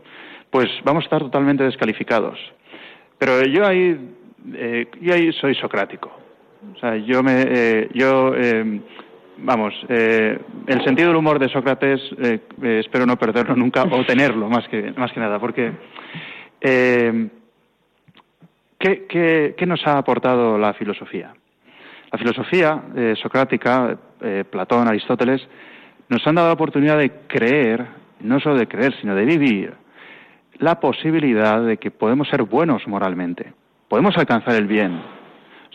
pues 0.51 0.69
vamos 0.85 1.05
a 1.05 1.07
estar 1.07 1.21
totalmente 1.21 1.65
descalificados. 1.65 2.39
Pero 3.19 3.45
yo 3.45 3.67
ahí, 3.67 3.99
eh, 4.55 4.87
yo 5.01 5.15
ahí 5.15 5.33
soy 5.33 5.55
socrático. 5.57 6.11
O 6.75 6.79
sea, 6.79 6.97
yo 6.97 7.23
me, 7.23 7.89
yo, 7.93 8.35
vamos, 9.39 9.75
el 9.89 10.85
sentido 10.85 11.09
del 11.09 11.17
humor 11.17 11.39
de 11.39 11.49
Sócrates 11.49 12.01
espero 12.61 13.07
no 13.07 13.17
perderlo 13.17 13.55
nunca 13.55 13.85
o 13.85 14.05
tenerlo 14.05 14.49
más 14.49 14.67
que, 14.69 14.93
más 14.97 15.13
que 15.13 15.21
nada, 15.21 15.39
porque 15.39 15.73
eh, 16.61 17.29
¿qué, 18.79 19.65
nos 19.67 19.87
ha 19.87 19.99
aportado 19.99 20.59
la 20.59 20.75
filosofía? 20.75 21.35
La 22.11 22.19
filosofía 22.19 22.83
eh, 22.95 23.15
socrática, 23.21 23.97
eh, 24.21 24.45
Platón, 24.49 24.89
Aristóteles, 24.89 25.47
nos 26.09 26.27
han 26.27 26.37
dado 26.37 26.49
la 26.49 26.55
oportunidad 26.55 26.99
de 26.99 27.11
creer, 27.27 27.87
no 28.21 28.41
solo 28.41 28.57
de 28.57 28.69
creer, 28.69 28.95
sino 29.01 29.15
de 29.15 29.25
vivir 29.25 29.75
la 30.59 30.81
posibilidad 30.81 31.63
de 31.63 31.77
que 31.77 31.91
podemos 31.91 32.29
ser 32.29 32.43
buenos 32.43 32.87
moralmente, 32.87 33.53
podemos 33.89 34.17
alcanzar 34.17 34.55
el 34.55 34.67
bien. 34.67 35.16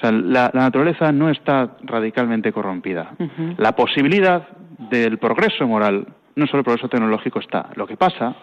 O 0.02 0.08
sea, 0.08 0.12
la, 0.12 0.50
naturaleza 0.52 1.12
no 1.12 1.30
está 1.30 1.78
radicalmente 1.84 2.52
corrompida. 2.52 3.12
La 3.58 3.76
posibilidad 3.76 4.48
del 4.90 5.20
progreso 5.20 5.68
moral, 5.68 6.08
no 6.36 6.48
solo 6.48 6.60
el 6.60 6.64
progreso 6.64 6.90
tecnológico, 6.90 7.40
está. 7.40 7.70
Lo 7.76 7.86
que 7.86 7.98
pasa 7.98 8.36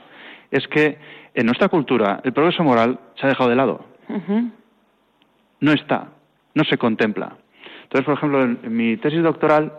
es 0.52 0.68
que 0.68 0.98
en 1.34 1.46
nuestra 1.46 1.68
cultura 1.68 2.20
el 2.22 2.32
progreso 2.32 2.62
moral 2.62 3.00
se 3.16 3.26
ha 3.26 3.30
dejado 3.30 3.50
de 3.50 3.56
lado. 3.56 3.84
No 5.58 5.72
está, 5.72 6.10
no 6.54 6.62
se 6.62 6.78
contempla. 6.78 7.36
Entonces, 7.82 8.04
por 8.04 8.14
ejemplo, 8.14 8.42
en, 8.44 8.76
mi 8.76 8.96
tesis 8.96 9.20
doctoral 9.20 9.72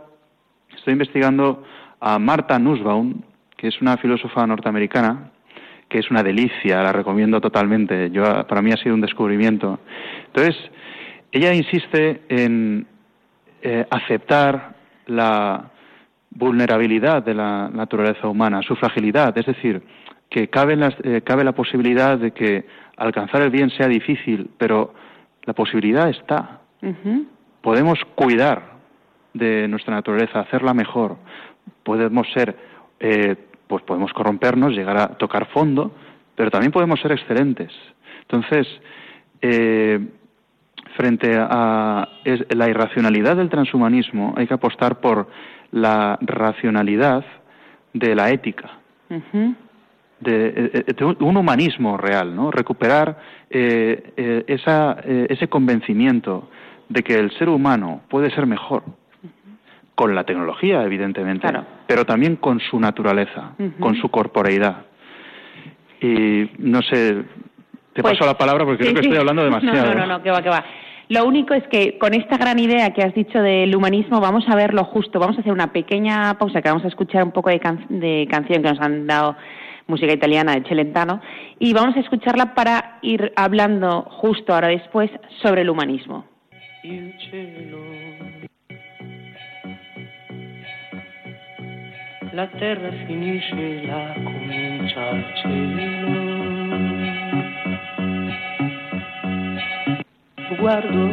estoy 0.76 0.92
investigando 0.92 1.63
a 2.02 2.20
Marta 2.20 2.60
Nussbaum, 2.60 3.22
que 3.56 3.70
es 3.70 3.80
una 3.80 3.96
filósofa 3.96 4.46
norteamericana, 4.46 5.32
que 5.88 6.00
es 6.00 6.12
una 6.12 6.24
delicia, 6.24 6.84
la 6.84 6.92
recomiendo 6.92 7.39
totalmente. 7.39 8.12
Yo, 8.12 8.46
para 8.48 8.62
mí 8.62 8.74
ha 8.74 8.78
sido 8.78 8.96
un 8.96 9.02
descubrimiento. 9.02 9.80
Entonces, 10.28 10.58
ella 11.32 11.54
insiste 11.54 12.22
en 12.30 12.88
eh, 13.62 13.86
aceptar 13.89 14.76
la 15.08 15.72
vulnerabilidad 16.32 17.24
de 17.24 17.34
la 17.34 17.70
naturaleza 17.70 18.28
humana, 18.28 18.62
su 18.62 18.76
fragilidad, 18.76 19.38
es 19.38 19.46
decir, 19.46 19.82
que 20.30 20.48
cabe, 20.48 20.78
eh, 21.04 21.22
cabe 21.24 21.44
la 21.44 21.54
posibilidad 21.54 22.18
de 22.18 22.32
que 22.32 22.65
alcanzar 22.98 23.42
el 23.42 23.50
bien 23.50 23.70
sea 23.72 23.88
difícil, 23.88 24.50
pero 24.58 24.94
la 25.44 25.54
posibilidad 25.54 26.10
está. 26.10 26.62
Podemos 27.62 28.00
cuidar 28.15 28.78
de 29.34 29.68
nuestra 29.68 29.96
naturaleza, 29.96 30.39
hacerla 30.39 30.74
mejor. 30.74 31.18
Podemos 31.84 32.28
ser, 32.34 32.56
eh, 33.00 33.36
pues 33.68 33.84
podemos 33.84 34.13
corrompernos, 34.13 34.74
llegar 34.74 34.98
a 34.98 35.08
tocar 35.18 35.48
fondo, 35.48 35.94
pero 36.36 36.52
también 36.52 36.72
podemos 36.72 37.00
ser 37.00 37.12
excelentes. 37.12 37.72
Entonces, 38.22 38.68
eh, 39.42 40.00
frente 40.99 41.33
a 41.39 42.09
la 42.49 42.67
irracionalidad 42.67 43.38
del 43.38 43.47
transhumanismo, 43.47 44.33
hay 44.35 44.47
que 44.47 44.53
apostar 44.53 44.99
por 44.99 45.29
la 45.71 46.17
racionalidad 46.19 47.23
de 47.93 48.15
la 48.15 48.31
ética 48.31 48.69
de, 50.19 51.15
un 51.21 51.38
humanismo 51.38 51.95
real, 51.95 52.35
¿no? 52.35 52.51
Recuperar 52.51 53.17
eh, 53.49 54.12
eh, 54.17 54.43
esa, 54.47 54.97
eh, 55.05 55.27
ese 55.29 55.47
convencimiento 55.47 56.49
de 56.89 57.01
que 57.01 57.17
el 57.17 57.31
ser 57.38 57.47
humano 57.47 58.01
puede 58.09 58.29
ser 58.31 58.45
mejor 58.45 58.83
con 59.95 60.13
la 60.13 60.25
tecnología, 60.25 60.83
evidentemente, 60.83 61.47
pero 61.88 62.05
también 62.05 62.35
con 62.35 62.59
su 62.59 62.77
naturaleza, 62.77 63.53
con 63.79 63.95
su 63.95 64.09
corporeidad. 64.09 64.85
Y 66.01 66.49
no 66.57 66.81
sé, 66.81 67.23
te 67.93 68.01
pues, 68.01 68.17
paso 68.17 68.25
la 68.25 68.38
palabra 68.38 68.65
porque 68.65 68.83
creo 68.83 68.93
que 68.95 69.01
estoy 69.01 69.17
hablando 69.17 69.43
demasiado. 69.45 69.93
No, 69.93 69.99
no, 70.01 70.07
no, 70.07 70.23
que 70.23 70.31
va, 70.31 70.41
que 70.41 70.49
va. 70.49 70.65
Lo 71.10 71.26
único 71.26 71.56
es 71.56 71.67
que 71.69 71.98
con 71.98 72.13
esta 72.13 72.38
gran 72.38 72.60
idea 72.60 72.93
que 72.93 73.02
has 73.02 73.15
dicho 73.15 73.41
del 73.41 73.76
humanismo 73.76 74.22
vamos 74.22 74.48
a 74.48 74.56
ver 74.56 74.76
lo 74.76 74.84
justo. 74.86 75.19
Vamos 75.19 75.38
a 75.38 75.41
hacer 75.41 75.52
una 75.52 75.74
pequeña 75.74 76.38
pausa 76.38 76.62
que 76.62 76.69
vamos 76.69 76.86
a 76.86 76.88
escuchar 76.88 77.24
un 77.24 77.32
poco 77.32 77.50
de, 77.50 77.60
de 77.89 78.28
canción 78.30 78.62
que 78.62 78.69
nos 78.69 78.80
han 78.80 79.08
dado 79.08 79.36
música 79.88 80.13
italiana 80.13 80.54
de 80.54 80.69
Celentano, 80.69 81.19
y 81.58 81.74
vamos 81.74 81.98
a 81.98 82.00
escucharla 82.00 82.54
para 82.54 83.00
ir 83.02 83.34
hablando 83.36 84.04
justo 84.04 84.54
ahora 84.54 84.67
después 84.67 85.10
sobre 85.41 85.62
el 85.62 85.69
humanismo. 85.72 86.26
la 92.34 92.48
terra 92.52 92.91
finisce, 93.08 93.84
la 93.88 94.13
cielo. 95.41 95.98
Guardo 100.57 101.09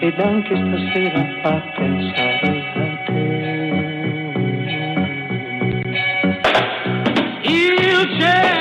ed 0.00 0.20
anche 0.20 0.54
stasera 0.56 1.26
fa 1.42 1.60
pensare 1.76 2.62
a 2.74 3.02
te. 3.06 3.38
cielo, 8.18 8.57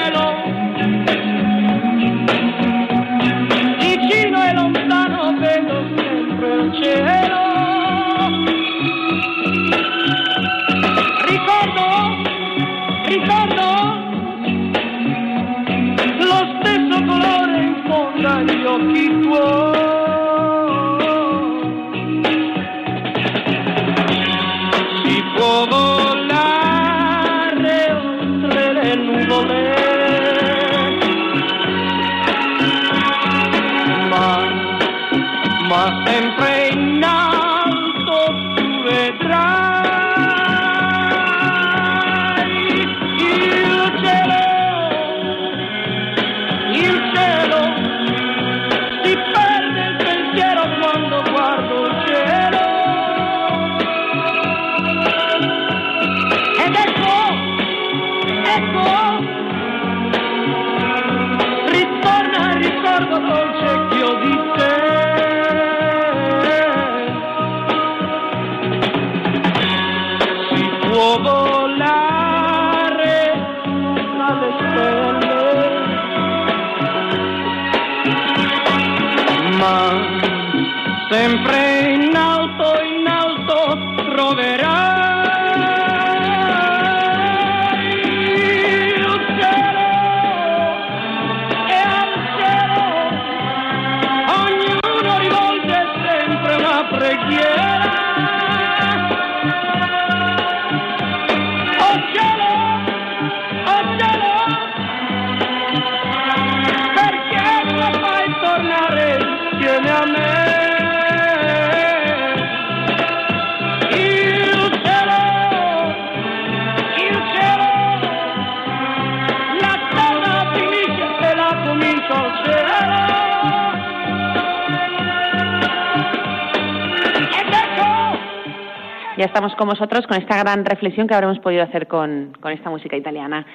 estamos 129.27 129.53
con 129.55 129.67
vosotros 129.67 130.07
con 130.07 130.17
esta 130.17 130.37
gran 130.37 130.65
reflexión 130.65 131.07
que 131.07 131.13
habremos 131.13 131.39
podido 131.39 131.63
hacer 131.63 131.87
con, 131.87 132.33
esta 132.51 132.69
música 132.69 132.95
italiana. 132.97 133.45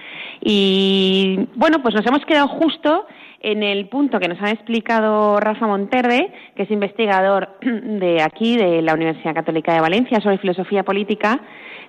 Y 0.40 1.48
bueno, 1.54 1.82
pues 1.82 1.94
nos 1.94 2.06
hemos 2.06 2.24
quedado 2.24 2.48
justo 2.48 3.06
en 3.40 3.62
el 3.62 3.88
punto 3.88 4.20
que 4.20 4.28
nos 4.28 4.40
ha 4.40 4.50
explicado 4.50 5.40
Rafa 5.40 5.66
Monterde, 5.66 6.32
que 6.54 6.62
es 6.62 6.70
investigador 6.70 7.56
de 7.62 8.22
aquí, 8.22 8.56
de 8.56 8.82
la 8.82 8.94
Universidad 8.94 9.34
Católica 9.34 9.74
de 9.74 9.80
Valencia, 9.80 10.20
sobre 10.20 10.38
filosofía 10.38 10.84
política. 10.84 11.40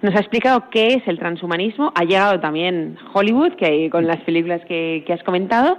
Nos 0.02 0.16
ha 0.16 0.20
explicado 0.20 0.70
qué 0.70 0.96
es 0.96 1.08
el 1.08 1.20
transhumanismo. 1.20 1.92
Ha 1.96 2.04
llegado 2.04 2.40
también 2.40 2.98
Hollywood, 3.14 3.54
que 3.54 3.90
con 3.90 4.08
las 4.08 4.22
películas 4.22 4.62
que, 4.66 5.04
que 5.06 5.14
has 5.14 5.24
comentado. 5.24 5.78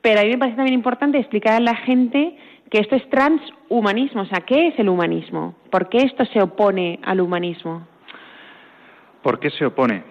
Pero 0.00 0.20
a 0.20 0.22
mí 0.22 0.30
me 0.30 0.38
parece 0.38 0.56
también 0.56 0.74
importante 0.74 1.18
explicar 1.18 1.54
a 1.54 1.60
la 1.60 1.74
gente 1.74 2.36
que 2.70 2.78
esto 2.80 2.96
es 2.96 3.08
transhumanismo. 3.10 4.22
O 4.22 4.26
sea, 4.26 4.40
¿qué 4.40 4.68
es 4.68 4.78
el 4.78 4.88
humanismo? 4.88 5.54
¿Por 5.70 5.88
qué 5.88 5.98
esto 5.98 6.24
se 6.26 6.40
opone 6.42 7.00
al 7.04 7.20
humanismo? 7.20 7.86
¿Por 9.22 9.38
qué 9.40 9.50
se 9.50 9.64
opone? 9.66 10.02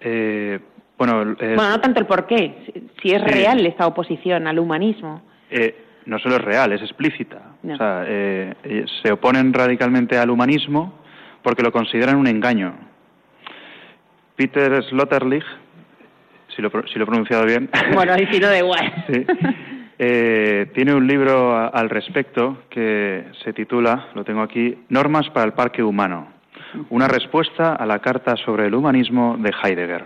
Eh, 0.00 0.58
bueno, 0.98 1.22
el- 1.22 1.34
Bueno, 1.36 1.70
no 1.70 1.80
tanto 1.80 2.00
el 2.00 2.06
por 2.06 2.26
qué, 2.26 2.72
si- 3.02 3.10
es 3.12 3.22
Sí. 3.22 3.28
real 3.28 3.64
esta 3.66 3.86
oposición 3.86 4.46
al 4.46 4.58
humanismo. 4.58 5.22
eh, 5.50 5.82
no 6.06 6.18
solo 6.20 6.36
es 6.36 6.42
real, 6.42 6.72
es 6.72 6.82
explícita. 6.82 7.40
O 7.68 7.76
sea, 7.76 8.04
eh, 8.06 8.54
eh, 8.64 8.84
se 9.02 9.10
oponen 9.12 9.52
radicalmente 9.52 10.16
al 10.16 10.30
humanismo 10.30 10.92
porque 11.42 11.62
lo 11.64 11.72
consideran 11.72 12.16
un 12.16 12.26
engaño. 12.28 12.74
Peter 14.36 14.82
Sloterdijk, 14.84 15.44
si 16.54 16.62
lo, 16.62 16.70
si 16.92 16.98
lo 16.98 17.04
he 17.04 17.06
pronunciado 17.06 17.44
bien, 17.44 17.68
Bueno, 17.94 18.12
ahí 18.12 18.26
sí 18.30 18.38
no 18.38 18.46
da 18.48 18.58
igual. 18.58 18.92
Sí. 19.08 19.26
Eh, 19.98 20.70
tiene 20.74 20.94
un 20.94 21.06
libro 21.06 21.56
al 21.72 21.88
respecto 21.88 22.64
que 22.68 23.24
se 23.42 23.52
titula, 23.52 24.08
lo 24.14 24.24
tengo 24.24 24.42
aquí, 24.42 24.76
Normas 24.88 25.30
para 25.30 25.46
el 25.46 25.52
Parque 25.52 25.82
Humano. 25.82 26.28
Una 26.90 27.08
respuesta 27.08 27.74
a 27.74 27.86
la 27.86 28.00
carta 28.00 28.36
sobre 28.36 28.66
el 28.66 28.74
humanismo 28.74 29.36
de 29.38 29.52
Heidegger. 29.62 30.04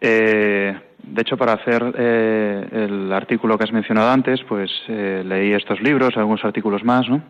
Eh, 0.00 0.74
de 1.02 1.22
hecho, 1.22 1.36
para 1.36 1.52
hacer 1.52 1.94
eh, 1.96 2.66
el 2.72 3.12
artículo 3.12 3.56
que 3.56 3.64
has 3.64 3.72
mencionado 3.72 4.10
antes, 4.10 4.42
pues 4.44 4.70
leí 4.88 5.52
estos 5.52 5.80
libros, 5.80 6.16
algunos 6.16 6.44
artículos 6.44 6.82
más, 6.84 7.08
¿no? 7.08 7.22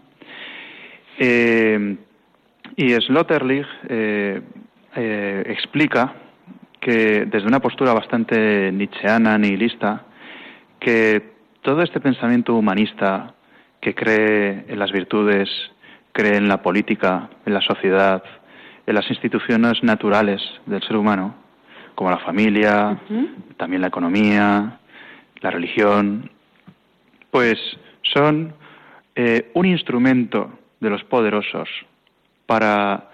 Y 2.76 2.94
Sloterdijk 2.94 3.66
eh, 4.96 5.44
explica 5.46 6.14
que 6.80 7.26
desde 7.26 7.46
una 7.46 7.61
postura 7.61 7.92
bastante 7.92 8.72
nietzscheana, 8.72 9.38
nihilista, 9.38 10.02
que 10.80 11.34
todo 11.62 11.82
este 11.82 12.00
pensamiento 12.00 12.54
humanista 12.54 13.34
que 13.80 13.94
cree 13.94 14.64
en 14.68 14.78
las 14.78 14.92
virtudes, 14.92 15.48
cree 16.12 16.36
en 16.36 16.48
la 16.48 16.62
política, 16.62 17.28
en 17.46 17.54
la 17.54 17.60
sociedad, 17.60 18.22
en 18.86 18.94
las 18.94 19.08
instituciones 19.08 19.82
naturales 19.82 20.42
del 20.66 20.82
ser 20.82 20.96
humano, 20.96 21.34
como 21.94 22.10
la 22.10 22.18
familia, 22.18 22.98
también 23.56 23.82
la 23.82 23.88
economía, 23.88 24.78
la 25.40 25.50
religión, 25.50 26.30
pues 27.30 27.58
son 28.02 28.54
eh, 29.14 29.50
un 29.54 29.66
instrumento 29.66 30.58
de 30.80 30.90
los 30.90 31.04
poderosos 31.04 31.68
para 32.46 33.10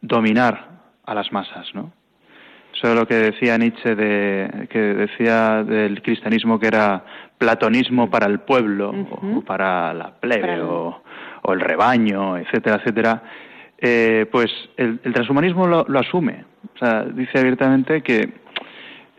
dominar 0.00 0.68
a 1.04 1.14
las 1.14 1.30
masas, 1.32 1.68
¿no? 1.74 1.92
Es 2.72 2.94
lo 2.94 3.06
que 3.06 3.14
decía 3.14 3.58
Nietzsche, 3.58 3.94
de, 3.94 4.66
que 4.70 4.78
decía 4.78 5.62
del 5.64 6.00
cristianismo 6.02 6.58
que 6.58 6.68
era 6.68 7.04
platonismo 7.36 8.08
para 8.10 8.26
el 8.26 8.40
pueblo, 8.40 8.90
o 9.36 9.42
para 9.42 9.92
la 9.94 10.12
plebe, 10.20 10.40
Para 10.42 10.54
el- 10.54 10.62
o, 10.62 11.02
o 11.42 11.52
el 11.52 11.60
rebaño, 11.60 12.36
etcétera, 12.38 12.76
etcétera. 12.76 13.22
Eh, 13.78 14.26
pues 14.30 14.50
el, 14.76 15.00
el 15.04 15.12
transhumanismo 15.12 15.66
lo, 15.66 15.84
lo 15.88 15.98
asume. 15.98 16.44
O 16.74 16.78
sea, 16.78 17.04
dice 17.04 17.38
abiertamente 17.38 18.02
que 18.02 18.34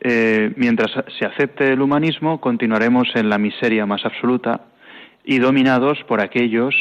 eh, 0.02 0.54
mientras 0.56 0.92
se 1.20 1.26
acepte 1.26 1.74
el 1.74 1.82
humanismo, 1.82 2.40
continuaremos 2.42 3.08
en 3.16 3.30
la 3.30 3.38
miseria 3.38 3.86
más 3.86 4.04
absoluta 4.06 4.62
y 5.24 5.38
dominados 5.40 6.04
por 6.08 6.22
aquellos 6.22 6.74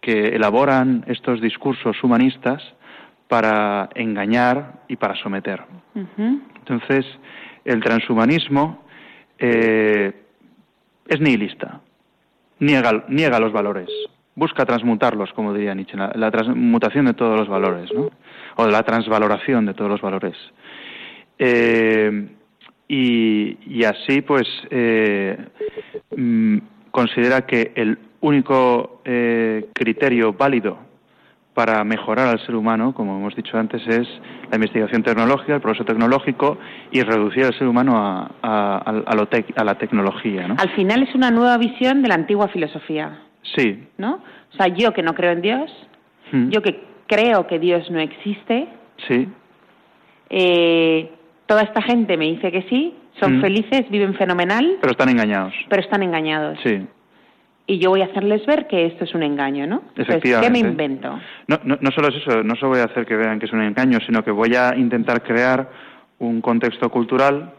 que 0.00 0.28
elaboran 0.28 1.04
estos 1.08 1.40
discursos 1.40 2.02
humanistas 2.02 2.62
para 3.32 3.88
engañar 3.94 4.82
y 4.88 4.96
para 4.96 5.16
someter. 5.16 5.62
Entonces, 5.94 7.06
el 7.64 7.82
transhumanismo 7.82 8.84
eh, 9.38 10.12
es 11.08 11.18
nihilista, 11.18 11.80
niega, 12.58 13.06
niega 13.08 13.40
los 13.40 13.50
valores, 13.50 13.88
busca 14.34 14.66
transmutarlos, 14.66 15.32
como 15.32 15.54
diría 15.54 15.74
Nietzsche, 15.74 15.96
la, 15.96 16.12
la 16.14 16.30
transmutación 16.30 17.06
de 17.06 17.14
todos 17.14 17.40
los 17.40 17.48
valores, 17.48 17.90
¿no? 17.94 18.10
o 18.56 18.66
la 18.66 18.82
transvaloración 18.82 19.64
de 19.64 19.72
todos 19.72 19.90
los 19.90 20.02
valores. 20.02 20.36
Eh, 21.38 22.28
y, 22.86 23.56
y 23.66 23.84
así, 23.84 24.20
pues, 24.20 24.46
eh, 24.68 25.38
mm, 26.14 26.58
considera 26.90 27.46
que 27.46 27.72
el 27.76 27.98
único 28.20 29.00
criterio 29.72 30.34
válido 30.34 30.91
para 31.54 31.84
mejorar 31.84 32.28
al 32.28 32.40
ser 32.46 32.54
humano, 32.54 32.94
como 32.94 33.16
hemos 33.18 33.36
dicho 33.36 33.58
antes, 33.58 33.86
es 33.86 34.08
la 34.50 34.56
investigación 34.56 35.02
tecnológica, 35.02 35.54
el 35.54 35.60
progreso 35.60 35.84
tecnológico 35.84 36.56
y 36.90 37.02
reducir 37.02 37.44
al 37.44 37.54
ser 37.58 37.68
humano 37.68 37.96
a, 37.96 38.30
a- 38.42 38.76
a- 38.78 39.02
a 39.06 39.14
lo 39.14 39.28
tec- 39.28 39.52
a 39.56 39.62
la 39.64 39.74
tecnología. 39.76 40.48
¿no? 40.48 40.56
Al 40.58 40.70
final 40.70 41.02
es 41.02 41.14
una 41.14 41.30
nueva 41.30 41.58
visión 41.58 42.00
de 42.02 42.08
la 42.08 42.14
antigua 42.14 42.48
filosofía, 42.48 43.20
Sí. 43.56 43.86
¿no? 43.98 44.14
O 44.52 44.56
sea, 44.56 44.68
yo 44.68 44.92
que 44.92 45.02
no 45.02 45.14
creo 45.14 45.32
en 45.32 45.42
Dios, 45.42 45.70
Mm. 46.32 46.48
yo 46.48 46.62
que 46.62 46.82
creo 47.06 47.46
que 47.46 47.58
Dios 47.58 47.90
no 47.90 48.00
existe, 48.00 48.68
Sí. 49.08 49.28
eh, 50.30 51.10
toda 51.46 51.62
esta 51.62 51.82
gente 51.82 52.16
me 52.16 52.26
dice 52.26 52.50
que 52.50 52.62
sí, 52.70 52.94
son 53.20 53.38
Mm. 53.38 53.40
felices, 53.42 53.90
viven 53.90 54.14
fenomenal, 54.14 54.78
Pero 54.80 54.92
están 54.92 55.10
engañados. 55.10 55.52
pero 55.68 55.82
están 55.82 56.02
engañados. 56.02 56.58
Sí. 56.64 56.86
Y 57.66 57.78
yo 57.78 57.90
voy 57.90 58.02
a 58.02 58.06
hacerles 58.06 58.44
ver 58.44 58.66
que 58.66 58.86
esto 58.86 59.04
es 59.04 59.14
un 59.14 59.22
engaño, 59.22 59.66
¿no? 59.66 59.82
Entonces, 59.96 60.20
¿qué 60.40 60.50
me 60.50 60.58
invento? 60.58 61.18
No, 61.46 61.60
no, 61.62 61.78
no 61.80 61.90
solo 61.92 62.08
es 62.08 62.16
eso, 62.16 62.42
no 62.42 62.56
solo 62.56 62.70
voy 62.70 62.80
a 62.80 62.84
hacer 62.84 63.06
que 63.06 63.16
vean 63.16 63.38
que 63.38 63.46
es 63.46 63.52
un 63.52 63.62
engaño, 63.62 63.98
sino 64.04 64.24
que 64.24 64.32
voy 64.32 64.54
a 64.56 64.74
intentar 64.76 65.22
crear 65.22 65.70
un 66.18 66.40
contexto 66.40 66.90
cultural 66.90 67.52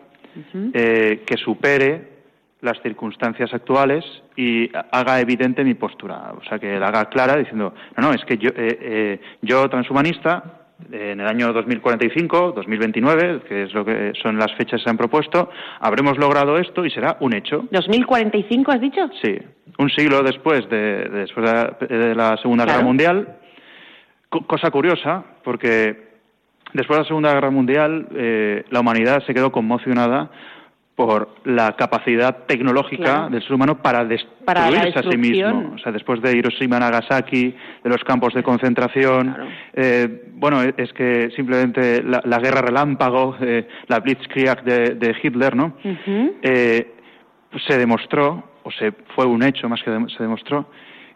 eh, 0.74 1.24
que 1.26 1.38
supere 1.38 2.14
las 2.62 2.82
circunstancias 2.82 3.54
actuales 3.54 4.04
y 4.36 4.70
haga 4.92 5.20
evidente 5.20 5.64
mi 5.64 5.74
postura, 5.74 6.34
o 6.38 6.44
sea, 6.46 6.58
que 6.58 6.80
la 6.80 6.88
haga 6.88 7.06
clara 7.10 7.36
diciendo, 7.36 7.74
no, 7.98 8.08
no, 8.08 8.14
es 8.14 8.24
que 8.26 8.38
yo, 8.38 8.50
eh, 8.50 8.80
eh, 8.82 9.22
yo 9.42 9.70
transhumanista, 9.70 10.63
en 10.92 11.20
el 11.20 11.28
año 11.28 11.54
2045, 11.54 12.54
2029, 12.56 13.42
que 13.48 13.64
es 13.64 13.74
lo 13.74 13.84
que 13.86 14.14
son 14.22 14.38
las 14.38 14.52
fechas 14.56 14.80
que 14.80 14.84
se 14.86 14.90
han 14.90 14.98
propuesto, 14.98 15.50
habremos 15.80 16.18
logrado 16.18 16.58
esto 16.58 16.86
y 16.86 16.90
será 16.92 17.18
un 17.20 17.34
hecho. 17.34 17.64
¿2045 17.72 18.74
has 18.74 18.82
dicho? 18.82 19.10
Sí, 19.22 19.38
un 19.78 19.90
siglo 19.90 20.22
después 20.24 20.68
de, 20.70 20.78
de- 20.78 21.10
después 21.10 21.46
de 21.90 22.16
la, 22.16 22.38
Segunda 22.38 22.64
Claro. 22.66 22.80
Guerra 22.80 22.88
Mundial. 22.88 23.38
Co- 24.30 24.46
cosa 24.48 24.72
curiosa, 24.72 25.24
porque 25.44 26.12
después 26.74 26.98
de 26.98 27.04
la 27.04 27.08
Segunda 27.08 27.34
Guerra 27.34 27.52
Mundial 27.52 28.08
eh, 28.16 28.66
la 28.70 28.80
humanidad 28.80 29.24
se 29.26 29.34
quedó 29.34 29.52
conmocionada 29.52 30.32
por 30.96 31.36
la 31.46 31.76
capacidad 31.76 32.46
tecnológica 32.46 33.28
del 33.30 33.42
ser 33.42 33.54
humano 33.54 33.82
para 33.82 34.06
destruirse 34.06 35.00
a 35.00 35.04
sí 35.04 35.18
mismo. 35.18 35.74
O 35.74 35.78
sea, 35.80 35.92
después 35.92 36.22
de 36.22 36.38
Hiroshima, 36.38 36.80
Nagasaki, 36.80 37.56
de 37.84 37.90
los 37.90 38.04
campos 38.04 38.34
de 38.34 38.44
concentración, 38.44 39.36
eh, 39.74 40.26
bueno, 40.34 40.62
es 40.62 40.94
que 40.94 41.32
simplemente 41.36 42.04
la, 42.04 42.40
guerra 42.40 42.62
relámpago, 42.62 43.36
eh, 43.42 43.68
la 43.88 44.00
Blitzkrieg 44.02 44.64
de, 44.64 45.16
Hitler, 45.22 45.56
¿no? 45.56 45.78
Eh, 46.44 46.94
se 47.68 47.78
demostró, 47.78 48.52
o 48.64 48.72
se 48.72 48.92
fue 49.16 49.26
un 49.26 49.42
hecho 49.42 49.68
más 49.68 49.82
que 49.82 49.92
se 50.16 50.24
demostró, 50.24 50.68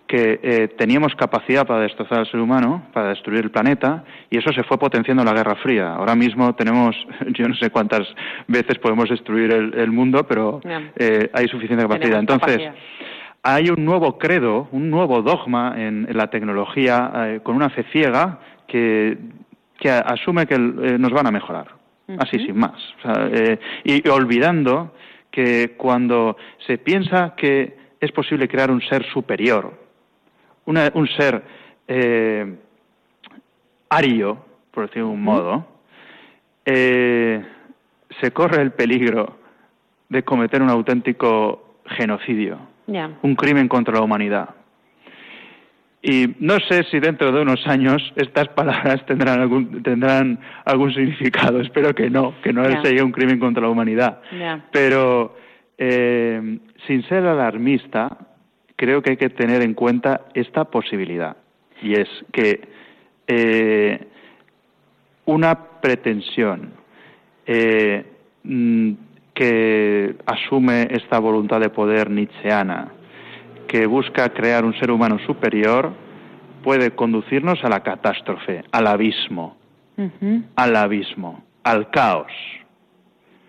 que 0.08 0.40
eh, 0.42 0.68
teníamos 0.78 1.14
capacidad 1.16 1.68
para 1.68 1.82
destrozar 1.82 2.20
al 2.20 2.32
ser 2.32 2.40
humano, 2.40 2.88
para 2.94 3.10
destruir 3.10 3.44
el 3.44 3.52
planeta, 3.52 4.06
y 4.30 4.38
eso 4.38 4.54
se 4.54 4.64
fue 4.64 4.80
potenciando 4.80 5.22
en 5.22 5.28
la 5.28 5.34
Guerra 5.34 5.56
Fría. 5.56 5.94
Ahora 5.94 6.16
mismo 6.16 6.56
tenemos, 6.56 6.96
yo 7.28 7.48
no 7.48 7.56
sé 7.56 7.70
cuántas 7.70 8.08
veces 8.48 8.80
podemos 8.80 9.10
destruir 9.10 9.52
el, 9.52 9.92
mundo, 9.92 10.26
pero 10.26 10.62
eh, 10.96 11.30
hay 11.34 11.48
suficiente 11.48 11.84
capacidad. 11.84 12.20
Entonces, 12.20 12.70
hay 13.44 13.70
un 13.70 13.84
nuevo 13.84 14.18
credo, 14.18 14.70
un 14.72 14.90
nuevo 14.90 15.22
dogma 15.22 15.74
en, 15.78 16.08
la 16.12 16.28
tecnología, 16.28 17.12
eh, 17.16 17.40
con 17.44 17.56
una 17.56 17.70
fe 17.70 17.84
ciega 17.92 18.40
que, 18.66 19.18
que 19.78 19.90
asume 19.90 20.46
que 20.46 20.58
nos 20.58 21.12
van 21.12 21.28
a 21.28 21.32
mejorar, 21.32 21.68
así 22.18 22.40
sin 22.40 22.58
más. 22.58 22.76
y 23.84 24.08
olvidando 24.08 24.94
que 25.32 25.76
cuando 25.78 26.38
se 26.66 26.78
piensa 26.78 27.34
que 27.36 27.78
es 28.00 28.12
posible 28.12 28.48
crear 28.48 28.72
un 28.72 28.82
ser 28.82 29.06
superior, 29.12 29.87
un 30.68 31.08
ser 31.08 31.44
eh, 31.88 32.56
ario, 33.90 34.46
por 34.72 34.88
decirlo 34.88 35.08
de 35.08 35.14
un 35.14 35.24
modo, 35.24 35.68
eh, 36.66 37.44
se 38.22 38.32
corre 38.32 38.62
el 38.62 38.72
peligro 38.72 39.38
de 40.10 40.24
cometer 40.24 40.62
un 40.62 40.70
auténtico 40.70 41.80
genocidio, 41.86 42.60
un 43.22 43.36
crimen 43.36 43.68
contra 43.68 43.96
la 43.96 44.02
humanidad. 44.02 44.50
Y 46.02 46.36
no 46.40 46.60
sé 46.60 46.84
si 46.84 47.00
dentro 47.00 47.32
de 47.32 47.42
unos 47.42 47.66
años 47.68 48.14
estas 48.16 48.50
palabras 48.50 49.06
tendrán 49.06 49.42
algún, 49.42 49.82
tendrán 49.84 50.40
algún 50.64 50.94
significado. 50.94 51.60
Espero 51.60 51.94
que 51.96 52.10
no, 52.10 52.36
que 52.42 52.54
no 52.54 52.64
sea 52.82 53.04
un 53.04 53.12
crimen 53.12 53.40
contra 53.40 53.64
la 53.64 53.70
humanidad. 53.70 54.22
Pero 54.72 55.36
eh, 55.78 56.60
sin 56.86 57.04
ser 57.08 57.26
alarmista, 57.26 58.27
creo 58.78 59.02
que 59.02 59.10
hay 59.12 59.18
que 59.18 59.30
tener 59.30 59.62
en 59.62 59.74
cuenta 59.74 60.22
esta 60.34 60.64
posibilidad. 60.66 61.36
Y 61.82 61.94
es 61.94 62.08
que 62.32 62.62
eh, 63.28 64.08
una 65.26 65.82
pretensión 65.82 66.72
eh, 67.46 68.06
mm, 68.44 68.92
que 69.34 70.16
asume 70.26 70.88
esta 70.92 71.20
voluntad 71.20 71.60
de 71.60 71.70
poder 71.70 72.10
nietzscheana, 72.10 72.94
que 73.68 73.86
busca 73.86 74.30
crear 74.30 74.64
un 74.64 74.74
ser 74.80 74.92
humano 74.92 75.20
superior, 75.26 75.92
puede 76.64 76.92
conducirnos 76.92 77.64
a 77.64 77.70
la 77.70 77.82
catástrofe, 77.82 78.64
al 78.72 78.88
abismo, 78.88 79.58
al 80.56 80.76
abismo, 80.76 81.44
al 81.64 81.90
caos. 81.90 82.32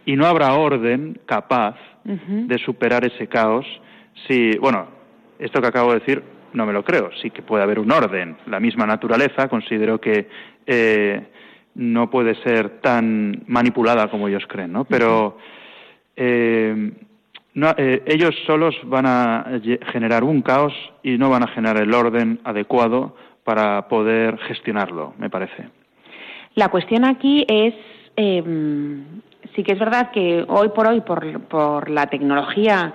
Y 0.04 0.16
no 0.16 0.26
habrá 0.26 0.54
orden 0.54 1.18
capaz 1.26 1.76
de 2.04 2.58
superar 2.58 3.04
ese 3.04 3.26
caos 3.28 3.66
si, 4.26 4.56
bueno, 4.58 4.97
esto 5.38 5.60
que 5.60 5.66
acabo 5.68 5.92
de 5.92 6.00
decir 6.00 6.22
no 6.52 6.66
me 6.66 6.72
lo 6.72 6.84
creo. 6.84 7.10
Sí 7.20 7.30
que 7.30 7.42
puede 7.42 7.62
haber 7.62 7.78
un 7.78 7.90
orden. 7.92 8.36
La 8.46 8.60
misma 8.60 8.86
naturaleza 8.86 9.48
considero 9.48 10.00
que 10.00 10.28
eh, 10.66 11.26
no 11.74 12.10
puede 12.10 12.34
ser 12.42 12.80
tan 12.80 13.44
manipulada 13.46 14.10
como 14.10 14.28
ellos 14.28 14.44
creen, 14.48 14.72
¿no? 14.72 14.84
Pero 14.84 15.38
eh, 16.16 16.92
eh, 17.76 18.02
ellos 18.06 18.34
solos 18.46 18.74
van 18.84 19.06
a 19.06 19.46
generar 19.92 20.24
un 20.24 20.42
caos 20.42 20.72
y 21.02 21.18
no 21.18 21.30
van 21.30 21.44
a 21.44 21.48
generar 21.48 21.82
el 21.82 21.92
orden 21.92 22.40
adecuado 22.44 23.16
para 23.44 23.88
poder 23.88 24.38
gestionarlo, 24.38 25.14
me 25.18 25.30
parece. 25.30 25.68
La 26.54 26.68
cuestión 26.68 27.04
aquí 27.04 27.44
es, 27.48 27.74
em, 28.16 29.20
sí 29.54 29.62
que 29.62 29.72
es 29.72 29.78
verdad 29.78 30.10
que 30.10 30.44
hoy 30.48 30.68
por 30.70 30.88
hoy, 30.88 31.00
por, 31.00 31.40
por 31.42 31.88
la 31.88 32.06
tecnología, 32.06 32.92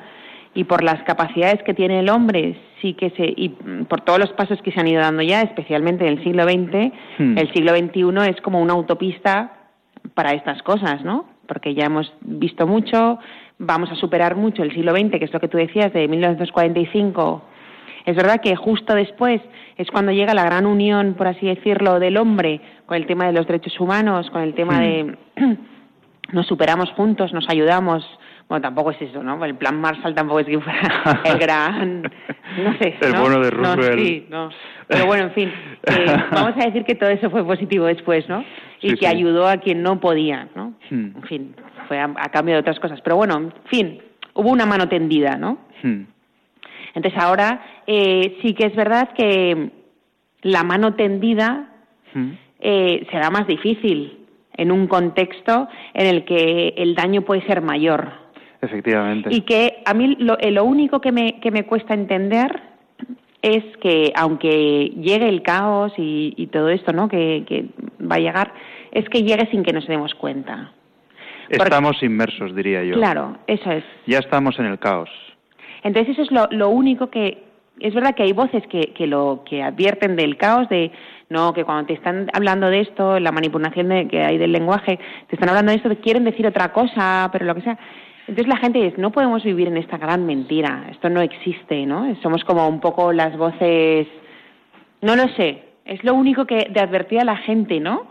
y 0.56 0.66
por 0.66 0.84
las 0.84 1.02
capacidades 1.04 1.64
que 1.64 1.74
tiene 1.74 2.00
el 2.00 2.10
hombre, 2.10 2.56
sí 2.82 2.94
que 2.94 3.10
se, 3.12 3.26
y 3.36 3.50
por 3.88 4.02
todos 4.02 4.20
los 4.20 4.32
pasos 4.34 4.62
que 4.62 4.72
se 4.72 4.80
han 4.80 4.88
ido 4.88 5.02
dando 5.02 5.24
ya, 5.24 5.42
especialmente 5.42 6.06
en 6.06 6.18
el 6.18 6.24
siglo 6.24 6.44
XX, 6.44 6.94
hmm. 7.18 7.38
el 7.38 7.54
siglo 7.54 7.76
XXI 7.76 8.30
es 8.30 8.42
como 8.42 8.62
una 8.62 8.74
autopista 8.74 9.54
para 10.14 10.34
estas 10.34 10.62
cosas, 10.62 11.04
¿no? 11.04 11.26
Porque 11.48 11.74
ya 11.74 11.86
hemos 11.86 12.14
visto 12.22 12.68
mucho, 12.68 13.20
vamos 13.58 13.92
a 13.92 13.96
superar 13.96 14.36
mucho 14.36 14.64
el 14.64 14.74
siglo 14.74 14.96
XX, 14.96 15.18
que 15.18 15.26
es 15.26 15.34
lo 15.34 15.40
que 15.40 15.48
tú 15.48 15.58
decías, 15.58 15.92
de 15.94 16.08
1945. 16.08 17.42
Es 18.06 18.16
verdad 18.16 18.42
que 18.42 18.56
justo 18.56 18.94
después 18.94 19.42
es 19.78 19.90
cuando 19.90 20.12
llega 20.12 20.34
la 20.34 20.44
gran 20.44 20.66
unión, 20.66 21.16
por 21.16 21.28
así 21.28 21.48
decirlo, 21.48 22.00
del 22.00 22.18
hombre 22.18 22.62
con 22.86 22.98
el 22.98 23.08
tema 23.08 23.26
de 23.26 23.34
los 23.34 23.48
derechos 23.48 23.80
humanos, 23.80 24.30
con 24.30 24.42
el 24.42 24.54
tema 24.54 24.80
hmm. 24.80 24.82
de 24.82 25.18
nos 26.32 26.48
superamos 26.48 26.90
juntos, 26.92 27.34
nos 27.34 27.50
ayudamos, 27.50 28.04
bueno, 28.48 28.62
tampoco 28.62 28.92
es 28.92 29.02
eso, 29.02 29.24
¿no? 29.24 29.44
El 29.44 29.56
plan 29.56 29.80
Marshall 29.80 30.14
tampoco 30.14 30.42
es 30.42 30.48
que 30.48 30.60
fuera 30.60 31.22
el 31.26 31.38
gran, 31.38 32.02
no 32.02 32.78
sé. 32.78 32.96
El 33.02 33.14
bueno 33.14 33.40
de 33.40 33.50
Roosevelt. 33.50 33.98
No, 33.98 34.04
sí, 34.04 34.28
no. 34.30 34.50
Pero 34.88 35.06
bueno, 35.06 35.24
en 35.26 35.32
fin, 35.32 35.52
vamos 36.32 36.54
a 36.60 36.66
decir 36.66 36.84
que 36.84 36.96
todo 36.96 37.10
eso 37.10 37.30
fue 37.30 37.46
positivo 37.46 37.86
después, 37.86 38.28
¿no? 38.28 38.44
Y 38.82 38.96
que 38.96 39.08
ayudó 39.08 39.48
a 39.48 39.58
quien 39.58 39.82
no 39.82 40.00
podía, 40.00 40.50
¿no? 40.56 40.74
Hmm. 40.90 41.16
En 41.16 41.24
fin, 41.24 41.56
fue 41.88 42.00
a, 42.00 42.14
cambio 42.32 42.56
de 42.56 42.62
otras 42.62 42.80
cosas. 42.80 43.00
Pero 43.02 43.16
bueno, 43.16 43.38
en 43.38 43.54
fin, 43.70 44.02
hubo 44.34 44.50
una 44.50 44.66
mano 44.66 44.90
tendida, 44.90 45.38
¿no? 45.38 45.60
Hmm. 45.82 46.04
Entonces 46.94 47.20
ahora 47.20 47.64
eh, 47.88 48.38
sí 48.42 48.54
que 48.54 48.68
es 48.68 48.76
verdad 48.76 49.10
que 49.18 49.72
la 50.42 50.64
mano 50.64 50.96
tendida 50.96 51.70
hmm. 52.14 52.32
eh, 52.60 53.08
será 53.10 53.30
más 53.30 53.48
difícil 53.48 54.20
en 54.56 54.72
un 54.72 54.88
contexto 54.88 55.68
en 55.94 56.08
el 56.08 56.26
que 56.26 56.74
el 56.78 56.94
daño 56.94 57.22
puede 57.22 57.46
ser 57.48 57.62
mayor. 57.62 58.23
Efectivamente. 58.64 59.30
Y 59.32 59.42
que 59.42 59.84
a 59.86 59.94
mí 59.94 60.16
lo, 60.20 60.40
eh, 60.40 60.50
lo 60.50 60.64
único 60.64 61.02
que 61.02 61.12
me, 61.12 61.40
que 61.42 61.52
me 61.52 61.66
cuesta 61.66 61.94
entender 61.94 62.62
es 63.42 63.64
que 63.82 64.14
aunque 64.16 64.94
llegue 64.96 65.28
el 65.28 65.44
caos 65.44 65.92
y, 65.98 66.48
todo 66.48 66.70
esto, 66.70 66.94
¿no? 66.94 67.10
Que, 67.10 67.66
va 68.00 68.16
a 68.16 68.20
llegar, 68.20 68.54
es 68.92 69.08
que 69.10 69.24
llegue 69.24 69.50
sin 69.52 69.64
que 69.64 69.74
nos 69.74 69.86
demos 69.86 70.16
cuenta. 70.16 70.72
Estamos 71.50 72.02
inmersos, 72.02 72.56
diría 72.56 72.84
yo. 72.86 72.96
Claro, 72.96 73.38
eso 73.48 73.70
es. 73.70 73.84
Ya 74.08 74.20
estamos 74.20 74.58
en 74.60 74.66
el 74.66 74.80
caos. 74.80 75.10
Entonces 75.84 76.14
eso 76.14 76.22
es 76.22 76.32
lo, 76.32 76.48
lo 76.52 76.70
único 76.70 77.10
que 77.10 77.44
es 77.82 77.94
verdad 77.94 78.16
que 78.16 78.24
hay 78.24 78.32
voces 78.32 78.64
que, 78.68 78.94
que 78.94 79.08
lo 79.08 79.44
que 79.46 79.62
advierten 79.62 80.16
del 80.16 80.38
caos 80.38 80.70
de 80.70 80.92
no 81.30 81.54
que 81.54 81.66
cuando 81.66 81.88
te 81.88 81.94
están 81.94 82.30
hablando 82.32 82.70
de 82.70 82.82
esto 82.82 83.20
la 83.20 83.32
manipulación 83.32 84.08
que 84.08 84.22
hay 84.22 84.38
del 84.38 84.52
lenguaje 84.52 85.00
te 85.28 85.36
están 85.36 85.50
hablando 85.50 85.72
de 85.72 85.78
esto 85.78 85.90
quieren 86.02 86.24
decir 86.24 86.46
otra 86.46 86.72
cosa 86.72 87.30
pero 87.32 87.46
lo 87.46 87.56
que 87.56 87.62
sea 87.62 87.80
entonces 88.28 88.48
la 88.48 88.58
gente 88.58 88.82
dice, 88.82 89.02
no 89.02 89.12
podemos 89.12 89.44
vivir 89.44 89.68
en 89.68 89.78
esta 89.78 89.98
gran 89.98 90.26
mentira, 90.26 90.88
esto 90.92 91.10
no 91.10 91.22
existe, 91.22 91.86
¿no? 91.86 92.16
Somos 92.22 92.44
como 92.44 92.68
un 92.68 92.80
poco 92.80 93.12
las 93.12 93.38
voces, 93.38 94.08
no 95.02 95.16
lo 95.16 95.28
sé, 95.30 95.64
es 95.86 96.04
lo 96.04 96.14
único 96.14 96.46
que 96.46 96.70
de 96.70 96.80
advertir 96.80 97.20
a 97.20 97.26
la 97.26 97.38
gente, 97.38 97.80
¿no? 97.80 98.08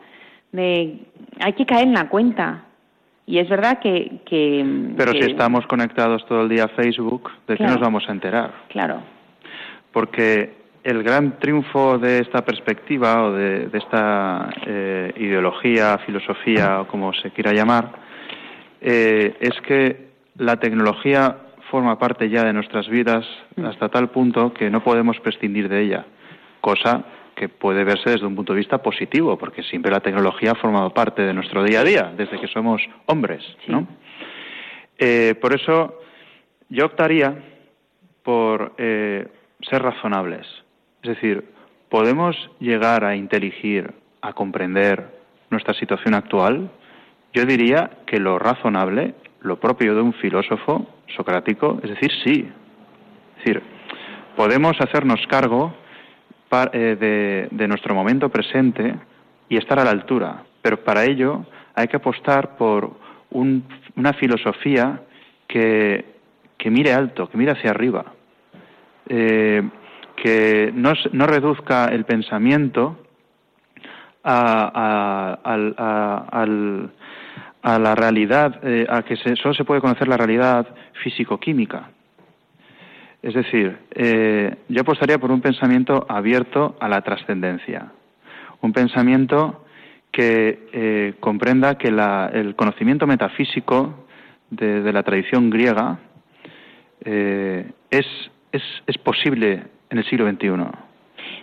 De, 0.53 0.99
hay 1.41 1.53
que 1.55 1.65
caer 1.65 1.87
en 1.87 1.95
la 1.95 2.09
cuenta. 2.09 2.65
Y 3.25 3.39
es 3.39 3.49
verdad 3.49 3.79
que... 3.79 4.21
Pero 4.97 5.13
si 5.13 5.21
estamos 5.21 5.67
conectados 5.67 6.27
todo 6.27 6.43
el 6.43 6.49
día 6.49 6.65
a 6.65 6.69
Facebook, 6.69 7.31
¿de 7.47 7.57
qué 7.57 7.65
nos 7.65 7.79
vamos 7.79 8.05
a 8.09 8.13
enterar? 8.13 8.53
Claro. 8.69 9.01
Porque 9.93 10.55
el 10.85 11.03
gran 11.03 11.39
triunfo 11.39 11.99
de 11.99 12.19
esta 12.19 12.45
perspectiva 12.45 13.25
o 13.25 13.33
de, 13.33 13.71
esta 13.73 14.51
eh, 14.67 15.13
ideología, 15.17 15.99
filosofía 16.05 16.81
o 16.81 16.89
como 16.89 17.13
se 17.15 17.31
quiera 17.31 17.53
llamar, 17.53 18.02
eh, 18.83 19.37
es 19.41 19.61
que 19.61 20.09
la 20.37 20.57
tecnología 20.57 21.37
forma 21.71 21.99
parte 21.99 22.29
ya 22.29 22.45
de 22.45 22.53
nuestras 22.53 22.89
vidas 22.89 23.25
mm. 23.57 23.65
hasta 23.65 23.89
tal 23.89 24.11
punto 24.11 24.53
que 24.53 24.71
no 24.71 24.83
podemos 24.83 25.19
prescindir 25.21 25.69
de 25.69 25.83
ella, 25.83 26.05
cosa 26.61 27.05
que 27.35 27.49
puede 27.49 27.85
verse 27.85 28.11
desde 28.11 28.27
un 28.27 28.35
punto 28.35 28.53
de 28.53 28.59
vista 28.59 28.79
positivo, 28.79 29.39
porque 29.39 29.63
siempre 29.63 29.91
la 29.91 30.01
tecnología 30.01 30.53
ha 30.53 30.55
formado 30.57 30.91
parte 30.91 31.23
de 31.23 31.33
nuestro 31.33 31.65
día 31.65 31.81
a 31.81 31.85
día, 31.85 32.13
desde 32.17 32.39
que 32.41 32.49
somos 32.49 32.83
hombres, 33.07 33.43
¿no? 33.69 33.87
Eh, 34.99 35.35
por 35.41 35.55
eso 35.55 35.99
yo 36.69 36.87
optaría 36.87 37.35
por 38.23 38.75
eh, 38.79 39.27
ser 39.63 39.83
razonables, 39.83 40.47
es 41.03 41.11
decir, 41.11 41.45
podemos 41.89 42.37
llegar 42.61 43.05
a 43.05 43.17
inteligir, 43.17 43.93
a 44.21 44.33
comprender 44.33 45.07
nuestra 45.51 45.75
situación 45.75 46.15
actual, 46.15 46.71
yo 47.33 47.47
diría 47.47 47.91
que 48.07 48.19
lo 48.19 48.39
razonable, 48.39 49.15
lo 49.41 49.59
propio 49.59 49.95
de 49.95 50.03
un 50.03 50.13
filósofo 50.15 50.87
socrático, 51.17 51.81
es 51.83 51.91
decir, 51.91 52.11
sí. 52.25 52.49
Es 53.39 53.45
decir, 53.45 53.63
podemos 54.37 54.81
hacernos 54.81 55.21
cargo 55.29 55.75
eh, 56.73 57.49
de, 57.51 57.69
nuestro 57.69 57.95
momento 57.95 58.29
presente 58.29 58.95
y 59.49 59.57
estar 59.57 59.79
a 59.79 59.85
la 59.85 59.91
altura, 59.91 60.43
pero 60.61 60.85
para 60.85 61.05
ello 61.05 61.47
hay 61.75 61.89
que 61.89 61.97
apostar 61.97 62.57
por 62.57 62.93
una 63.31 64.13
filosofía 64.13 65.01
que, 65.47 66.05
que 66.59 66.71
mire 66.71 66.93
alto, 66.93 67.31
que 67.31 67.39
mire 67.39 67.53
hacia 67.53 67.71
arriba, 67.71 68.05
eh, 69.09 69.63
que 70.17 70.71
no, 70.75 70.93
no, 71.13 71.27
reduzca 71.27 71.87
el 71.87 72.05
pensamiento 72.05 72.99
a, 74.25 75.39
a, 77.63 77.79
la 77.79 77.95
realidad, 77.95 78.61
eh, 78.63 78.87
a 78.89 79.03
que 79.03 79.17
solo 79.17 79.55
se 79.55 79.65
puede 79.65 79.81
conocer 79.81 80.09
la 80.09 80.17
realidad 80.17 80.67
físico-química. 81.03 81.91
Es 83.23 83.35
decir, 83.35 83.79
eh, 83.93 84.57
yo 84.69 84.81
apostaría 84.81 85.19
por 85.19 85.31
un 85.31 85.41
pensamiento 85.41 86.05
abierto 86.09 86.77
a 86.81 86.89
la 86.89 87.03
trascendencia, 87.03 87.93
un 88.61 88.73
pensamiento 88.73 89.65
que 90.11 90.69
eh, 90.73 91.15
comprenda 91.21 91.79
que 91.79 91.89
el 91.89 92.55
conocimiento 92.57 93.07
metafísico 93.07 94.07
de, 94.51 94.93
la 94.93 95.03
tradición 95.03 95.51
griega 95.51 95.99
es, 97.05 98.07
es, 98.53 98.63
es 98.87 98.99
posible 98.99 99.63
en 99.91 99.99
el 99.99 100.05
siglo 100.05 100.31
XXI. 100.31 100.92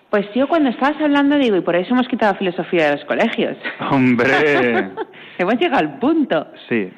Pues 0.09 0.25
yo 0.33 0.47
cuando 0.47 0.69
estabas 0.69 0.99
hablando 1.01 1.37
digo, 1.37 1.55
y 1.55 1.61
por 1.61 1.75
eso 1.75 1.93
hemos 1.93 2.07
quitado 2.07 2.35
filosofía 2.35 2.85
de 2.85 2.97
los 2.97 3.05
colegios. 3.05 3.57
Hombre. 3.91 4.91
hemos 5.37 5.55
llegado 5.55 5.79
al 5.79 5.99
punto. 5.99 6.47
Sí. 6.67 6.91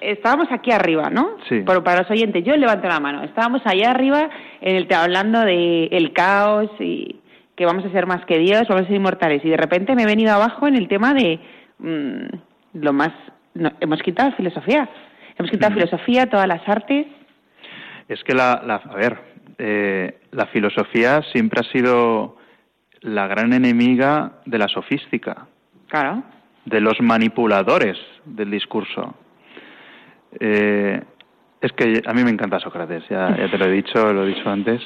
Estábamos 0.00 0.48
aquí 0.50 0.70
arriba, 0.70 1.08
¿no? 1.08 1.36
Sí. 1.48 1.62
Pero 1.64 1.82
para 1.82 2.02
los 2.02 2.10
oyentes, 2.10 2.44
yo 2.44 2.54
levanto 2.56 2.88
la 2.88 3.00
mano. 3.00 3.22
Estábamos 3.22 3.62
allá 3.64 3.90
arriba 3.90 4.28
en 4.60 4.76
el, 4.76 4.92
hablando 4.92 5.40
de 5.40 5.84
el 5.86 6.12
caos 6.12 6.70
y 6.78 7.20
que 7.54 7.64
vamos 7.64 7.86
a 7.86 7.90
ser 7.90 8.06
más 8.06 8.24
que 8.26 8.38
Dios, 8.38 8.68
vamos 8.68 8.84
a 8.84 8.86
ser 8.86 8.96
inmortales. 8.96 9.42
Y 9.42 9.48
de 9.48 9.56
repente 9.56 9.94
me 9.94 10.02
he 10.02 10.06
venido 10.06 10.34
abajo 10.34 10.66
en 10.68 10.76
el 10.76 10.88
tema 10.88 11.14
de 11.14 11.40
mm, 11.78 12.26
lo 12.74 12.92
más... 12.92 13.12
hemos 13.80 14.02
quitado 14.02 14.32
filosofía. 14.32 14.88
Hemos 15.38 15.50
quitado 15.50 15.72
filosofía, 15.72 16.28
todas 16.28 16.46
las 16.46 16.68
artes. 16.68 17.06
Es 18.08 18.22
que 18.24 18.34
la, 18.34 18.62
la 18.66 18.76
a 18.76 18.94
ver, 18.94 19.18
eh, 19.58 20.20
la 20.32 20.46
filosofía 20.46 21.22
siempre 21.32 21.60
ha 21.60 21.72
sido 21.72 22.36
la 23.00 23.26
gran 23.26 23.52
enemiga 23.52 24.40
de 24.44 24.58
la 24.58 24.68
sofística. 24.68 25.46
Claro. 25.88 26.22
De 26.64 26.80
los 26.80 27.00
manipuladores 27.00 27.96
del 28.24 28.50
discurso. 28.50 29.14
Eh, 30.40 31.00
es 31.60 31.72
que 31.72 32.02
a 32.04 32.12
mí 32.12 32.24
me 32.24 32.30
encanta 32.30 32.60
Sócrates, 32.60 33.04
ya, 33.08 33.34
te 33.34 33.58
lo 33.58 33.66
he 33.66 33.70
dicho, 33.70 34.12
lo 34.12 34.24
he 34.24 34.34
dicho 34.34 34.48
antes. 34.50 34.82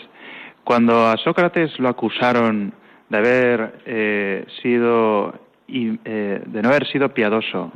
Cuando 0.63 1.07
a 1.07 1.17
Sócrates 1.17 1.79
lo 1.79 1.89
acusaron 1.89 2.73
de 3.09 3.19
haber 3.19 3.81
eh, 3.87 4.47
sido, 4.63 5.35
de 5.67 6.63
no 6.63 6.69
haber 6.69 6.87
sido 6.87 7.13
piadoso, 7.13 7.73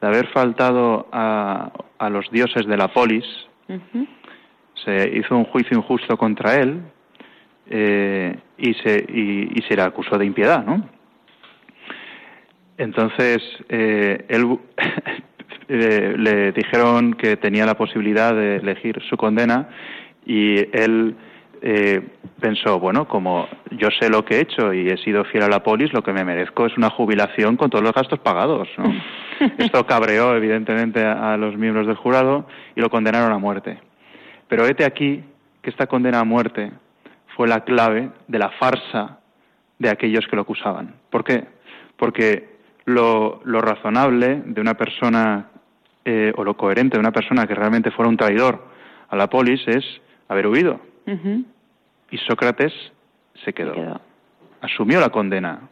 de 0.00 0.06
haber 0.06 0.26
faltado 0.28 1.06
a, 1.12 1.70
a 1.98 2.10
los 2.10 2.28
dioses 2.30 2.66
de 2.66 2.76
la 2.76 2.88
polis, 2.88 3.24
se 4.84 5.10
hizo 5.16 5.36
un 5.36 5.44
juicio 5.44 5.76
injusto 5.76 6.16
contra 6.16 6.56
él 6.56 6.82
eh, 7.70 8.36
y, 8.58 8.74
se, 8.74 9.04
y, 9.08 9.62
se 9.68 9.76
le 9.76 9.82
acusó 9.82 10.18
de 10.18 10.26
impiedad, 10.26 10.64
¿no? 10.64 10.88
Entonces, 12.76 13.38
eh, 13.68 14.24
él 14.28 14.58
eh, 15.68 16.14
le 16.16 16.52
dijeron 16.52 17.14
que 17.14 17.36
tenía 17.36 17.64
la 17.64 17.76
posibilidad 17.76 18.34
de 18.34 18.56
elegir 18.56 19.00
su 19.08 19.16
condena 19.16 19.68
y 20.26 20.56
él 20.76 21.16
pensó, 22.40 22.78
bueno, 22.78 23.08
como 23.08 23.48
yo 23.70 23.88
sé 23.98 24.10
lo 24.10 24.22
que 24.22 24.36
he 24.36 24.40
hecho 24.42 24.74
y 24.74 24.90
he 24.90 24.98
sido 24.98 25.24
fiel 25.24 25.44
a 25.44 25.48
la 25.48 25.62
polis, 25.62 25.94
lo 25.94 26.02
que 26.02 26.12
me 26.12 26.22
merezco 26.22 26.66
es 26.66 26.76
una 26.76 26.90
jubilación 26.90 27.56
con 27.56 27.70
todos 27.70 27.82
los 27.82 27.94
gastos 27.94 28.18
pagados. 28.18 28.68
¿no? 28.76 28.92
Esto 29.56 29.86
cabreó 29.86 30.36
evidentemente 30.36 31.02
a 31.02 31.38
los 31.38 31.56
miembros 31.56 31.86
del 31.86 31.96
jurado 31.96 32.46
y 32.76 32.82
lo 32.82 32.90
condenaron 32.90 33.32
a 33.32 33.38
muerte. 33.38 33.78
Pero 34.54 34.68
hete 34.68 34.84
aquí 34.84 35.20
que 35.62 35.70
esta 35.70 35.88
condena 35.88 36.20
a 36.20 36.24
muerte 36.24 36.70
fue 37.34 37.48
la 37.48 37.64
clave 37.64 38.12
de 38.28 38.38
la 38.38 38.50
farsa 38.50 39.18
de 39.80 39.90
aquellos 39.90 40.28
que 40.28 40.36
lo 40.36 40.42
acusaban. 40.42 40.94
¿Por 41.10 41.24
qué? 41.24 41.44
Porque 41.96 42.58
lo, 42.84 43.40
razonable 43.44 44.44
de 44.46 44.60
una 44.60 44.74
persona, 44.74 45.48
eh, 46.04 46.32
o 46.36 46.44
lo 46.44 46.56
coherente 46.56 46.96
de 46.96 47.00
una 47.00 47.10
persona 47.10 47.48
que 47.48 47.54
realmente 47.56 47.90
fuera 47.90 48.08
un 48.08 48.16
traidor 48.16 48.64
a 49.08 49.16
la 49.16 49.28
polis 49.28 49.60
es 49.66 49.84
haber 50.28 50.46
huido. 50.46 50.78
Y 52.12 52.18
Sócrates 52.18 52.72
se 53.44 53.52
quedó. 53.52 54.00
Asumió 54.60 55.00
la 55.00 55.10
condena, 55.10 55.62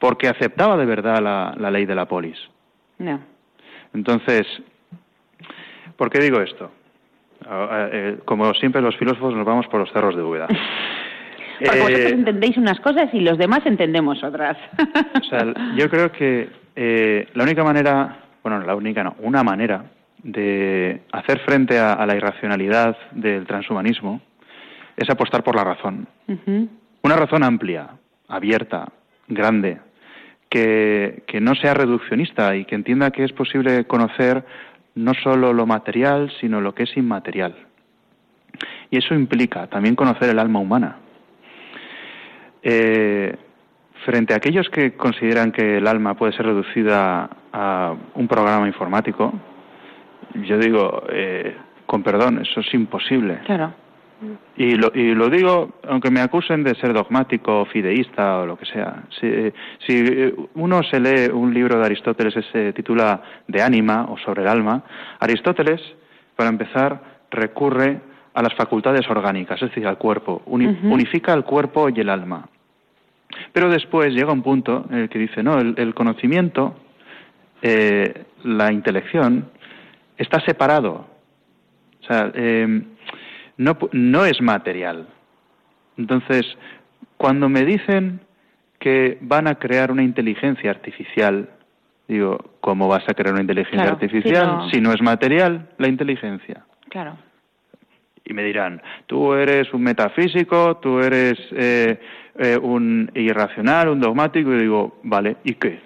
porque 0.00 0.26
aceptaba 0.26 0.76
de 0.76 0.84
verdad 0.84 1.22
la, 1.22 1.70
ley 1.70 1.86
de 1.86 1.94
la 1.94 2.06
polis. 2.06 2.38
No. 2.98 3.20
Entonces, 3.94 4.48
¿por 5.96 6.10
qué 6.10 6.18
digo 6.18 6.40
esto? 6.40 6.72
Ah, 7.44 7.88
eh, 7.92 8.18
como 8.24 8.52
siempre 8.54 8.80
los 8.80 8.96
filósofos 8.96 9.34
nos 9.34 9.44
vamos 9.44 9.66
por 9.68 9.80
los 9.80 9.92
cerros 9.92 10.16
de 10.16 10.22
Úbeda. 10.22 10.48
Porque 11.58 11.80
vosotros 11.80 12.10
eh, 12.10 12.14
entendéis 12.14 12.56
unas 12.56 12.78
cosas 12.80 13.08
y 13.12 13.20
los 13.20 13.38
demás 13.38 13.60
entendemos 13.64 14.22
otras. 14.22 14.56
o 14.78 15.24
sea, 15.24 15.54
yo 15.76 15.88
creo 15.88 16.12
que 16.12 16.48
eh, 16.74 17.28
la 17.34 17.44
única 17.44 17.64
manera, 17.64 18.18
bueno, 18.42 18.60
la 18.60 18.74
única 18.74 19.02
no, 19.02 19.16
una 19.20 19.42
manera 19.42 19.84
de 20.22 21.02
hacer 21.12 21.38
frente 21.40 21.78
a, 21.78 22.04
la 22.04 22.16
irracionalidad 22.16 22.96
del 23.12 23.46
transhumanismo 23.46 24.20
es 24.96 25.08
apostar 25.08 25.44
por 25.44 25.54
la 25.54 25.64
razón. 25.64 26.08
Una 27.02 27.16
razón 27.16 27.44
amplia, 27.44 27.90
abierta, 28.28 28.88
grande, 29.28 29.78
que, 30.48 31.22
que 31.26 31.40
no 31.40 31.54
sea 31.54 31.74
reduccionista 31.74 32.56
y 32.56 32.64
que 32.64 32.74
entienda 32.74 33.10
que 33.10 33.24
es 33.24 33.32
posible 33.32 33.84
conocer 33.84 34.44
no 34.96 35.14
solo 35.14 35.52
lo 35.52 35.66
material, 35.66 36.32
sino 36.40 36.60
lo 36.60 36.74
que 36.74 36.84
es 36.84 36.96
inmaterial. 36.96 37.54
Y 38.90 38.98
eso 38.98 39.14
implica 39.14 39.66
también 39.68 39.94
conocer 39.94 40.30
el 40.30 40.38
alma 40.38 40.58
humana. 40.58 40.96
Eh, 42.62 43.36
frente 44.04 44.34
a 44.34 44.38
aquellos 44.38 44.68
que 44.70 44.96
consideran 44.96 45.52
que 45.52 45.76
el 45.78 45.86
alma 45.86 46.14
puede 46.14 46.32
ser 46.32 46.46
reducida 46.46 47.28
a 47.52 47.94
un 48.14 48.26
programa 48.26 48.66
informático, 48.66 49.32
yo 50.34 50.58
digo, 50.58 51.04
eh, 51.10 51.56
con 51.86 52.02
perdón, 52.02 52.40
eso 52.40 52.60
es 52.60 52.74
imposible. 52.74 53.40
Claro. 53.44 53.74
Y 54.56 54.76
lo, 54.76 54.90
y 54.94 55.14
lo 55.14 55.28
digo, 55.28 55.74
aunque 55.86 56.10
me 56.10 56.20
acusen 56.20 56.64
de 56.64 56.74
ser 56.76 56.94
dogmático, 56.94 57.66
fideísta 57.66 58.38
o 58.38 58.46
lo 58.46 58.56
que 58.56 58.64
sea. 58.64 59.04
Si, 59.20 59.52
si 59.86 60.32
uno 60.54 60.82
se 60.82 60.98
lee 61.00 61.30
un 61.30 61.52
libro 61.52 61.78
de 61.78 61.84
Aristóteles 61.84 62.34
que 62.34 62.42
se 62.42 62.72
titula 62.72 63.20
De 63.46 63.62
ánima 63.62 64.06
o 64.08 64.16
sobre 64.16 64.42
el 64.42 64.48
alma, 64.48 64.82
Aristóteles, 65.20 65.80
para 66.34 66.48
empezar, 66.48 67.00
recurre 67.30 68.00
a 68.32 68.42
las 68.42 68.54
facultades 68.54 69.08
orgánicas, 69.08 69.60
es 69.62 69.68
decir, 69.68 69.86
al 69.86 69.98
cuerpo. 69.98 70.42
Unifica 70.46 71.34
el 71.34 71.44
cuerpo 71.44 71.88
y 71.88 72.00
el 72.00 72.08
alma. 72.08 72.48
Pero 73.52 73.68
después 73.68 74.12
llega 74.12 74.32
un 74.32 74.42
punto 74.42 74.86
en 74.90 74.98
el 74.98 75.08
que 75.08 75.18
dice, 75.18 75.42
no, 75.42 75.58
el, 75.58 75.94
conocimiento, 75.94 76.76
eh, 77.62 78.24
la 78.44 78.72
intelección, 78.72 79.50
está 80.16 80.40
separado. 80.40 81.06
O 82.02 82.04
sea, 82.06 82.30
eh, 82.34 82.82
no, 83.56 83.76
no 83.92 84.24
es 84.24 84.40
material. 84.40 85.06
Entonces, 85.96 86.46
cuando 87.16 87.48
me 87.48 87.64
dicen 87.64 88.20
que 88.78 89.18
van 89.20 89.48
a 89.48 89.56
crear 89.56 89.90
una 89.90 90.02
inteligencia 90.02 90.70
artificial, 90.70 91.48
digo, 92.08 92.38
¿cómo 92.60 92.88
vas 92.88 93.08
a 93.08 93.14
crear 93.14 93.32
una 93.32 93.42
inteligencia 93.42 93.88
artificial 93.90 94.68
si 94.70 94.80
no... 94.80 94.92
es 94.92 95.00
material 95.02 95.70
la 95.78 95.88
inteligencia? 95.88 96.64
Claro. 96.88 97.16
Y 98.24 98.34
me 98.34 98.42
dirán, 98.42 98.82
tú 99.06 99.34
eres 99.34 99.72
un 99.72 99.82
metafísico, 99.82 100.78
tú 100.78 100.98
eres 100.98 101.38
eh, 101.52 102.00
eh, 102.38 102.58
un 102.60 103.10
irracional, 103.14 103.88
un 103.88 104.00
dogmático, 104.00 104.52
y 104.52 104.58
digo, 104.58 104.98
vale, 105.04 105.36
¿y 105.44 105.54
qué? 105.54 105.80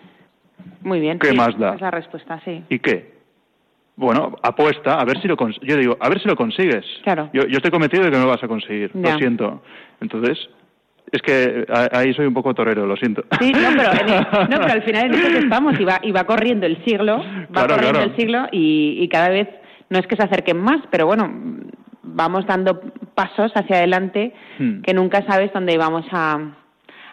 Muy 0.81 1.01
bien. 1.01 1.19
¿Qué 1.19 1.35
más 1.35 1.57
da? 1.59 1.75
Es 1.75 1.81
la 1.81 1.91
respuesta, 1.91 2.41
sí. 2.45 2.65
¿Y 2.71 2.79
qué? 2.79 3.20
Bueno, 4.01 4.35
apuesta, 4.43 4.95
a 4.95 5.05
ver 5.05 5.21
si 5.21 5.29
lo 5.29 5.37
yo 5.63 5.77
digo, 5.77 5.97
a 6.01 6.09
ver 6.09 6.21
si 6.21 6.27
lo 6.27 6.35
consigues. 6.35 6.85
Claro. 7.03 7.29
Yo, 7.35 7.47
yo 7.47 7.57
estoy 7.59 7.71
convencido 7.71 8.05
de 8.05 8.11
que 8.11 8.17
no 8.17 8.25
lo 8.25 8.31
vas 8.31 8.43
a 8.43 8.49
conseguir, 8.49 8.91
lo 8.95 9.19
siento. 9.19 9.63
Entonces, 10.01 10.39
es 11.13 11.21
que 11.21 11.67
ahí 11.93 12.15
soy 12.15 12.27
un 12.27 12.33
poco 12.33 12.55
torero, 12.55 12.87
lo 12.87 12.97
siento. 12.97 13.25
Sí, 13.39 13.53
no, 13.53 13.69
pero, 13.77 14.43
no, 14.49 14.57
pero 14.59 14.73
al 14.73 14.83
final 14.83 15.07
en 15.07 15.15
eso 15.15 15.39
estamos 15.39 15.79
y 15.79 15.85
va, 15.85 16.01
y 16.03 16.13
va 16.13 16.25
corriendo 16.25 16.67
el 16.67 16.83
siglo, 16.85 17.23
va 17.55 17.67
corriendo 17.67 18.01
el 18.01 18.17
siglo 18.17 18.47
y, 18.51 18.97
y 19.01 19.09
cada 19.09 19.29
vez 19.29 19.49
no 19.91 19.99
es 19.99 20.07
que 20.07 20.17
se 20.17 20.23
acerquen 20.23 20.57
más, 20.57 20.81
pero 20.91 21.07
bueno, 21.07 21.31
vamos 22.03 22.47
dando 22.47 22.81
pasos 23.15 23.53
hacia 23.55 23.77
adelante 23.77 24.33
hmm. 24.59 24.81
que 24.81 24.95
nunca 24.95 25.27
sabes 25.27 25.53
dónde 25.53 25.77
vamos 25.77 26.07
a, 26.11 26.39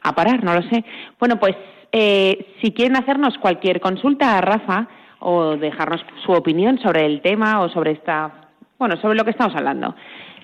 a 0.04 0.16
parar, 0.16 0.42
no 0.42 0.54
lo 0.54 0.62
sé. 0.64 0.86
Bueno, 1.20 1.38
pues 1.38 1.56
eh, 1.92 2.54
si 2.62 2.72
quieren 2.72 2.96
hacernos 2.96 3.38
cualquier 3.40 3.82
consulta 3.82 4.38
a 4.38 4.42
Rafa, 4.42 4.88
o 5.20 5.58
dejarnos 5.58 6.06
su 6.26 6.32
opinión 6.32 6.80
sobre 6.80 7.06
el 7.06 7.22
tema 7.22 7.62
o 7.62 7.70
sobre 7.70 7.92
esta, 7.92 8.50
bueno, 8.78 8.98
sobre 8.98 9.16
lo 9.16 9.24
que 9.24 9.32
estamos 9.32 9.56
hablando. 9.56 9.96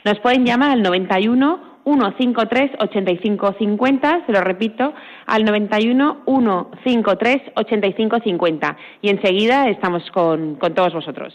Nos 0.05 0.19
pueden 0.19 0.45
llamar 0.45 0.71
al 0.71 0.83
91 0.83 1.73
153 1.83 2.71
8550, 2.79 4.25
se 4.25 4.31
lo 4.31 4.41
repito, 4.41 4.93
al 5.25 5.43
91 5.43 6.23
153 6.25 7.41
8550 7.55 8.77
y 9.01 9.09
enseguida 9.09 9.69
estamos 9.69 10.09
con, 10.11 10.55
con 10.55 10.73
todos 10.73 10.93
vosotros. 10.93 11.33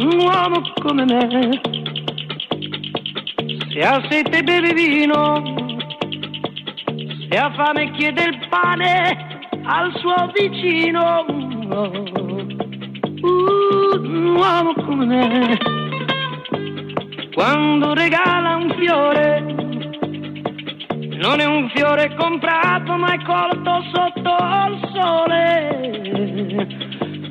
Mm, 0.00 0.28
I'm 0.28 1.77
Se 3.78 3.84
ha 3.84 4.02
sete 4.10 4.42
beve 4.42 4.72
vino, 4.72 5.40
se 7.30 7.38
ha 7.38 7.52
fame 7.52 7.92
chiede 7.92 8.24
il 8.24 8.48
pane 8.48 9.38
al 9.62 9.96
suo 9.98 10.32
vicino. 10.34 11.24
Un 13.22 14.34
uomo 14.34 14.74
come 14.84 15.06
me, 15.06 15.58
quando 17.32 17.94
regala 17.94 18.56
un 18.56 18.74
fiore, 18.76 19.42
non 21.20 21.38
è 21.38 21.44
un 21.44 21.70
fiore 21.72 22.12
comprato 22.16 22.96
ma 22.96 23.12
è 23.12 23.22
colto 23.22 23.84
sotto 23.94 24.36
il 24.70 24.90
sole. 24.92 26.02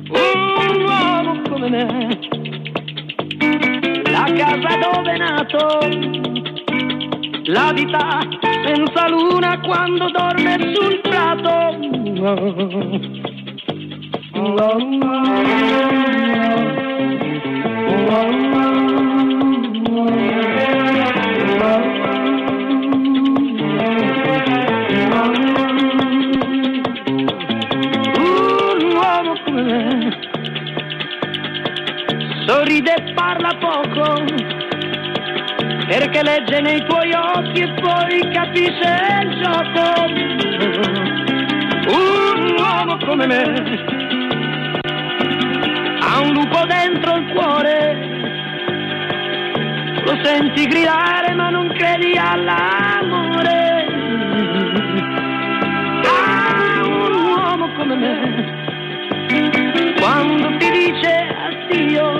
Un 0.08 0.80
uomo 0.80 1.42
come 1.42 1.68
me, 1.68 2.18
la 4.10 4.32
casa 4.34 4.78
dove 4.78 5.12
è 5.12 5.18
nato, 5.18 6.27
la 7.48 7.72
vita 7.72 8.20
senza 8.64 9.08
luna 9.08 9.58
quando 9.60 10.10
dorme 10.10 10.74
sul 10.74 11.00
prato. 11.00 11.76
Sorride 32.46 32.94
e 32.94 33.12
parla 33.14 33.56
poco 33.58 34.67
perché 35.88 36.22
legge 36.22 36.60
nei 36.60 36.84
tuoi 36.84 37.10
occhi 37.14 37.62
e 37.62 37.72
poi 37.80 38.30
capisce 38.30 39.22
il 39.22 39.42
gioco. 39.42 40.04
Un 41.90 42.56
uomo 42.58 42.98
come 43.06 43.26
me 43.26 43.42
ha 46.00 46.20
un 46.20 46.32
lupo 46.32 46.64
dentro 46.66 47.16
il 47.16 47.32
cuore, 47.32 47.96
lo 50.04 50.18
senti 50.22 50.66
gridare 50.66 51.32
ma 51.34 51.48
non 51.48 51.68
credi 51.68 52.18
all'amore. 52.18 53.86
Ah, 56.04 56.82
un 56.84 57.12
uomo 57.14 57.72
come 57.72 57.94
me 57.96 58.56
quando 59.98 60.56
ti 60.58 60.70
dice 60.70 61.34
addio 61.46 62.17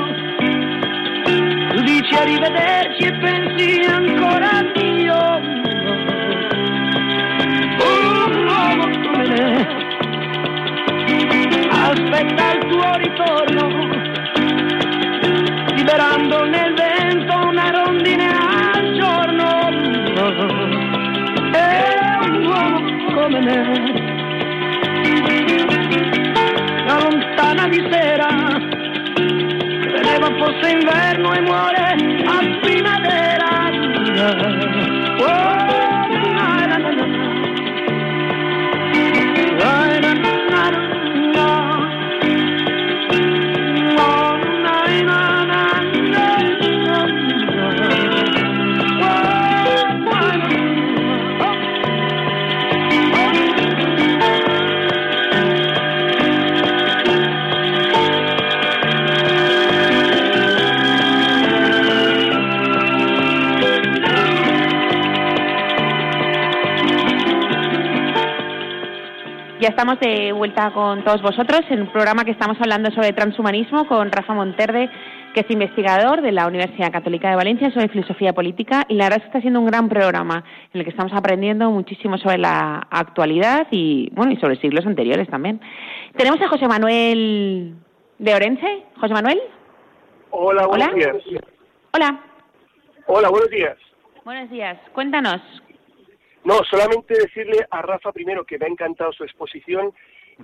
arrivederci 2.18 3.04
e 3.04 3.12
pensi 3.18 3.80
ancora 3.88 4.50
a 4.50 4.62
Dio. 4.74 5.16
Uomo 7.78 8.86
come 9.06 9.24
me 9.28 9.66
aspetta 11.70 12.52
il 12.54 12.62
tuo 12.66 12.94
ritorno, 12.96 13.62
liberando 15.76 16.44
nel 16.44 16.74
vento 16.74 17.36
una 17.46 17.70
rondine 17.70 18.26
al 18.26 18.94
giorno. 18.98 19.46
È 21.52 21.94
un 22.24 22.44
uomo 22.44 22.80
come 23.14 23.40
me, 23.40 23.62
la 26.84 26.98
lontana 26.98 27.68
di 27.68 27.88
sera 27.90 28.47
fosse 30.36 30.70
inverno 30.70 31.32
e 31.32 31.40
muore 31.40 31.96
a 32.26 32.38
primavera. 32.60 34.87
Estamos 69.78 70.00
de 70.00 70.32
vuelta 70.32 70.72
con 70.72 71.04
todos 71.04 71.22
vosotros 71.22 71.60
en 71.70 71.82
un 71.82 71.92
programa 71.92 72.24
que 72.24 72.32
estamos 72.32 72.56
hablando 72.60 72.90
sobre 72.90 73.12
transhumanismo 73.12 73.86
con 73.86 74.10
Rafa 74.10 74.34
Monterde, 74.34 74.90
que 75.32 75.42
es 75.42 75.50
investigador 75.52 76.20
de 76.20 76.32
la 76.32 76.48
Universidad 76.48 76.90
Católica 76.90 77.30
de 77.30 77.36
Valencia 77.36 77.70
sobre 77.70 77.86
filosofía 77.86 78.32
política 78.32 78.84
y 78.88 78.94
la 78.94 79.04
verdad 79.04 79.18
es 79.18 79.22
que 79.22 79.28
está 79.28 79.40
siendo 79.40 79.60
un 79.60 79.66
gran 79.66 79.88
programa 79.88 80.42
en 80.74 80.80
el 80.80 80.84
que 80.84 80.90
estamos 80.90 81.12
aprendiendo 81.12 81.70
muchísimo 81.70 82.18
sobre 82.18 82.38
la 82.38 82.88
actualidad 82.90 83.68
y 83.70 84.10
bueno 84.16 84.32
y 84.32 84.36
sobre 84.38 84.56
siglos 84.56 84.84
anteriores 84.84 85.28
también. 85.28 85.60
Tenemos 86.16 86.40
a 86.42 86.48
José 86.48 86.66
Manuel 86.66 87.76
de 88.18 88.34
Orense. 88.34 88.82
José 89.00 89.14
Manuel. 89.14 89.40
Hola, 90.30 90.66
buenos 90.66 90.88
Hola. 90.88 90.96
días. 90.96 91.16
Hola. 91.92 92.20
Hola, 93.06 93.28
buenos 93.28 93.50
días. 93.50 93.76
Buenos 94.24 94.50
días. 94.50 94.76
Cuéntanos. 94.92 95.40
No, 96.48 96.56
solamente 96.64 97.12
decirle 97.14 97.58
a 97.70 97.82
Rafa 97.82 98.10
primero 98.12 98.44
que 98.44 98.58
me 98.58 98.66
ha 98.66 98.68
encantado 98.76 99.12
su 99.12 99.22
exposición 99.24 99.92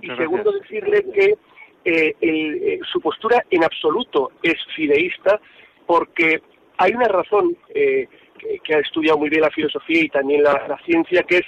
y 0.01 0.07
segundo 0.21 0.51
gracias. 0.51 0.61
decirle 0.61 0.97
que 1.15 1.27
eh, 1.85 2.15
el- 2.21 2.55
eh, 2.63 2.79
su 2.91 2.99
postura 3.01 3.37
en 3.49 3.63
absoluto 3.63 4.31
es 4.43 4.55
fideísta 4.75 5.39
porque 5.85 6.41
hay 6.77 6.91
una 6.93 7.07
razón 7.07 7.57
eh, 7.73 8.07
que, 8.39 8.59
que 8.63 8.75
ha 8.75 8.79
estudiado 8.79 9.17
muy 9.17 9.29
bien 9.29 9.41
la 9.41 9.49
filosofía 9.51 10.01
y 10.03 10.09
también 10.09 10.43
la, 10.43 10.53
la 10.67 10.77
ciencia 10.85 11.23
que 11.23 11.37
es 11.37 11.45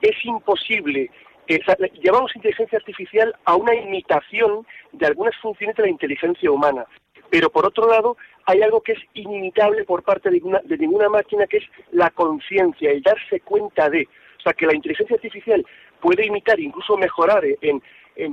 es 0.00 0.16
imposible 0.24 1.10
eh, 1.48 1.58
llamamos 2.04 2.34
inteligencia 2.36 2.78
artificial 2.78 3.34
a 3.44 3.56
una 3.56 3.74
imitación 3.74 4.66
de 4.92 5.06
algunas 5.06 5.34
funciones 5.36 5.74
de 5.76 5.82
la 5.84 5.88
inteligencia 5.90 6.50
humana 6.50 6.84
pero 7.30 7.50
por 7.50 7.66
otro 7.66 7.88
lado 7.88 8.16
hay 8.44 8.62
algo 8.62 8.80
que 8.80 8.92
es 8.92 8.98
inimitable 9.14 9.84
por 9.84 10.02
parte 10.02 10.30
de 10.30 10.36
ninguna, 10.36 10.60
de 10.64 10.78
ninguna 10.78 11.08
máquina, 11.08 11.46
que 11.46 11.58
es 11.58 11.64
la 11.92 12.10
conciencia, 12.10 12.90
el 12.90 13.02
darse 13.02 13.40
cuenta 13.40 13.90
de. 13.90 14.08
O 14.38 14.40
sea, 14.40 14.52
que 14.52 14.66
la 14.66 14.74
inteligencia 14.74 15.16
artificial 15.16 15.66
puede 16.00 16.24
imitar, 16.26 16.58
incluso 16.60 16.96
mejorar 16.96 17.44
en, 17.44 17.82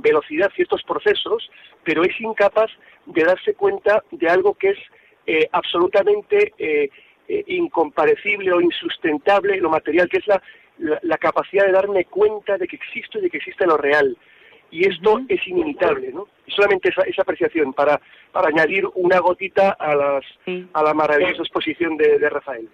velocidad 0.02 0.50
ciertos 0.56 0.82
procesos, 0.82 1.48
pero 1.84 2.02
es 2.02 2.20
incapaz 2.20 2.70
de 3.06 3.22
darse 3.22 3.54
cuenta 3.54 4.02
de 4.10 4.28
algo 4.28 4.54
que 4.54 4.70
es 4.70 4.78
eh, 5.26 5.48
absolutamente 5.52 6.52
eh, 6.58 6.90
eh, 7.28 7.44
incomparecible 7.46 8.52
o 8.52 8.60
insustentable, 8.60 9.60
lo 9.60 9.70
material, 9.70 10.08
que 10.08 10.18
es 10.18 10.26
la, 10.26 10.42
la, 10.78 10.98
la 11.02 11.18
capacidad 11.18 11.66
de 11.66 11.72
darme 11.72 12.04
cuenta 12.06 12.58
de 12.58 12.66
que 12.66 12.76
existo 12.76 13.18
y 13.18 13.22
de 13.22 13.30
que 13.30 13.36
existe 13.36 13.64
lo 13.64 13.76
real 13.76 14.16
y 14.70 14.86
esto 14.88 15.20
es 15.28 15.46
inimitable, 15.46 16.10
¿no? 16.12 16.26
Y 16.46 16.52
solamente 16.52 16.88
esa, 16.90 17.02
esa 17.02 17.22
apreciación 17.22 17.72
para, 17.72 18.00
para 18.32 18.48
añadir 18.48 18.84
una 18.94 19.18
gotita 19.20 19.70
a, 19.78 19.94
las, 19.94 20.24
Sí. 20.44 20.68
a 20.72 20.82
la 20.82 20.94
maravillosa 20.94 21.42
exposición 21.42 21.96
de, 21.96 22.18
de 22.18 22.28
Rafael. 22.30 22.68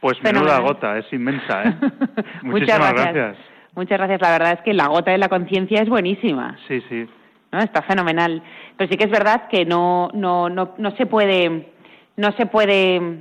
Pues 0.00 0.22
menuda 0.22 0.56
Fenomenal. 0.56 0.62
gota, 0.74 0.98
es 0.98 1.12
inmensa, 1.12 1.62
¿eh? 1.64 1.74
Muchas 1.80 2.42
Muchísimas 2.42 2.92
gracias. 2.92 3.14
gracias. 3.14 3.46
Muchas 3.74 3.98
gracias. 3.98 4.20
La 4.20 4.30
verdad 4.30 4.52
es 4.52 4.60
que 4.62 4.74
la 4.74 4.86
gota 4.88 5.10
de 5.10 5.18
la 5.18 5.28
conciencia 5.28 5.82
es 5.82 5.88
buenísima. 5.88 6.56
Sí, 6.68 6.80
sí. 6.88 7.06
¿no? 7.52 7.58
Está 7.60 7.82
fenomenal. 7.82 8.42
Pero 8.76 8.90
sí 8.90 8.96
que 8.96 9.04
es 9.04 9.10
verdad 9.10 9.48
que 9.48 9.64
no, 9.64 10.10
no, 10.14 10.48
no, 10.48 10.74
no 10.78 10.90
se 10.96 11.06
puede, 11.06 11.68
no 12.16 12.32
se 12.32 12.46
puede 12.46 13.20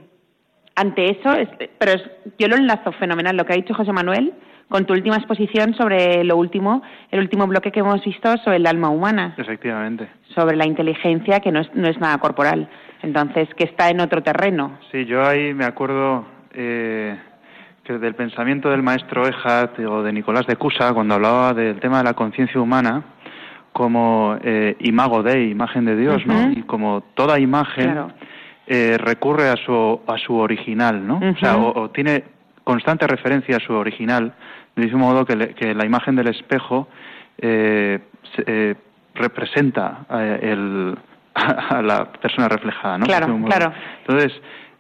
ante 0.76 1.10
eso, 1.12 1.32
es- 1.34 1.50
pero 1.78 1.94
es- 1.94 2.10
yo 2.38 2.48
lo 2.48 2.56
enlazo 2.58 2.92
fenomenal 2.94 3.38
lo 3.38 3.46
que 3.46 3.54
ha 3.54 3.58
dicho 3.58 3.74
José 3.74 3.94
Manuel 3.94 4.34
con 4.70 4.86
tu 4.86 4.94
última 4.94 5.16
exposición 5.18 5.74
sobre 5.76 6.24
lo 6.24 6.38
último, 6.38 6.82
el 7.12 7.20
último 7.20 7.46
bloque 7.48 7.72
que 7.72 7.82
hemos 7.82 8.04
visto 8.04 8.36
sobre 8.38 8.58
el 8.58 8.68
alma 8.68 8.90
humana, 8.90 9.36
Efectivamente. 9.38 10.08
sobre 10.34 10.56
la 10.56 10.66
inteligencia 10.66 11.40
que 11.40 11.52
no 11.52 11.62
es, 11.62 11.74
no 11.76 11.88
es 11.88 12.00
nada 12.00 12.18
corporal. 12.18 12.68
Entonces, 13.02 13.48
que 13.56 13.66
está 13.66 13.90
en 13.90 14.00
otro 14.00 14.24
terreno. 14.24 14.80
Sí, 14.92 15.06
yo 15.06 15.24
ahí 15.26 15.54
me 15.54 15.66
acuerdo 15.66 16.26
eh, 16.54 17.16
que 17.84 18.00
del 18.00 18.16
pensamiento 18.16 18.70
del 18.72 18.82
maestro 18.82 19.28
Ejat 19.28 19.78
o 19.80 20.02
de 20.02 20.12
Nicolás 20.12 20.48
de 20.48 20.56
Cusa, 20.56 20.92
cuando 20.94 21.14
hablaba 21.14 21.54
del 21.54 21.80
tema 21.80 22.00
de 22.00 22.06
la 22.06 22.14
conciencia 22.14 22.60
humana, 22.60 23.04
como 23.72 24.38
eh, 24.42 24.76
imago 24.80 25.22
Dei, 25.22 25.52
imagen 25.52 25.86
de 25.86 25.96
Dios, 25.98 26.26
¿no? 26.26 26.52
Y 26.52 26.64
como 26.64 27.02
toda 27.14 27.40
imagen 27.40 27.92
Claro. 27.92 28.12
eh, 28.66 28.98
recurre 28.98 29.50
a 29.50 29.56
su, 29.58 30.02
a 30.08 30.18
su 30.18 30.36
original, 30.38 31.06
¿no? 31.06 31.18
O 31.18 31.36
sea, 31.38 31.58
o 31.58 31.90
tiene 31.92 32.24
constante 32.64 33.06
referencia 33.06 33.58
a 33.58 33.60
su 33.60 33.74
original, 33.74 34.34
del 34.76 34.86
mismo 34.86 35.00
modo 35.00 35.26
que, 35.26 35.36
le- 35.36 35.54
que 35.54 35.74
la 35.74 35.86
imagen 35.86 36.16
del 36.16 36.28
espejo 36.28 36.88
eh, 37.38 38.00
eh, 38.46 38.76
representa 39.14 40.06
eh, 40.10 40.40
el, 40.44 40.98
a, 41.36 41.82
la 41.82 42.12
persona 42.12 42.48
reflejada, 42.50 42.98
¿no? 42.98 43.06
Claro, 43.06 43.40
claro. 43.46 43.74
Entonces, 44.08 44.34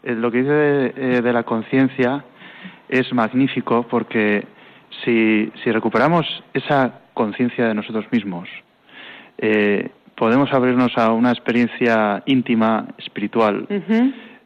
eh, 0.03 0.13
lo 0.15 0.31
que 0.31 0.39
dice 0.39 0.51
de, 0.53 1.21
de 1.21 1.33
la 1.33 1.43
conciencia 1.43 2.23
es 2.89 3.11
magnífico 3.13 3.87
porque 3.87 4.45
si, 5.03 5.51
si 5.63 5.71
recuperamos 5.71 6.25
esa 6.53 6.99
conciencia 7.13 7.67
de 7.67 7.73
nosotros 7.73 8.05
mismos, 8.11 8.47
eh, 9.37 9.89
podemos 10.15 10.51
abrirnos 10.53 10.97
a 10.97 11.11
una 11.11 11.31
experiencia 11.31 12.23
íntima, 12.25 12.87
espiritual, 12.97 13.65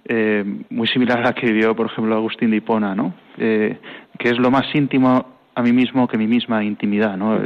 eh, 0.05 0.43
muy 0.69 0.87
similar 0.87 1.19
a 1.19 1.23
la 1.23 1.33
que 1.33 1.45
vivió, 1.47 1.75
por 1.75 1.87
ejemplo, 1.87 2.15
Agustín 2.15 2.49
de 2.51 2.57
Hipona, 2.57 2.95
¿no? 2.95 3.13
Eh, 3.37 3.77
que 4.17 4.29
es 4.29 4.39
lo 4.39 4.49
más 4.49 4.65
íntimo 4.73 5.38
a 5.59 5.61
mí 5.61 5.73
mismo 5.73 6.07
que 6.07 6.17
mi 6.17 6.27
misma 6.27 6.63
intimidad, 6.63 7.17
¿no? 7.17 7.37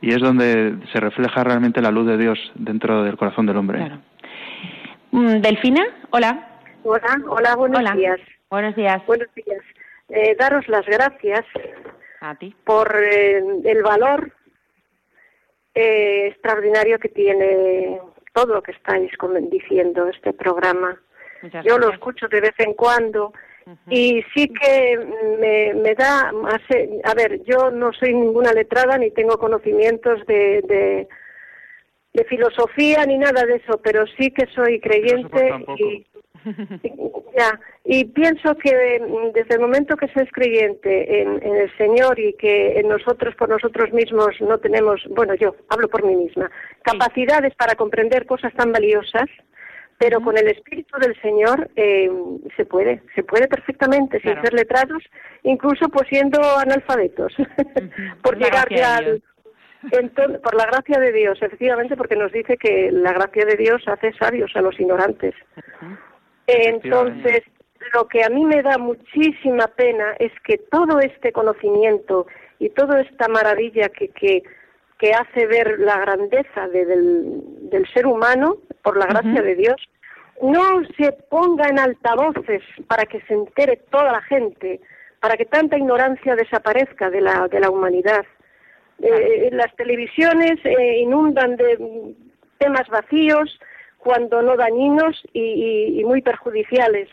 y 0.00 0.12
es 0.12 0.20
donde 0.20 0.76
se 0.92 1.00
refleja 1.00 1.42
realmente 1.42 1.80
la 1.80 1.90
luz 1.90 2.06
de 2.06 2.16
Dios 2.16 2.38
dentro 2.54 3.02
del 3.02 3.16
corazón 3.16 3.46
del 3.46 3.56
hombre. 3.56 3.78
Claro. 3.78 4.00
Mm, 5.10 5.40
Delfina, 5.40 5.84
hola. 6.10 6.60
Hola, 6.84 7.16
hola, 7.26 7.56
buenos 7.56 7.96
días. 7.96 8.20
Buenos 8.50 8.76
días. 8.76 9.04
Buenos 9.06 9.28
días. 9.34 9.62
Eh, 10.10 10.36
daros 10.38 10.68
las 10.68 10.84
gracias 10.86 11.44
a 12.20 12.34
ti. 12.34 12.54
por 12.64 12.94
eh, 12.94 13.42
el 13.64 13.82
valor 13.82 14.30
eh, 15.74 16.28
extraordinario 16.28 16.98
que 16.98 17.08
tiene 17.08 17.98
todo 18.32 18.54
lo 18.54 18.62
que 18.62 18.72
estáis 18.72 19.10
diciendo 19.50 20.06
este 20.08 20.32
programa. 20.34 21.00
Yo 21.64 21.78
lo 21.78 21.90
escucho 21.90 22.28
de 22.28 22.40
vez 22.40 22.54
en 22.58 22.74
cuando 22.74 23.32
y 23.88 24.22
sí 24.34 24.48
que 24.48 24.98
me, 25.40 25.74
me 25.74 25.94
da, 25.94 26.30
a 27.04 27.14
ver, 27.14 27.42
yo 27.44 27.70
no 27.70 27.92
soy 27.92 28.12
ninguna 28.14 28.52
letrada 28.52 28.98
ni 28.98 29.10
tengo 29.10 29.38
conocimientos 29.38 30.24
de, 30.26 30.62
de, 30.62 31.08
de 32.12 32.24
filosofía 32.24 33.04
ni 33.06 33.18
nada 33.18 33.44
de 33.44 33.56
eso, 33.56 33.80
pero 33.82 34.04
sí 34.18 34.30
que 34.30 34.46
soy 34.54 34.80
creyente 34.80 35.50
y 35.78 36.06
ya, 37.36 37.58
y 37.84 38.04
pienso 38.04 38.54
que 38.56 39.00
mm, 39.00 39.32
desde 39.32 39.54
el 39.54 39.60
momento 39.60 39.96
que 39.96 40.08
se 40.08 40.22
es 40.22 40.32
creyente 40.32 41.22
en, 41.22 41.42
el 41.42 41.76
Señor 41.76 42.18
y 42.18 42.34
que 42.34 42.78
en 42.78 42.88
nosotros 42.88 43.34
por 43.36 43.48
nosotros 43.48 43.92
mismos 43.92 44.40
no 44.40 44.58
tenemos, 44.58 45.00
bueno, 45.10 45.34
yo 45.34 45.54
hablo 45.68 45.88
por 45.88 46.04
mí 46.04 46.14
misma, 46.16 46.50
capacidades 46.82 47.54
para 47.54 47.74
comprender 47.74 48.26
cosas 48.26 48.52
tan 48.54 48.72
valiosas, 48.72 49.26
pero 49.98 50.20
con 50.20 50.36
el 50.36 50.48
Espíritu 50.48 50.98
del 50.98 51.18
Señor 51.20 51.70
eh, 51.76 52.10
se 52.56 52.64
puede, 52.64 53.02
se 53.14 53.22
puede 53.22 53.48
perfectamente, 53.48 54.20
sin 54.20 54.40
ser 54.42 54.52
letrados, 54.52 55.02
incluso 55.42 55.88
pues 55.88 56.08
siendo 56.08 56.40
analfabetos, 56.58 57.32
por 58.22 58.36
llegar 58.36 58.68
ya 58.70 59.00
Entonces, 59.92 60.40
por 60.40 60.54
la 60.54 60.66
gracia 60.66 60.98
de 60.98 61.12
Dios, 61.12 61.38
efectivamente, 61.40 61.96
porque 61.96 62.16
nos 62.16 62.32
dice 62.32 62.56
que 62.56 62.90
la 62.90 63.12
gracia 63.12 63.44
de 63.44 63.56
Dios 63.56 63.82
hace 63.86 64.12
sabios 64.14 64.50
a 64.54 64.62
los 64.62 64.78
ignorantes. 64.80 65.34
Entonces, 66.46 67.42
lo 67.92 68.08
que 68.08 68.24
a 68.24 68.30
mí 68.30 68.44
me 68.44 68.62
da 68.62 68.78
muchísima 68.78 69.66
pena 69.68 70.14
es 70.18 70.32
que 70.42 70.58
todo 70.58 71.00
este 71.00 71.32
conocimiento 71.32 72.26
y 72.58 72.70
toda 72.70 73.00
esta 73.00 73.28
maravilla 73.28 73.88
que, 73.90 74.08
que, 74.08 74.42
que 74.98 75.12
hace 75.12 75.46
ver 75.46 75.78
la 75.80 75.98
grandeza 75.98 76.68
del, 76.68 77.40
del, 77.70 77.86
ser 77.92 78.06
humano, 78.06 78.58
por 78.82 78.96
la 78.96 79.06
gracia 79.06 79.42
de 79.42 79.54
Dios, 79.54 79.76
no 80.42 80.82
se 80.96 81.12
ponga 81.30 81.68
en 81.68 81.78
altavoces 81.78 82.62
para 82.86 83.04
que 83.06 83.20
se 83.22 83.34
entere 83.34 83.76
toda 83.90 84.12
la 84.12 84.22
gente, 84.22 84.80
para 85.20 85.36
que 85.36 85.46
tanta 85.46 85.76
ignorancia 85.76 86.36
desaparezca 86.36 87.10
de 87.10 87.20
la, 87.20 87.48
de 87.48 87.60
la 87.60 87.70
humanidad. 87.70 88.24
Eh, 89.00 89.50
las 89.52 89.74
televisiones 89.76 90.64
eh, 90.64 90.98
inundan 90.98 91.56
de 91.56 92.14
temas 92.58 92.88
vacíos, 92.88 93.58
cuando 94.04 94.42
no 94.42 94.56
dañinos 94.56 95.20
y, 95.32 96.02
muy 96.04 96.20
perjudiciales. 96.20 97.08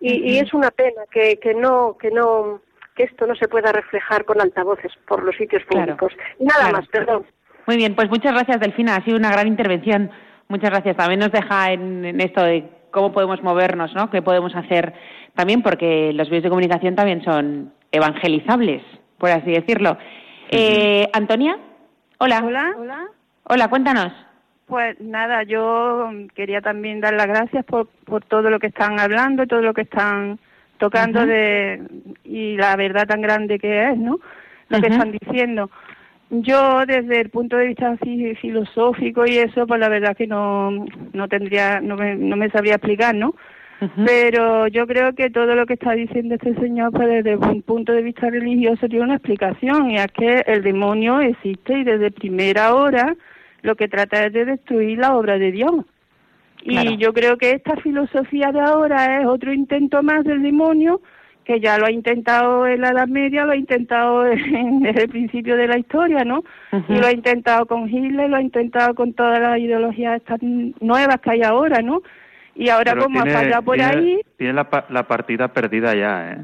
Y, 0.00 0.38
es 0.38 0.52
una 0.52 0.72
pena 0.72 1.02
que, 1.12 1.38
que 1.38 1.54
no 1.54 1.96
que 1.96 2.10
no 2.10 2.60
que 2.94 3.04
esto 3.04 3.26
no 3.26 3.34
se 3.34 3.48
pueda 3.48 3.72
reflejar 3.72 4.24
con 4.24 4.40
altavoces 4.40 4.92
por 5.06 5.22
los 5.22 5.36
sitios 5.36 5.62
públicos. 5.64 6.12
Nada 6.38 6.70
más, 6.70 6.86
perdón. 6.88 7.24
Muy 7.66 7.76
bien, 7.76 7.94
pues 7.94 8.08
muchas 8.10 8.32
gracias, 8.32 8.60
Delfina. 8.60 8.96
Ha 8.96 9.04
sido 9.04 9.16
una 9.16 9.30
gran 9.30 9.46
intervención. 9.46 10.10
Muchas 10.48 10.70
gracias. 10.70 10.96
También 10.96 11.20
nos 11.20 11.32
deja 11.32 11.72
en, 11.72 12.20
esto 12.20 12.42
de 12.42 12.68
cómo 12.90 13.12
podemos 13.12 13.42
movernos, 13.42 13.94
¿no? 13.94 14.10
¿Qué 14.10 14.20
podemos 14.20 14.54
hacer 14.54 14.92
también? 15.34 15.62
Porque 15.62 16.12
los 16.12 16.28
medios 16.28 16.42
de 16.44 16.48
comunicación 16.50 16.94
también 16.94 17.22
son 17.24 17.72
evangelizables, 17.90 18.82
por 19.18 19.30
así 19.30 19.52
decirlo. 19.52 19.96
Eh, 20.50 21.08
Antonia, 21.12 21.56
hola. 22.18 22.42
Hola. 22.44 22.74
Hola. 22.76 23.08
Hola, 23.44 23.68
cuéntanos. 23.68 24.12
Pues 24.66 25.00
nada, 25.00 25.42
yo 25.42 26.10
quería 26.34 26.60
también 26.60 27.00
dar 27.00 27.14
las 27.14 27.26
gracias 27.26 27.64
por, 27.64 27.88
por 28.04 28.24
todo 28.24 28.50
lo 28.50 28.58
que 28.58 28.68
están 28.68 28.98
hablando, 28.98 29.46
todo 29.46 29.62
lo 29.62 29.74
que 29.74 29.82
están 29.82 30.38
tocando 30.82 31.24
de 31.24 31.80
y 32.24 32.56
la 32.56 32.74
verdad 32.74 33.06
tan 33.06 33.22
grande 33.22 33.60
que 33.60 33.90
es, 33.90 33.96
¿no? 33.96 34.18
Lo 34.68 34.80
que 34.80 34.88
están 34.88 35.12
diciendo. 35.12 35.70
Yo 36.28 36.84
desde 36.86 37.20
el 37.20 37.30
punto 37.30 37.56
de 37.56 37.68
vista 37.68 37.96
filosófico 38.40 39.24
y 39.24 39.38
eso, 39.38 39.64
pues 39.68 39.78
la 39.78 39.88
verdad 39.88 40.16
que 40.16 40.26
no, 40.26 40.86
no 41.12 41.28
tendría, 41.28 41.80
no 41.80 41.94
me, 41.94 42.16
no 42.16 42.36
me 42.36 42.50
sabría 42.50 42.74
explicar, 42.74 43.14
¿no? 43.14 43.36
Pero 44.04 44.68
yo 44.68 44.86
creo 44.86 45.12
que 45.12 45.30
todo 45.30 45.54
lo 45.54 45.66
que 45.66 45.74
está 45.74 45.92
diciendo 45.92 46.36
este 46.36 46.54
señor, 46.54 46.92
pues 46.92 47.08
desde 47.08 47.36
un 47.36 47.62
punto 47.62 47.92
de 47.92 48.02
vista 48.02 48.30
religioso 48.30 48.88
tiene 48.88 49.04
una 49.04 49.16
explicación, 49.16 49.90
y 49.90 49.96
es 49.96 50.06
que 50.12 50.42
el 50.46 50.62
demonio 50.62 51.20
existe 51.20 51.78
y 51.78 51.84
desde 51.84 52.12
primera 52.12 52.74
hora 52.74 53.16
lo 53.62 53.74
que 53.74 53.88
trata 53.88 54.24
es 54.24 54.32
de 54.32 54.44
destruir 54.44 54.98
la 54.98 55.16
obra 55.16 55.36
de 55.36 55.50
Dios. 55.52 55.84
Y 56.62 56.96
yo 56.96 57.12
creo 57.12 57.36
que 57.36 57.50
esta 57.50 57.76
filosofía 57.76 58.52
de 58.52 58.60
ahora 58.60 59.20
es 59.20 59.26
otro 59.26 59.52
intento 59.52 60.02
más 60.02 60.24
del 60.24 60.42
demonio, 60.42 61.00
que 61.44 61.60
ya 61.60 61.76
lo 61.76 61.86
ha 61.86 61.90
intentado 61.90 62.66
en 62.66 62.80
la 62.80 62.90
Edad 62.90 63.08
Media, 63.08 63.44
lo 63.44 63.52
ha 63.52 63.56
intentado 63.56 64.22
desde 64.22 65.02
el 65.02 65.08
principio 65.08 65.56
de 65.56 65.66
la 65.66 65.78
historia, 65.78 66.24
¿no? 66.24 66.44
Y 66.88 66.98
lo 66.98 67.06
ha 67.06 67.12
intentado 67.12 67.66
con 67.66 67.88
Hitler, 67.88 68.30
lo 68.30 68.36
ha 68.36 68.42
intentado 68.42 68.94
con 68.94 69.12
todas 69.12 69.40
las 69.40 69.58
ideologías 69.58 70.16
estas 70.16 70.40
nuevas 70.42 71.20
que 71.20 71.30
hay 71.30 71.42
ahora, 71.42 71.82
¿no? 71.82 72.02
Y 72.54 72.68
ahora 72.68 72.94
como 72.96 73.20
ha 73.20 73.26
fallado 73.26 73.62
por 73.62 73.80
ahí... 73.80 74.20
Tiene 74.36 74.52
la, 74.52 74.68
la 74.88 75.06
partida 75.08 75.48
perdida 75.48 75.94
ya, 75.94 76.32
¿eh? 76.32 76.38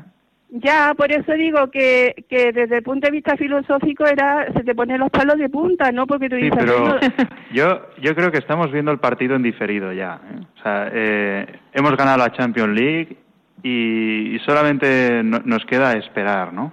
Ya, 0.50 0.94
por 0.96 1.12
eso 1.12 1.32
digo 1.34 1.70
que, 1.70 2.24
que 2.28 2.52
desde 2.52 2.78
el 2.78 2.82
punto 2.82 3.06
de 3.06 3.12
vista 3.12 3.36
filosófico 3.36 4.06
era 4.06 4.50
se 4.54 4.64
te 4.64 4.74
ponen 4.74 4.98
los 4.98 5.10
palos 5.10 5.36
de 5.36 5.50
punta, 5.50 5.92
¿no? 5.92 6.06
Porque 6.06 6.30
tú 6.30 6.36
sí, 6.36 6.48
pero 6.50 6.98
yo 7.52 7.82
yo 8.00 8.14
creo 8.14 8.32
que 8.32 8.38
estamos 8.38 8.72
viendo 8.72 8.90
el 8.90 8.98
partido 8.98 9.36
en 9.36 9.42
diferido 9.42 9.92
ya. 9.92 10.20
¿eh? 10.24 10.40
O 10.58 10.62
sea, 10.62 10.90
eh, 10.90 11.60
hemos 11.74 11.94
ganado 11.96 12.18
la 12.18 12.32
Champions 12.32 12.74
League 12.74 13.16
y, 13.62 14.38
solamente 14.46 15.22
nos 15.22 15.64
queda 15.66 15.92
esperar, 15.94 16.54
¿no? 16.54 16.72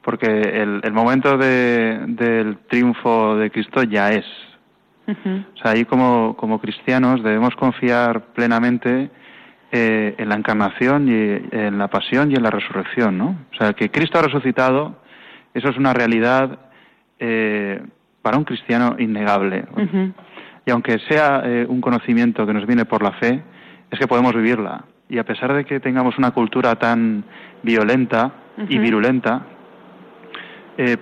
Porque 0.00 0.26
el, 0.26 0.80
el 0.82 0.92
momento 0.92 1.36
de, 1.36 2.00
del 2.06 2.58
triunfo 2.68 3.36
de 3.36 3.50
Cristo 3.50 3.82
ya 3.82 4.12
es. 4.12 4.24
O 5.06 5.58
sea, 5.60 5.72
ahí 5.72 5.84
como, 5.84 6.36
como 6.36 6.60
cristianos 6.60 7.22
debemos 7.24 7.56
confiar 7.56 8.26
plenamente 8.32 9.10
eh, 9.72 10.16
en 10.18 10.28
la 10.28 10.34
encarnación 10.34 11.08
y 11.08 11.56
en 11.56 11.78
la 11.78 11.86
pasión 11.86 12.32
y 12.32 12.34
en 12.34 12.42
la 12.42 12.50
resurrección, 12.50 13.16
¿no? 13.16 13.36
O 13.52 13.56
sea, 13.56 13.72
que 13.72 13.88
Cristo 13.88 14.18
ha 14.18 14.22
resucitado, 14.22 14.96
eso 15.54 15.68
es 15.68 15.76
una 15.76 15.92
realidad 15.92 16.58
eh, 17.20 17.80
para 18.20 18.36
un 18.36 18.42
cristiano 18.42 18.96
innegable. 18.98 19.64
Y 20.66 20.70
aunque 20.72 20.98
sea 21.08 21.42
eh, 21.44 21.66
un 21.68 21.80
conocimiento 21.80 22.44
que 22.46 22.52
nos 22.52 22.66
viene 22.66 22.84
por 22.84 23.02
la 23.02 23.12
fe, 23.12 23.42
es 23.90 23.98
que 23.98 24.08
podemos 24.08 24.34
vivirla. 24.34 24.84
Y 25.08 25.18
a 25.18 25.24
pesar 25.24 25.54
de 25.54 25.64
que 25.64 25.78
tengamos 25.78 26.18
una 26.18 26.32
cultura 26.32 26.74
tan 26.74 27.24
violenta 27.62 28.32
y 28.68 28.78
virulenta, 28.78 29.42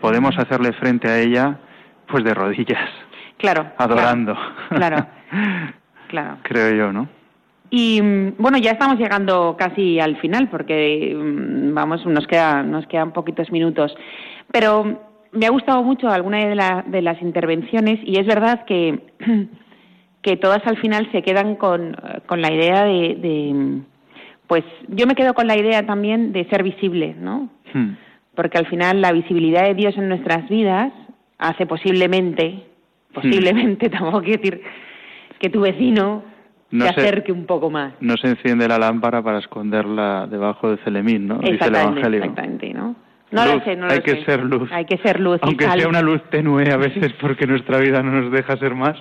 podemos 0.01 0.37
hacerle 0.39 0.73
frente 0.75 1.09
a 1.09 1.19
ella, 1.19 1.59
pues 2.07 2.23
de 2.23 2.35
rodillas. 2.35 2.91
Claro. 3.39 3.73
Adorando. 3.79 4.37
Claro. 4.69 5.07
Claro. 6.09 6.39
Creo 6.43 6.75
yo, 6.75 6.91
¿no? 6.91 7.07
Y 7.71 8.01
mm, 8.01 8.35
bueno, 8.39 8.59
ya 8.59 8.73
estamos 8.73 8.99
llegando 8.99 9.57
casi 9.59 10.01
al 10.01 10.17
final 10.19 10.49
porque 10.49 11.15
mm, 11.17 11.75
vamos, 11.75 12.05
nos 12.07 12.27
queda, 12.27 12.63
nos 12.63 12.87
quedan 12.87 13.13
poquitos 13.13 13.51
minutos. 13.51 13.95
Pero 14.53 15.09
me 15.33 15.47
ha 15.47 15.51
gustado 15.51 15.83
mucho 15.83 16.09
alguna 16.09 16.39
de, 16.39 16.83
de 16.87 17.03
las 17.03 17.21
intervenciones 17.23 18.01
y 18.05 18.19
es 18.19 18.27
verdad 18.27 18.65
que, 18.65 19.01
que 20.23 20.37
todas 20.37 20.67
al 20.67 20.79
final 20.79 21.11
se 21.13 21.23
quedan 21.23 21.57
con, 21.57 21.97
con 22.27 22.41
la 22.41 22.53
idea 22.53 22.85
de, 22.85 23.83
pues 24.47 24.65
yo 24.89 25.07
me 25.07 25.15
quedo 25.15 25.35
con 25.35 25.47
la 25.47 25.57
idea 25.57 25.85
también 25.87 26.33
de 26.33 26.49
ser 26.49 26.63
visible, 26.63 27.15
¿no? 27.19 27.51
Hmm. 27.73 27.97
Porque 28.35 28.59
al 28.59 28.67
final 28.67 29.01
la 29.01 29.13
visibilidad 29.13 29.65
de 29.65 29.75
Dios 29.75 29.97
en 29.97 30.09
nuestras 30.09 30.49
vidas 30.49 30.93
hace 31.39 31.67
posiblemente, 31.67 32.65
hmm. 33.11 33.15
posiblemente, 33.15 33.91
tampoco 33.91 34.23
quiero 34.23 34.43
decir 34.43 34.63
que 35.39 35.51
tu 35.51 35.61
vecino 35.61 36.25
no 36.71 36.85
se 36.85 36.91
acerque 36.91 37.33
un 37.33 37.47
poco 37.47 37.71
más. 37.71 37.95
No 38.01 38.17
se 38.17 38.29
enciende 38.29 38.69
la 38.69 38.79
lámpara 38.79 39.23
para 39.23 39.39
esconderla 39.39 40.27
debajo 40.27 40.71
de 40.71 40.77
Celemín, 40.79 41.27
¿no? 41.27 41.41
Exactamente, 41.43 42.17
exactamente, 42.17 42.75
¿no? 42.75 42.95
No 43.31 43.45
lo 43.45 43.61
sé, 43.61 43.77
no 43.77 43.87
lo 43.87 43.93
hay 43.93 44.01
que 44.01 44.25
ser 44.25 44.43
luz. 44.43 44.71
Hay 44.73 44.87
que 44.87 44.97
ser 44.99 45.21
luz. 45.21 45.39
Aunque 45.43 45.67
sea 45.67 45.87
una 45.87 46.01
luz 46.01 46.23
tenue 46.31 46.71
a 46.73 46.79
veces 46.79 47.13
porque 47.21 47.47
nuestra 47.47 47.79
vida 47.79 48.03
no 48.03 48.23
nos 48.23 48.33
deja 48.33 48.57
ser 48.57 48.75
más, 48.75 48.97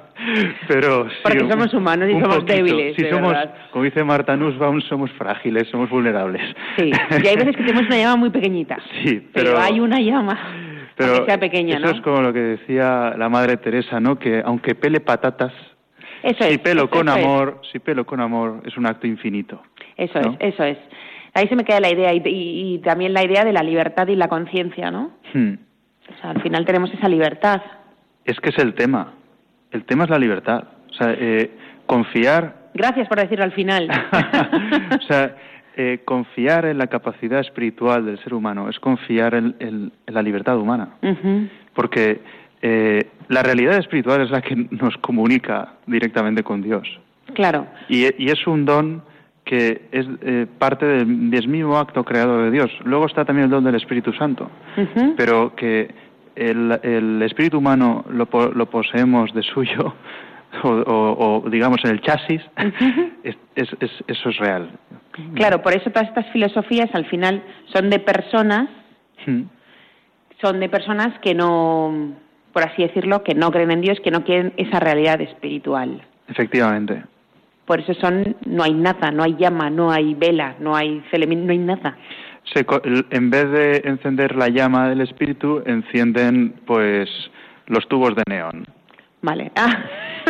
pero 0.68 1.08
Porque 1.24 1.50
somos 1.50 1.74
humanos 1.74 2.10
y 2.10 2.20
somos 2.20 2.46
débiles. 2.46 2.96
Si 2.98 3.06
somos, 3.10 3.34
como 3.72 3.86
dice 3.86 4.04
Marta 4.04 4.36
Nussbaum, 4.36 4.82
somos 4.82 5.12
frágiles, 5.12 5.70
somos 5.70 5.90
vulnerables. 5.90 6.42
Sí, 6.78 6.92
y 7.24 7.28
hay 7.28 7.36
veces 7.38 7.56
que 7.56 7.64
tenemos 7.64 7.86
una 7.86 7.98
llama 7.98 8.16
muy 8.18 8.30
pequeñita. 8.30 8.78
Sí, 9.04 9.26
pero, 9.32 9.58
hay 9.60 9.80
una 9.80 10.02
llama. 10.02 10.38
Pero 10.96 11.26
sea 11.26 11.40
pequeña, 11.40 11.78
eso 11.78 11.92
es 11.92 12.02
como 12.02 12.22
lo 12.22 12.34
que 12.34 12.40
decía 12.40 13.14
la 13.16 13.30
Madre 13.30 13.58
Teresa, 13.58 14.00
¿no? 14.00 14.18
Que 14.18 14.42
aunque 14.44 14.74
pele 14.74 15.00
patatas, 15.00 15.54
eso 16.24 16.44
si 16.44 16.58
pelo 16.58 16.90
con 16.90 17.10
amor, 17.10 17.62
si 17.72 17.80
pelo 17.80 18.06
con 18.06 18.20
amor, 18.20 18.62
es 18.66 18.78
un 18.78 18.86
acto 18.86 19.08
infinito. 19.08 19.62
Eso 19.98 20.20
es, 20.20 20.28
eso 20.40 20.64
es 20.64 20.78
ahí 21.38 21.48
se 21.48 21.56
me 21.56 21.64
queda 21.64 21.80
la 21.80 21.92
idea 21.92 22.14
y, 22.14 22.80
también 22.80 23.14
la 23.14 23.24
idea 23.24 23.44
de 23.44 23.54
la 23.54 23.64
libertad 23.64 24.08
y 24.08 24.16
la 24.16 24.28
conciencia, 24.28 24.92
¿no? 24.92 25.12
Hmm. 25.34 25.54
O 26.10 26.22
sea, 26.22 26.32
al 26.32 26.42
final 26.42 26.66
tenemos 26.66 26.92
esa 26.94 27.08
libertad. 27.08 27.62
Es 28.26 28.40
que 28.40 28.50
es 28.50 28.58
el 28.58 28.74
tema. 28.74 29.14
El 29.72 29.84
tema 29.86 30.06
es 30.06 30.10
la 30.10 30.18
libertad. 30.18 30.64
O 30.90 30.94
sea, 30.94 31.14
eh, 31.18 31.52
confiar. 31.86 32.70
Gracias 32.74 33.08
por 33.08 33.20
decirlo 33.20 33.44
al 33.44 33.52
final. 33.52 33.90
o 35.00 35.02
sea, 35.04 35.36
eh, 35.76 36.00
confiar 36.06 36.66
en 36.66 36.78
la 36.78 36.88
capacidad 36.88 37.40
espiritual 37.40 38.06
del 38.06 38.18
ser 38.24 38.34
humano 38.34 38.70
es 38.70 38.80
confiar 38.80 39.36
en, 39.36 39.92
la 40.08 40.22
libertad 40.22 40.58
humana. 40.58 40.96
Porque 41.74 42.22
eh, 42.62 43.10
la 43.28 43.44
realidad 43.44 43.78
espiritual 43.78 44.22
es 44.22 44.32
la 44.32 44.42
que 44.42 44.56
nos 44.56 44.98
comunica 44.98 45.74
directamente 45.86 46.44
con 46.44 46.62
Dios. 46.62 46.88
Claro. 47.34 47.68
y 47.90 48.06
es 48.06 48.48
un 48.48 48.64
don 48.64 49.04
que 49.48 49.88
es 49.92 50.06
eh, 50.22 50.46
parte 50.60 50.86
del, 50.86 51.08
mismo 51.48 51.78
acto 51.78 52.04
creado 52.04 52.44
de 52.44 52.52
Dios. 52.52 52.70
Luego 52.84 53.08
está 53.08 53.26
también 53.26 53.46
el 53.46 53.52
don 53.52 53.64
del 53.64 53.76
Espíritu 53.76 54.12
Santo, 54.14 54.52
pero 55.16 55.56
que 55.56 55.90
el, 56.36 57.22
espíritu 57.24 57.58
humano 57.58 58.06
lo, 58.10 58.26
poseemos 58.70 59.34
de 59.34 59.42
suyo, 59.42 59.96
o, 60.64 61.44
digamos 61.50 61.78
en 61.86 61.92
el 61.92 62.02
chasis, 62.02 62.42
eso 63.56 64.30
es 64.30 64.38
real. 64.38 64.70
Claro, 65.34 65.62
por 65.64 65.74
eso 65.74 65.90
todas 65.90 66.10
estas 66.10 66.28
filosofías 66.32 66.90
al 66.94 67.06
final 67.06 67.42
son 67.74 67.90
de 67.90 68.00
personas, 68.00 68.70
son 70.42 70.60
de 70.60 70.70
personas 70.70 71.18
que 71.22 71.34
no, 71.34 72.12
por 72.58 72.68
así 72.68 72.82
decirlo, 72.82 73.22
que 73.22 73.36
no 73.36 73.52
creen 73.52 73.70
en 73.70 73.82
Dios, 73.82 74.00
que 74.04 74.10
no 74.10 74.24
quieren 74.24 74.52
esa 74.58 74.80
realidad 74.80 75.22
espiritual. 75.22 76.02
Efectivamente. 76.28 77.04
Por 77.68 77.80
eso 77.82 77.94
son, 77.94 78.36
no 78.48 78.64
hay 78.64 78.74
nada, 78.74 79.12
no 79.12 79.22
hay 79.22 79.36
llama, 79.36 79.70
no 79.70 79.92
hay 79.92 80.16
vela, 80.16 80.56
no 80.60 80.76
hay 80.76 81.04
no 81.14 81.52
hay 81.52 81.58
nada. 81.60 81.96
en 83.12 83.30
vez 83.30 83.52
de 83.52 83.82
encender 83.86 84.36
la 84.36 84.50
llama 84.50 84.90
del 84.90 85.02
espíritu, 85.02 85.62
encienden 85.68 86.56
pues 86.66 87.08
los 87.68 87.88
tubos 87.88 88.16
de 88.16 88.24
neón. 88.28 88.66
Vale. 89.22 89.52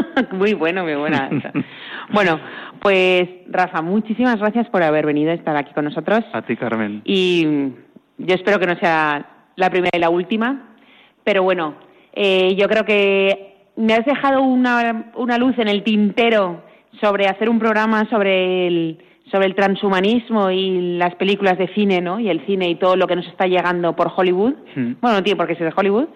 Ah, 0.06 0.26
muy 0.34 0.54
bueno, 0.54 0.84
muy 0.84 0.96
buena. 0.96 1.30
bueno, 2.12 2.42
pues 2.82 3.30
Rafa, 3.48 3.82
muchísimas 3.82 4.38
gracias 4.38 4.68
por 4.68 4.84
haber 4.84 5.06
venido 5.06 5.32
a 5.32 5.34
estar 5.34 5.56
aquí 5.56 5.74
con 5.74 5.86
nosotros. 5.86 6.26
A 6.34 6.42
ti, 6.42 6.58
Carmen. 6.58 7.02
Y 7.06 7.72
yo 8.18 8.36
espero 8.36 8.60
que 8.60 8.68
no 8.68 8.76
sea 8.76 9.26
la 9.56 9.70
primera 9.70 9.98
y 9.98 10.00
la 10.00 10.10
última, 10.10 10.76
pero 11.24 11.42
bueno, 11.42 11.87
eh, 12.14 12.56
yo 12.56 12.68
creo 12.68 12.86
que 12.86 13.56
me 13.76 13.94
has 13.94 14.06
dejado 14.06 14.42
una, 14.42 15.12
una 15.16 15.38
luz 15.38 15.58
en 15.60 15.68
el 15.68 15.84
tintero 15.84 16.64
sobre 17.00 17.28
hacer 17.28 17.50
un 17.50 17.60
programa 17.60 18.06
sobre 18.10 18.68
el, 18.68 18.98
sobre 19.32 19.46
el 19.46 19.56
transhumanismo 19.56 20.50
y 20.50 20.98
las 20.98 21.16
películas 21.16 21.58
de 21.58 21.68
cine, 21.70 22.02
¿no? 22.02 22.20
Y 22.20 22.30
el 22.30 22.46
cine 22.46 22.70
y 22.70 22.76
todo 22.76 22.96
lo 22.96 23.08
que 23.08 23.16
nos 23.16 23.28
está 23.28 23.46
llegando 23.46 23.96
por 23.96 24.12
Hollywood. 24.16 24.54
Hmm. 24.76 24.94
Bueno, 25.02 25.18
no 25.18 25.24
tiene 25.24 25.38
por 25.38 25.48
qué 25.48 25.56
ser 25.56 25.68
de 25.68 25.74
Hollywood. 25.76 26.08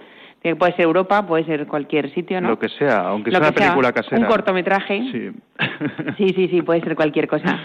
Puede 0.58 0.72
ser 0.72 0.86
Europa, 0.86 1.28
puede 1.28 1.46
ser 1.46 1.68
cualquier 1.68 2.12
sitio, 2.16 2.42
¿no? 2.42 2.50
Lo 2.50 2.58
que 2.58 2.70
sea, 2.70 3.10
aunque 3.10 3.30
sea 3.30 3.40
una 3.40 3.52
película 3.52 3.92
casera. 3.92 4.18
Un 4.18 4.26
cortometraje. 4.26 5.04
Sí. 5.12 5.30
sí, 6.18 6.34
sí, 6.36 6.48
sí, 6.48 6.62
puede 6.64 6.82
ser 6.82 6.96
cualquier 6.96 7.28
cosa. 7.28 7.60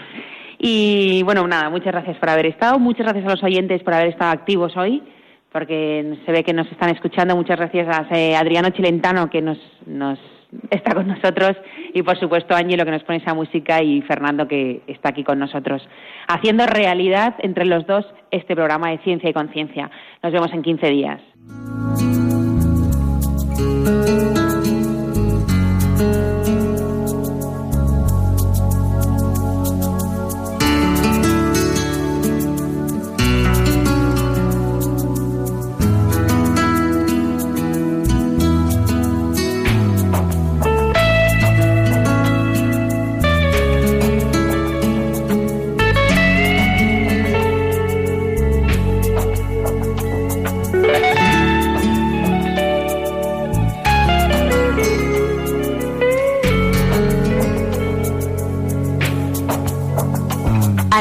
Y 0.59 1.23
bueno, 1.23 1.47
nada, 1.47 1.71
muchas 1.71 1.91
gracias 1.91 2.17
por 2.17 2.29
haber 2.29 2.45
estado. 2.45 2.77
Muchas 2.77 3.07
gracias 3.07 3.25
a 3.25 3.31
los 3.31 3.43
oyentes 3.43 3.81
por 3.81 3.95
haber 3.95 4.09
estado 4.09 4.31
activos 4.31 4.77
hoy, 4.77 5.01
porque 5.57 6.19
se 6.23 6.31
ve 6.31 6.43
que 6.43 6.53
nos 6.53 6.71
están 6.71 6.91
escuchando. 6.91 7.35
Muchas 7.35 7.57
gracias 7.57 7.87
a 7.89 8.15
eh, 8.15 8.35
Adriano 8.35 8.69
Chilentano, 8.69 9.27
que 9.27 9.41
nos, 9.41 9.57
está 10.69 10.93
con 10.93 11.07
nosotros 11.07 11.57
y 11.95 12.03
por 12.03 12.19
supuesto 12.19 12.55
Ángelo 12.55 12.85
que 12.85 12.91
nos 12.91 13.03
pone 13.03 13.17
esa 13.17 13.33
música 13.33 13.81
y 13.81 14.03
Fernando 14.03 14.47
que 14.47 14.83
está 14.85 15.09
aquí 15.09 15.23
con 15.23 15.39
nosotros 15.39 15.81
haciendo 16.27 16.67
realidad 16.67 17.33
entre 17.39 17.65
los 17.65 17.87
dos 17.87 18.05
este 18.29 18.55
programa 18.55 18.91
de 18.91 18.99
ciencia 18.99 19.31
y 19.31 19.33
conciencia. 19.33 19.89
Nos 20.21 20.31
vemos 20.31 20.53
en 20.53 20.61
15 20.61 20.89
días. 20.91 21.21